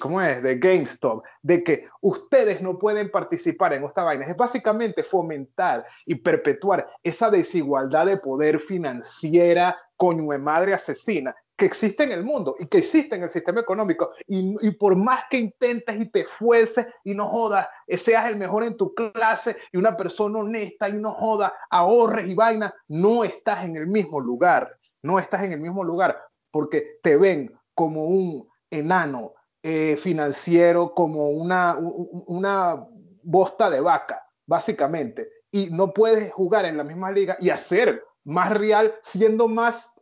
¿cómo 0.00 0.20
es? 0.20 0.42
De 0.42 0.58
GameStop, 0.58 1.24
de 1.42 1.62
que 1.62 1.88
ustedes 2.00 2.60
no 2.60 2.78
pueden 2.78 3.10
participar 3.10 3.72
en 3.72 3.84
esta 3.84 4.02
vaina. 4.02 4.26
Es 4.26 4.36
básicamente 4.36 5.02
fomentar 5.02 5.86
y 6.06 6.14
perpetuar 6.16 6.88
esa 7.02 7.30
desigualdad 7.30 8.06
de 8.06 8.16
poder 8.16 8.58
financiera, 8.58 9.76
coño 9.96 10.30
de 10.30 10.38
madre 10.38 10.74
asesina, 10.74 11.34
que 11.56 11.66
existe 11.66 12.04
en 12.04 12.12
el 12.12 12.24
mundo 12.24 12.56
y 12.58 12.66
que 12.66 12.78
existe 12.78 13.16
en 13.16 13.22
el 13.22 13.30
sistema 13.30 13.60
económico. 13.60 14.10
Y, 14.26 14.70
por 14.72 14.96
más 14.96 15.24
que 15.28 15.38
intentes 15.38 16.00
y 16.00 16.10
te 16.10 16.24
fuese 16.24 16.86
y 17.04 17.14
no 17.14 17.28
jodas, 17.28 17.68
seas 17.86 18.30
el 18.30 18.36
mejor 18.36 18.64
en 18.64 18.76
tu 18.76 18.94
clase 18.94 19.56
y 19.70 19.76
una 19.76 19.94
persona 19.96 20.38
honesta 20.38 20.88
y 20.88 20.94
no 20.94 21.12
joda, 21.12 21.52
ahorres 21.68 22.26
y 22.26 22.34
vaina, 22.34 22.74
no 22.88 23.24
estás 23.24 23.66
en 23.66 23.76
el 23.76 23.86
mismo 23.86 24.20
lugar. 24.20 24.74
No 25.02 25.18
estás 25.18 25.42
en 25.42 25.52
el 25.52 25.60
mismo 25.60 25.84
lugar 25.84 26.18
porque 26.50 26.98
te 27.02 27.16
ven 27.16 27.54
como 27.74 28.06
un 28.06 28.49
enano 28.70 29.34
eh, 29.62 29.96
financiero 29.96 30.94
como 30.94 31.30
una, 31.30 31.76
una 31.76 32.86
bosta 33.22 33.68
de 33.68 33.80
vaca, 33.80 34.26
básicamente. 34.46 35.30
Y 35.50 35.70
no 35.70 35.92
puedes 35.92 36.32
jugar 36.32 36.64
en 36.64 36.76
la 36.76 36.84
misma 36.84 37.10
liga 37.10 37.36
y 37.40 37.50
hacer 37.50 38.02
más 38.24 38.52
real 38.56 38.94
siendo 39.02 39.48
más 39.48 39.92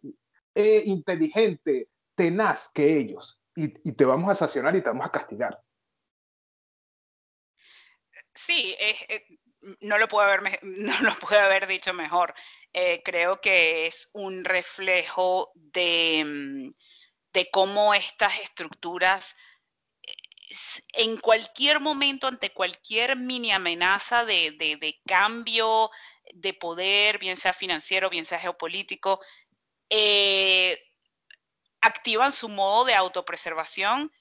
eh, 0.54 0.82
inteligente, 0.86 1.88
tenaz 2.14 2.70
que 2.72 2.98
ellos. 2.98 3.42
Y, 3.56 3.68
te 3.68 4.04
vamos 4.04 4.30
a 4.30 4.34
sancionar 4.36 4.76
y 4.76 4.82
te 4.82 4.88
vamos 4.88 5.06
a 5.06 5.10
castigar. 5.10 5.60
Sí, 8.32 8.76
no, 9.80 9.98
lo 9.98 10.06
puedo 10.08 10.28
haber, 10.28 10.42
no 10.62 11.00
lo 11.02 11.14
puedo 11.16 11.40
haber 11.40 11.66
dicho 11.66 11.92
mejor. 11.92 12.34
Eh, 12.72 13.02
creo 13.04 13.40
que 13.40 13.86
es 13.86 14.10
un 14.12 14.44
reflejo 14.44 15.50
de, 15.54 16.24
mm, 16.24 16.70
de 17.32 17.50
cómo 17.50 17.94
estas 17.94 18.38
estructuras 18.40 19.36
en 20.94 21.16
cualquier 21.18 21.80
momento, 21.80 22.26
ante 22.26 22.52
cualquier 22.52 23.16
mini 23.16 23.52
amenaza 23.52 24.24
de, 24.24 25.00
cambio 25.06 25.90
de 26.34 26.54
poder, 26.54 27.18
bien 27.18 27.36
sea 27.36 27.52
financiero, 27.52 28.10
bien 28.10 28.24
sea 28.24 28.38
geopolítico, 28.38 29.20
eh, 29.90 30.78
activan 31.80 32.32
su 32.32 32.48
modo 32.48 32.84
de 32.84 32.94
autopreservación 32.94 34.12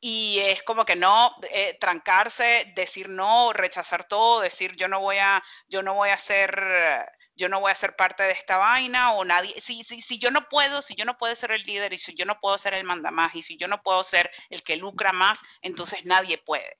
y 0.00 0.38
es 0.40 0.62
como 0.62 0.84
que 0.84 0.96
no 0.96 1.34
eh, 1.50 1.76
trancarse, 1.80 2.72
decir 2.76 3.08
no, 3.08 3.52
rechazar 3.52 4.06
todo, 4.06 4.40
decir 4.40 4.76
yo 4.76 4.88
no 4.88 5.00
voy 5.00 5.18
a, 5.18 5.42
yo 5.68 5.82
no 5.82 5.94
voy 5.94 6.10
a 6.10 6.18
ser 6.18 6.62
yo 7.36 7.48
no 7.48 7.60
voy 7.60 7.72
a 7.72 7.74
ser 7.74 7.96
parte 7.96 8.22
de 8.22 8.32
esta 8.32 8.56
vaina 8.56 9.12
o 9.12 9.24
nadie, 9.24 9.54
si, 9.60 9.82
si, 9.84 10.00
si 10.00 10.18
yo 10.18 10.30
no 10.30 10.48
puedo, 10.48 10.82
si 10.82 10.94
yo 10.94 11.04
no 11.04 11.18
puedo 11.18 11.34
ser 11.34 11.52
el 11.52 11.62
líder 11.62 11.92
y 11.92 11.98
si 11.98 12.14
yo 12.14 12.24
no 12.24 12.38
puedo 12.40 12.56
ser 12.58 12.74
el 12.74 12.84
mandamás 12.84 13.34
y 13.34 13.42
si 13.42 13.56
yo 13.56 13.68
no 13.68 13.82
puedo 13.82 14.02
ser 14.04 14.30
el 14.50 14.62
que 14.62 14.76
lucra 14.76 15.12
más, 15.12 15.40
entonces 15.62 16.04
nadie 16.04 16.38
puede. 16.38 16.78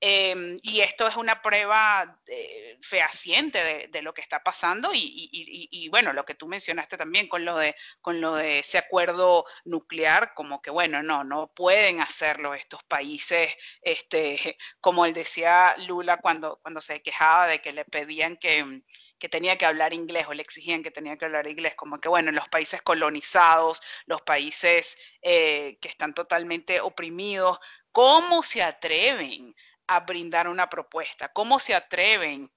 Em, 0.00 0.60
y 0.62 0.80
esto 0.80 1.08
es 1.08 1.16
una 1.16 1.42
prueba 1.42 2.20
eh, 2.28 2.78
fehaciente 2.80 3.88
de, 3.88 4.02
lo 4.02 4.14
que 4.14 4.20
está 4.20 4.44
pasando 4.44 4.90
y, 4.94 5.88
bueno, 5.90 6.12
lo 6.12 6.24
que 6.24 6.34
tú 6.34 6.46
mencionaste 6.46 6.96
también 6.96 7.26
con 7.26 7.44
lo, 7.44 7.56
de, 7.56 7.74
con 8.00 8.20
lo 8.20 8.36
de 8.36 8.60
ese 8.60 8.78
acuerdo 8.78 9.44
nuclear, 9.64 10.34
como 10.34 10.62
que 10.62 10.70
bueno, 10.70 11.02
no, 11.02 11.24
no 11.24 11.52
pueden 11.52 12.00
hacerlo 12.00 12.54
estos 12.54 12.84
países, 12.84 13.56
este, 13.82 14.38
como 14.80 15.04
él 15.04 15.14
decía 15.14 15.74
Lula 15.88 16.18
cuando, 16.18 16.60
cuando 16.62 16.80
se 16.80 17.02
quejaba 17.02 17.48
de 17.48 17.60
que 17.60 17.72
le 17.72 17.84
pedían 17.84 18.36
que, 18.36 18.82
que 19.18 19.28
tenía 19.28 19.58
que 19.58 19.66
hablar 19.66 19.92
inglés 19.94 20.26
o 20.28 20.34
le 20.34 20.42
exigían 20.42 20.84
que 20.84 20.92
tenía 20.92 21.16
que 21.16 21.24
hablar 21.24 21.48
inglés, 21.48 21.74
como 21.74 22.00
que 22.00 22.08
bueno, 22.08 22.28
en 22.28 22.36
los 22.36 22.48
países 22.48 22.82
colonizados, 22.82 23.82
los 24.06 24.22
países 24.22 24.96
eh, 25.22 25.76
que 25.80 25.88
están 25.88 26.14
totalmente 26.14 26.80
oprimidos, 26.80 27.58
¿cómo 27.90 28.44
se 28.44 28.62
atreven 28.62 29.56
a 29.88 30.00
brindar 30.00 30.48
una 30.48 30.70
propuesta? 30.70 31.32
¿Cómo 31.32 31.58
se 31.58 31.74
atreven 31.74 32.52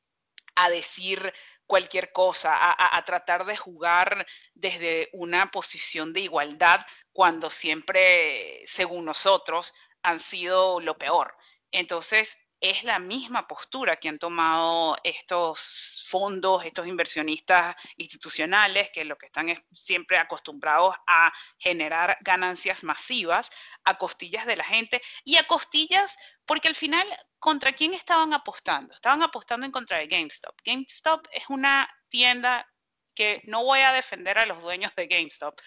a 0.56 0.70
decir 0.70 1.34
cualquier 1.66 2.12
cosa, 2.12 2.52
a, 2.54 3.06
tratar 3.06 3.46
de 3.46 3.56
jugar 3.56 4.26
desde 4.54 5.10
una 5.14 5.50
posición 5.50 6.14
de 6.14 6.20
igualdad 6.22 6.82
cuando 7.14 7.50
siempre, 7.50 8.62
según 8.68 9.06
nosotros, 9.06 9.74
han 10.04 10.20
sido 10.20 10.80
lo 10.80 10.98
peor? 10.98 11.36
Entonces, 11.72 12.38
es 12.62 12.84
la 12.84 13.00
misma 13.00 13.48
postura 13.48 13.98
que 13.98 14.08
han 14.08 14.20
tomado 14.20 14.96
estos 15.04 16.04
fondos, 16.06 16.64
estos 16.64 16.86
inversionistas 16.88 17.76
institucionales, 17.98 18.92
que 18.92 19.04
lo 19.04 19.18
que 19.18 19.26
están 19.26 19.50
es 19.50 19.60
siempre 19.72 20.20
acostumbrados 20.20 20.96
a 21.08 21.34
generar 21.58 22.18
ganancias 22.22 22.84
masivas 22.84 23.50
a 23.84 23.98
costillas 23.98 24.46
de 24.46 24.56
la 24.56 24.64
gente 24.64 25.02
y 25.24 25.38
a 25.38 25.48
costillas, 25.48 26.18
porque 26.46 26.68
al 26.68 26.76
final, 26.76 27.06
¿contra 27.40 27.74
quién 27.74 27.96
estaban 27.96 28.32
apostando? 28.32 28.94
Estaban 28.94 29.24
apostando 29.24 29.66
en 29.66 29.72
contra 29.72 29.98
de 29.98 30.06
GameStop. 30.06 30.56
GameStop 30.64 31.28
es 31.32 31.50
una 31.50 31.90
tienda 32.10 32.72
que 33.16 33.42
no 33.46 33.64
voy 33.64 33.80
a 33.80 33.92
defender 33.92 34.38
a 34.38 34.46
los 34.46 34.62
dueños 34.62 34.94
de 34.96 35.08
GameStop, 35.08 35.60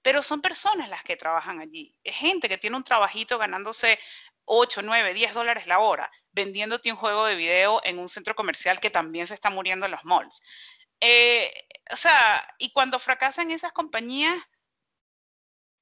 pero 0.00 0.22
son 0.22 0.40
personas 0.40 0.88
las 0.88 1.04
que 1.04 1.16
trabajan 1.16 1.60
allí. 1.60 1.94
Es 2.02 2.16
gente 2.16 2.48
que 2.48 2.56
tiene 2.56 2.76
un 2.76 2.84
trabajito 2.84 3.36
ganándose 3.36 3.98
8, 4.48 4.82
9, 4.82 5.14
10 5.14 5.34
dólares 5.34 5.66
la 5.66 5.78
hora 5.78 6.10
vendiéndote 6.32 6.90
un 6.90 6.96
juego 6.96 7.26
de 7.26 7.36
video 7.36 7.80
en 7.84 7.98
un 7.98 8.08
centro 8.08 8.34
comercial 8.34 8.80
que 8.80 8.90
también 8.90 9.26
se 9.26 9.34
está 9.34 9.50
muriendo 9.50 9.86
en 9.86 9.92
los 9.92 10.04
malls. 10.04 10.42
Eh, 11.00 11.52
o 11.92 11.96
sea, 11.96 12.54
y 12.58 12.72
cuando 12.72 12.98
fracasan 12.98 13.50
esas 13.50 13.72
compañías, 13.72 14.36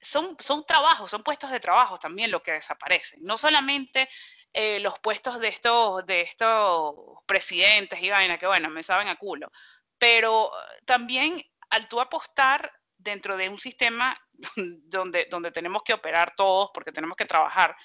son, 0.00 0.36
son 0.40 0.64
trabajos, 0.64 1.10
son 1.10 1.22
puestos 1.22 1.50
de 1.50 1.60
trabajo 1.60 1.98
también 1.98 2.30
lo 2.30 2.42
que 2.42 2.52
desaparecen. 2.52 3.20
No 3.22 3.38
solamente 3.38 4.08
eh, 4.52 4.78
los 4.80 4.98
puestos 5.00 5.40
de 5.40 5.48
estos, 5.48 6.04
de 6.06 6.22
estos 6.22 6.94
presidentes 7.26 8.02
y 8.02 8.10
vaina, 8.10 8.38
que 8.38 8.46
bueno, 8.46 8.68
me 8.70 8.82
saben 8.82 9.08
a 9.08 9.16
culo, 9.16 9.50
pero 9.98 10.50
también 10.84 11.42
al 11.70 11.88
tú 11.88 12.00
apostar 12.00 12.72
dentro 12.96 13.36
de 13.36 13.48
un 13.48 13.58
sistema 13.58 14.18
donde, 14.56 15.26
donde 15.30 15.50
tenemos 15.50 15.82
que 15.82 15.94
operar 15.94 16.34
todos, 16.36 16.70
porque 16.72 16.92
tenemos 16.92 17.16
que 17.16 17.26
trabajar, 17.26 17.76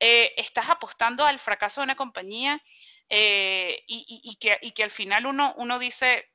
eh, 0.00 0.32
estás 0.36 0.68
apostando 0.70 1.24
al 1.24 1.38
fracaso 1.38 1.80
de 1.80 1.84
una 1.84 1.96
compañía 1.96 2.60
eh, 3.08 3.82
y, 3.86 4.36
que, 4.36 4.82
al 4.82 4.90
final 4.90 5.26
uno, 5.26 5.54
uno 5.56 5.78
dice, 5.78 6.30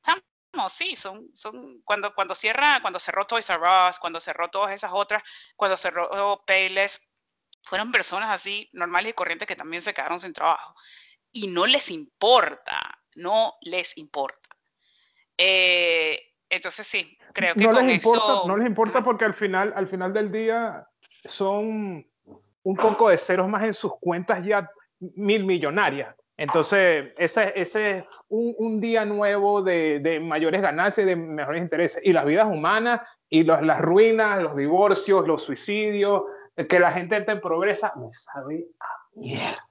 no, 0.53 0.69
sí, 0.69 0.95
son, 0.95 1.29
son 1.33 1.81
cuando, 1.83 2.13
cuando 2.13 2.35
cierra, 2.35 2.79
cuando 2.81 2.99
cerró 2.99 3.25
Toys 3.25 3.49
R 3.49 3.61
Us, 3.89 3.99
cuando 3.99 4.19
cerró 4.19 4.49
todas 4.49 4.73
esas 4.73 4.91
otras, 4.93 5.23
cuando 5.55 5.77
cerró 5.77 6.43
Payless, 6.45 7.01
fueron 7.63 7.91
personas 7.91 8.31
así 8.31 8.69
normales 8.73 9.11
y 9.11 9.13
corrientes 9.13 9.47
que 9.47 9.55
también 9.55 9.81
se 9.81 9.93
quedaron 9.93 10.19
sin 10.19 10.33
trabajo. 10.33 10.73
Y 11.31 11.47
no 11.47 11.65
les 11.65 11.91
importa, 11.91 12.99
no 13.15 13.55
les 13.61 13.97
importa. 13.97 14.49
Eh, 15.37 16.19
entonces 16.49 16.87
sí, 16.87 17.17
creo 17.33 17.53
que 17.53 17.65
no 17.65 17.81
les 17.81 17.95
importa, 17.95 18.47
No 18.47 18.57
les 18.57 18.67
importa 18.67 19.03
porque 19.03 19.25
al 19.25 19.33
final, 19.33 19.71
al 19.75 19.87
final 19.87 20.13
del 20.13 20.31
día 20.31 20.87
son 21.25 22.08
un 22.63 22.75
poco 22.75 23.09
de 23.09 23.17
ceros 23.17 23.47
más 23.47 23.63
en 23.63 23.73
sus 23.73 23.93
cuentas 23.99 24.43
ya 24.43 24.69
mil 24.99 25.45
millonarias. 25.45 26.15
Entonces, 26.37 27.11
ese, 27.17 27.51
ese 27.53 27.97
es 27.97 28.05
un, 28.29 28.79
día 28.79 29.03
nuevo 29.03 29.61
de, 29.61 30.21
mayores 30.21 30.61
ganancias 30.61 31.05
y 31.05 31.09
de 31.09 31.17
mejores 31.17 31.61
intereses. 31.61 32.01
Y 32.05 32.13
las 32.13 32.25
vidas 32.25 32.47
humanas, 32.47 33.01
y 33.27 33.43
las 33.43 33.81
ruinas, 33.81 34.41
los 34.41 34.55
divorcios, 34.55 35.27
los 35.27 35.43
suicidios, 35.43 36.23
que 36.69 36.79
la 36.79 36.91
gente 36.91 37.17
en 37.17 37.41
progresa, 37.41 37.91
me 37.97 38.11
sabe 38.13 38.67
a 38.79 38.87
mierda. 39.15 39.67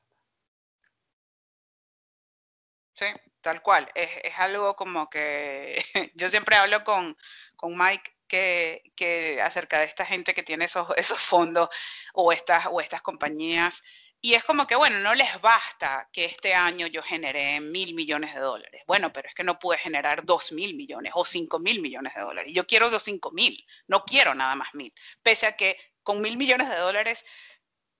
Sí, 2.92 3.06
tal 3.40 3.62
cual. 3.62 3.88
Es, 3.94 4.10
es 4.22 4.38
algo 4.38 4.76
como 4.76 5.08
que 5.08 5.82
yo 6.16 6.28
siempre 6.28 6.56
hablo 6.56 6.84
con, 6.84 7.16
con 7.56 7.78
Mike 7.78 8.17
que, 8.28 9.40
acerca 9.42 9.80
de 9.80 9.86
esta 9.86 10.04
gente 10.04 10.34
que 10.34 10.42
tiene 10.42 10.66
esos, 10.66 10.86
fondos 11.18 11.68
o 12.12 12.32
estas, 12.32 12.66
o 12.70 12.80
estas 12.80 13.02
compañías. 13.02 13.82
Y 14.20 14.34
es 14.34 14.44
como 14.44 14.66
que, 14.66 14.74
bueno, 14.74 14.98
no 15.00 15.14
les 15.14 15.40
basta 15.40 16.08
que 16.12 16.24
este 16.24 16.52
año 16.54 16.86
yo 16.88 17.02
generé 17.02 17.60
mil 17.60 17.94
millones 17.94 18.34
de 18.34 18.40
dólares. 18.40 18.82
Bueno, 18.86 19.12
pero 19.12 19.28
es 19.28 19.34
que 19.34 19.44
no 19.44 19.58
pude 19.58 19.78
generar 19.78 20.24
dos 20.24 20.52
mil 20.52 20.74
millones 20.74 21.12
o 21.14 21.24
cinco 21.24 21.58
mil 21.58 21.80
millones 21.80 22.14
de 22.14 22.22
dólares. 22.22 22.52
Yo 22.52 22.66
quiero 22.66 22.90
los 22.90 23.02
cinco 23.02 23.30
mil, 23.30 23.64
no 23.86 24.04
quiero 24.04 24.34
nada 24.34 24.54
más 24.56 24.74
mil. 24.74 24.92
Pese 25.22 25.46
a 25.46 25.56
que 25.56 25.76
con 26.02 26.20
mil 26.20 26.36
millones 26.36 26.68
de 26.68 26.76
dólares, 26.76 27.24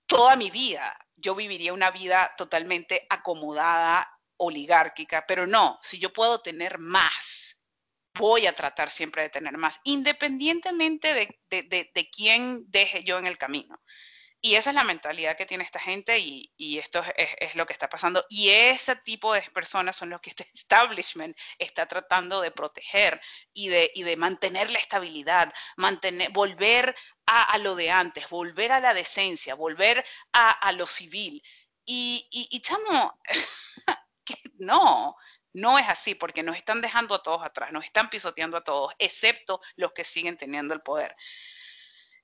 toda 0.07 0.35
mi 0.37 0.51
vida 0.51 0.99
yo 1.14 1.35
viviría 1.35 1.72
una 1.72 1.91
vida 1.91 2.35
totalmente 2.37 3.07
acomodada, 3.11 4.11
oligárquica, 4.39 5.26
pero 5.26 5.47
no, 5.47 5.79
si 5.83 5.99
yo 5.99 6.12
puedo 6.12 6.41
tener 6.41 6.79
más, 6.79 7.57
voy 8.18 8.46
a 8.46 8.52
tratar 8.52 8.90
siempre 8.90 9.22
de 9.22 9.30
tener 9.30 9.56
más, 9.56 9.80
independientemente 9.84 11.14
de, 11.14 12.10
quién 12.14 12.64
deje 12.68 13.04
yo 13.04 13.18
en 13.18 13.26
el 13.26 13.38
camino. 13.38 13.80
Y 14.40 14.54
esa 14.54 14.70
es 14.70 14.76
la 14.76 14.84
mentalidad 14.84 15.36
que 15.36 15.46
tiene 15.46 15.64
esta 15.64 15.80
gente 15.80 16.18
y, 16.18 16.78
esto 16.78 17.02
es, 17.16 17.54
lo 17.54 17.66
que 17.66 17.72
está 17.72 17.88
pasando. 17.88 18.24
Y 18.28 18.50
ese 18.50 18.94
tipo 18.96 19.32
de 19.32 19.42
personas 19.42 19.96
son 19.96 20.10
los 20.10 20.20
que 20.20 20.30
este 20.30 20.48
establishment 20.54 21.36
está 21.58 21.86
tratando 21.86 22.40
de 22.40 22.50
proteger 22.50 23.20
y 23.52 23.68
de, 23.68 23.90
de 23.94 24.16
mantener 24.16 24.70
la 24.70 24.78
estabilidad, 24.78 25.52
mantener, 25.76 26.30
volver 26.30 26.94
a, 27.26 27.58
lo 27.58 27.74
de 27.74 27.90
antes, 27.90 28.28
volver 28.28 28.72
a 28.72 28.80
la 28.80 28.94
decencia, 28.94 29.54
volver 29.54 30.04
a, 30.32 30.72
lo 30.72 30.86
civil. 30.86 31.42
Y, 31.84 32.28
y, 32.30 32.48
y 32.50 32.60
chamo, 32.60 33.18
no, 34.58 35.16
no 35.53 35.78
es 35.78 35.88
así 35.88 36.14
porque 36.14 36.42
nos 36.42 36.57
están 36.57 36.80
dejando 36.80 37.14
a 37.14 37.22
todos 37.22 37.42
atrás, 37.42 37.72
nos 37.72 37.84
están 37.84 38.11
pisoteando 38.11 38.57
a 38.57 38.64
todos, 38.64 38.94
excepto 38.99 39.61
los 39.76 39.92
que 39.92 40.05
siguen 40.05 40.36
teniendo 40.36 40.74
el 40.74 40.80
poder. 40.80 41.14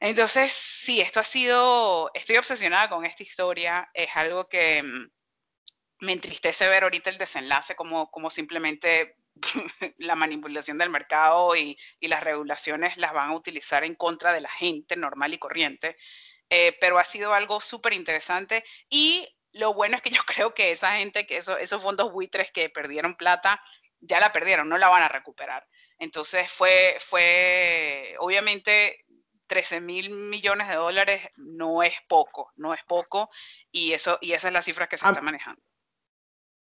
Entonces, 0.01 0.53
sí, 0.53 1.01
esto 1.01 1.21
ha 1.21 1.25
sido, 1.25 2.11
estoy 2.15 2.37
obsesionada 2.37 2.89
con 2.91 3.05
esta 3.05 3.23
historia, 3.23 3.91
es 3.95 4.15
algo 4.17 4.49
que 4.49 4.83
mm, 4.83 5.11
me 6.01 6.13
entristece 6.13 6.69
ver 6.69 6.85
ahorita 6.85 7.11
el 7.11 7.19
desenlace 7.19 7.75
como, 7.75 8.11
como 8.11 8.31
simplemente 8.31 9.17
la 9.99 10.17
manipulación 10.17 10.79
del 10.79 10.91
mercado 10.91 11.57
y, 11.57 11.79
las 12.01 12.23
regulaciones 12.23 12.97
las 12.99 13.13
van 13.13 13.31
a 13.31 13.35
utilizar 13.35 13.85
en 13.85 13.95
contra 13.95 14.33
de 14.33 14.41
la 14.43 14.51
gente 14.51 14.97
normal 14.97 15.35
y 15.35 15.39
corriente. 15.39 15.97
eh, 16.51 16.77
pero 16.81 16.99
ha 16.99 17.05
sido 17.05 17.33
algo 17.35 17.61
súper 17.61 17.95
interesante 17.95 18.65
y 18.91 19.27
lo 19.55 19.75
bueno 19.75 19.97
es 19.97 20.03
que 20.03 20.11
yo 20.11 20.21
creo 20.27 20.55
que 20.55 20.71
esa 20.71 20.93
gente, 20.93 21.27
que 21.27 21.39
esos 21.39 21.83
fondos 21.83 22.13
buitres 22.13 22.51
que 22.51 22.69
perdieron 22.69 23.15
plata, 23.15 23.61
ya 24.01 24.21
la 24.21 24.33
perdieron, 24.33 24.69
no 24.69 24.79
la 24.79 24.89
van 24.89 25.03
a 25.03 25.09
recuperar. 25.09 25.67
Entonces 25.99 26.51
fue, 26.51 26.97
fue, 27.01 28.15
obviamente 28.19 28.99
13 29.47 29.81
mil 29.81 30.11
millones 30.11 30.69
de 30.69 30.75
dólares 30.75 31.29
no 31.37 31.83
es 31.83 31.95
poco, 32.09 32.53
no 32.57 32.75
es 32.75 32.81
poco, 32.87 33.31
y, 33.71 33.93
eso, 33.93 34.19
y 34.21 34.33
esa 34.33 34.49
es 34.49 34.55
la 34.55 34.63
cifra 34.63 34.89
que 34.89 34.99
se 34.99 35.07
está 35.07 35.21
manejando. 35.21 35.61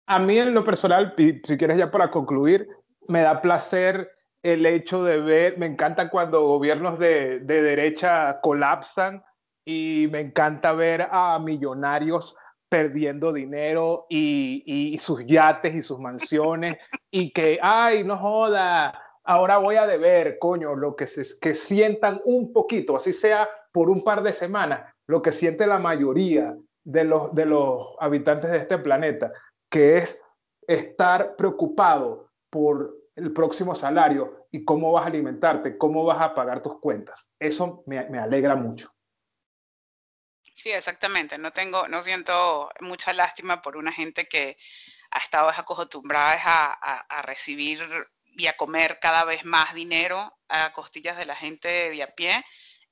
A 0.05 0.19
mí 0.19 0.37
en 0.37 0.53
lo 0.53 0.63
personal, 0.63 1.13
si 1.17 1.57
quieres 1.57 1.77
ya 1.77 1.89
para 1.89 2.11
concluir, 2.11 2.67
me 3.07 3.21
da 3.21 3.41
placer 3.41 4.11
el 4.41 4.65
hecho 4.65 5.03
de 5.03 5.19
ver, 5.19 5.57
me 5.57 5.65
encanta 5.65 6.09
cuando 6.09 6.41
gobiernos 6.41 6.99
de, 6.99 7.39
de 7.39 7.61
derecha 7.61 8.39
colapsan 8.41 9.23
y 9.65 10.07
me 10.11 10.19
encanta 10.19 10.73
ver 10.73 11.07
a 11.09 11.39
millonarios 11.39 12.35
perdiendo 12.73 13.31
dinero 13.31 14.07
y, 14.09 14.97
sus 14.99 15.23
yates 15.27 15.75
y 15.75 15.83
sus 15.83 15.99
mansiones 15.99 16.75
y 17.11 17.31
que, 17.31 17.59
ay, 17.61 18.03
no 18.03 18.17
joda, 18.17 18.99
ahora 19.23 19.59
voy 19.59 19.75
a 19.75 19.85
deber, 19.85 20.39
coño, 20.39 20.73
lo 20.73 20.95
que, 20.95 21.05
se, 21.05 21.23
que 21.39 21.53
sientan 21.53 22.19
un 22.25 22.51
poquito, 22.51 22.95
así 22.95 23.13
sea 23.13 23.47
por 23.71 23.91
un 23.91 24.03
par 24.03 24.23
de 24.23 24.33
semanas, 24.33 24.91
lo 25.05 25.21
que 25.21 25.31
siente 25.31 25.67
la 25.67 25.77
mayoría 25.77 26.57
de 26.83 27.03
los, 27.03 27.35
de 27.35 27.45
los 27.45 27.89
habitantes 27.99 28.49
de 28.49 28.57
este 28.57 28.79
planeta, 28.79 29.31
que 29.69 29.97
es 29.97 30.19
estar 30.65 31.35
preocupado 31.35 32.31
por 32.49 32.91
el 33.15 33.33
próximo 33.33 33.75
salario 33.75 34.47
y 34.49 34.65
cómo 34.65 34.91
vas 34.93 35.03
a 35.03 35.09
alimentarte, 35.09 35.77
cómo 35.77 36.05
vas 36.05 36.21
a 36.21 36.33
pagar 36.33 36.63
tus 36.63 36.79
cuentas. 36.79 37.29
Eso 37.37 37.83
me 37.85 38.17
alegra 38.17 38.55
mucho. 38.55 38.92
Sí, 40.53 40.71
exactamente. 40.71 41.37
No 41.37 41.51
tengo, 41.51 41.87
no 41.87 42.01
siento 42.03 42.69
mucha 42.81 43.13
lástima 43.13 43.61
por 43.61 43.75
una 43.77 43.91
gente 43.91 44.27
que 44.27 44.55
ha 45.11 45.19
estado 45.19 45.49
acostumbrada 45.49 46.39
a, 46.45 46.97
a 47.09 47.21
recibir 47.23 47.81
y 48.37 48.47
a 48.47 48.57
comer 48.57 48.99
cada 49.01 49.23
vez 49.25 49.45
más 49.45 49.73
dinero 49.73 50.31
a 50.49 50.73
costillas 50.73 51.17
de 51.17 51.25
la 51.25 51.35
gente 51.35 51.67
de 51.91 52.03
a 52.03 52.07
pie 52.07 52.43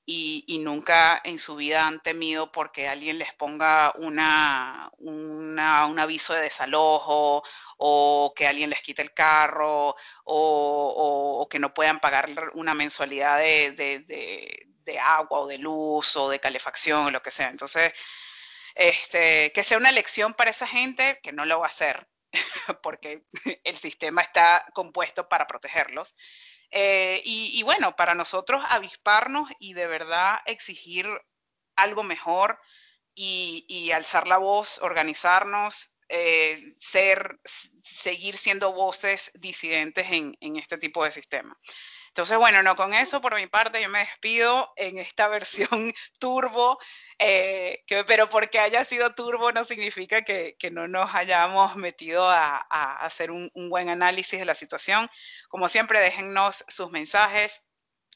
y, 0.04 0.58
nunca 0.62 1.20
en 1.24 1.38
su 1.38 1.56
vida 1.56 1.86
han 1.86 2.00
temido 2.00 2.50
porque 2.52 2.88
alguien 2.88 3.18
les 3.18 3.32
ponga 3.34 3.92
una, 3.96 4.90
un 4.98 5.58
aviso 5.58 6.34
de 6.34 6.42
desalojo 6.42 7.42
o 7.78 8.32
que 8.36 8.46
alguien 8.46 8.70
les 8.70 8.82
quite 8.82 9.02
el 9.02 9.14
carro 9.14 9.96
o, 10.24 11.48
que 11.50 11.58
no 11.58 11.74
puedan 11.74 12.00
pagar 12.00 12.30
una 12.54 12.74
mensualidad 12.74 13.38
de, 13.38 13.72
de, 14.84 14.98
agua 14.98 15.40
o 15.40 15.46
de 15.46 15.58
luz 15.58 16.16
o 16.16 16.28
de 16.28 16.40
calefacción 16.40 17.06
o 17.06 17.10
lo 17.10 17.22
que 17.22 17.30
sea. 17.30 17.48
Entonces, 17.48 17.92
este, 18.74 19.52
que 19.52 19.64
sea 19.64 19.78
una 19.78 19.92
lección 19.92 20.34
para 20.34 20.50
esa 20.50 20.66
gente 20.66 21.20
que 21.22 21.32
no 21.32 21.44
lo 21.44 21.60
va 21.60 21.66
a 21.66 21.68
hacer 21.68 22.08
porque 22.82 23.24
el 23.64 23.76
sistema 23.78 24.22
está 24.22 24.66
compuesto 24.74 25.28
para 25.28 25.46
protegerlos. 25.46 26.16
Eh, 26.74 27.20
y, 27.24 27.62
bueno, 27.64 27.94
para 27.96 28.14
nosotros 28.14 28.64
avisparnos 28.70 29.50
y 29.58 29.74
de 29.74 29.86
verdad 29.86 30.38
exigir 30.46 31.06
algo 31.76 32.02
mejor 32.02 32.58
y, 33.14 33.90
alzar 33.92 34.26
la 34.26 34.38
voz, 34.38 34.78
organizarnos, 34.80 35.94
eh, 36.08 36.58
ser, 36.78 37.38
seguir 37.44 38.38
siendo 38.38 38.72
voces 38.72 39.32
disidentes 39.34 40.10
en, 40.10 40.34
en 40.40 40.56
este 40.56 40.78
tipo 40.78 41.04
de 41.04 41.12
sistema. 41.12 41.58
Entonces, 42.12 42.36
bueno, 42.36 42.62
no, 42.62 42.76
con 42.76 42.92
eso 42.92 43.22
por 43.22 43.34
mi 43.36 43.46
parte 43.46 43.80
yo 43.80 43.88
me 43.88 44.00
despido 44.00 44.70
en 44.76 44.98
esta 44.98 45.28
versión 45.78 45.94
turbo, 46.18 46.78
eh, 47.18 47.82
pero 48.06 48.28
porque 48.28 48.58
haya 48.58 48.84
sido 48.84 49.14
turbo 49.14 49.50
no 49.52 49.64
significa 49.64 50.20
que, 50.20 50.54
no 50.72 50.88
nos 50.88 51.14
hayamos 51.14 51.74
metido 51.76 52.28
a, 52.28 52.66
a 52.68 52.96
hacer 53.06 53.30
un, 53.30 53.50
un, 53.54 53.70
buen 53.70 53.88
análisis 53.88 54.38
de 54.38 54.44
la 54.44 54.54
situación. 54.54 55.08
Como 55.48 55.70
siempre, 55.70 56.00
déjennos 56.00 56.64
sus 56.68 56.90
mensajes, 56.90 57.64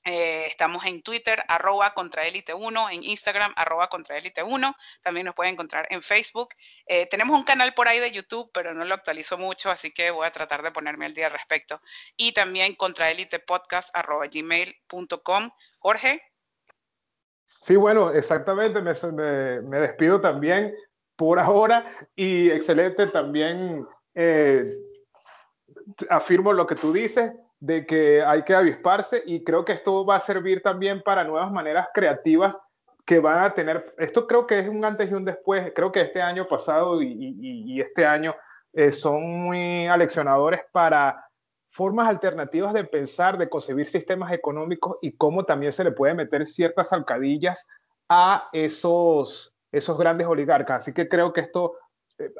eh, 0.07 0.47
estamos 0.47 0.85
en 0.87 1.03
Twitter, 1.03 1.43
arroba 1.49 1.93
contraelite 1.93 2.55
1, 2.55 2.91
en 2.91 3.03
Instagram, 3.03 3.53
arroba 3.57 3.89
contraelite 3.89 4.41
1. 4.45 4.77
También 5.03 5.27
nos 5.27 5.35
pueden 5.35 5.55
encontrar 5.55 5.89
en 5.91 6.01
Facebook. 6.01 6.51
Eh, 6.87 7.07
tenemos 7.07 7.37
un 7.37 7.45
canal 7.45 7.75
por 7.75 7.89
ahí 7.89 7.99
de 7.99 8.13
YouTube, 8.13 8.49
pero 8.55 8.73
no 8.73 8.85
lo 8.85 8.95
actualizo 8.95 9.37
mucho, 9.37 9.69
así 9.69 9.93
que 9.93 10.13
voy 10.13 10.25
a 10.25 10.31
tratar 10.31 10.63
de 10.63 10.71
ponerme 10.71 11.07
al 11.07 11.15
día 11.15 11.27
al 11.27 11.33
respecto. 11.33 11.81
Y 12.17 12.33
también 12.33 12.77
contraelitepodcast, 12.77 13.91
arroba 13.95 14.27
gmail.com. 14.33 15.51
Jorge. 15.81 16.23
Sí, 17.61 17.75
bueno, 17.75 18.13
exactamente. 18.13 18.81
Me, 18.81 18.93
me, 19.63 19.81
despido 19.81 20.21
también 20.21 20.73
por 21.17 21.41
ahora 21.41 21.85
y 22.15 22.49
excelente 22.51 23.09
también. 23.09 23.85
Eh, 24.15 24.73
afirmo 26.11 26.53
lo 26.53 26.65
que 26.65 26.77
tú 26.77 26.93
dices 26.93 27.33
de 27.61 27.87
que 27.87 28.23
hay 28.23 28.43
que 28.43 28.55
avisparse 28.55 29.23
y 29.25 29.43
creo 29.43 29.65
que 29.65 29.73
esto 29.73 30.05
va 30.05 30.17
a 30.17 30.21
servir 30.21 30.63
también 30.63 31.03
para 31.03 31.25
nuevas 31.25 31.51
maneras 31.51 31.89
creativas 31.95 32.59
que 33.05 33.21
van 33.21 33.43
a 33.43 33.55
tener, 33.55 33.95
esto 33.99 34.27
creo 34.27 34.47
que 34.47 34.59
es 34.59 34.69
un 34.69 34.85
antes 34.85 35.11
y 35.11 35.15
un 35.15 35.25
después, 35.25 35.73
creo 35.75 35.93
que 35.93 36.01
este 36.01 36.21
año 36.21 36.49
pasado 36.49 37.01
y, 37.01 37.81
este 37.81 38.05
año 38.05 38.35
eh, 38.73 38.91
son 38.91 39.23
muy 39.23 39.87
aleccionadores 39.87 40.61
para 40.73 41.25
formas 41.71 42.09
alternativas 42.09 42.73
de 42.73 42.85
pensar, 42.85 43.39
de 43.39 43.49
concebir 43.49 43.87
sistemas 43.87 44.33
económicos 44.33 44.97
y 45.03 45.13
cómo 45.13 45.45
también 45.45 45.73
se 45.73 45.85
le 45.85 45.93
puede 45.93 46.15
meter 46.15 46.47
ciertas 46.47 46.93
alcadillas 46.93 47.67
a 48.09 48.49
esos, 48.53 49.55
esos 49.71 49.97
grandes 49.99 50.27
oligarcas. 50.27 50.79
Así 50.79 50.93
que 50.93 51.09
creo 51.09 51.33
que 51.33 51.43
esto 51.43 51.75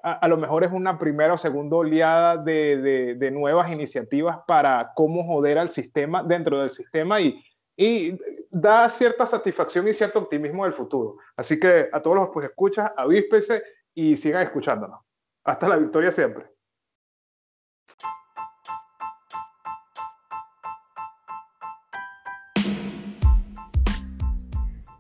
a, 0.03 0.29
lo 0.29 0.37
mejor 0.37 0.65
es 0.65 0.73
una 0.73 0.99
primera 0.99 1.35
o 1.35 1.39
segunda 1.39 1.77
oleada 1.77 2.37
de, 2.37 3.15
de, 3.15 3.31
nuevas 3.31 3.71
iniciativas 3.71 4.39
para 4.47 4.93
cómo 4.95 5.25
joder 5.25 5.59
al 5.59 5.69
sistema 5.69 6.23
dentro 6.23 6.61
del 6.61 6.71
sistema 6.71 7.21
y, 7.21 7.43
y 7.77 8.19
da 8.51 8.89
cierta 8.89 9.27
satisfacción 9.27 9.87
y 9.89 9.93
cierto 9.93 10.21
optimismo 10.21 10.65
del 10.65 10.73
futuro. 10.73 11.17
Así 11.37 11.61
que 11.61 11.89
a 11.93 12.01
todos 12.01 12.17
los 12.17 12.29
pues 12.31 12.47
escuchas, 12.47 12.91
avíspese 12.97 13.63
y 13.95 14.17
sigan 14.17 14.43
escuchándonos. 14.43 15.01
Hasta 15.45 15.69
la 15.69 15.77
victoria 15.77 16.11
siempre. 16.11 16.47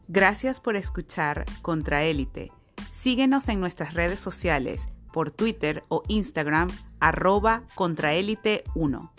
Gracias 0.09 0.61
por 0.61 0.77
escuchar 0.77 1.45
Contraélite 1.63 2.53
Síguenos 3.07 3.49
en 3.49 3.61
nuestras 3.61 3.95
redes 3.95 4.19
sociales 4.19 4.89
por 5.13 5.31
Twitter 5.31 5.85
o 5.89 6.03
Instagram 6.09 6.69
arroba 6.99 7.63
contraélite 7.77 8.65
1. 8.75 9.13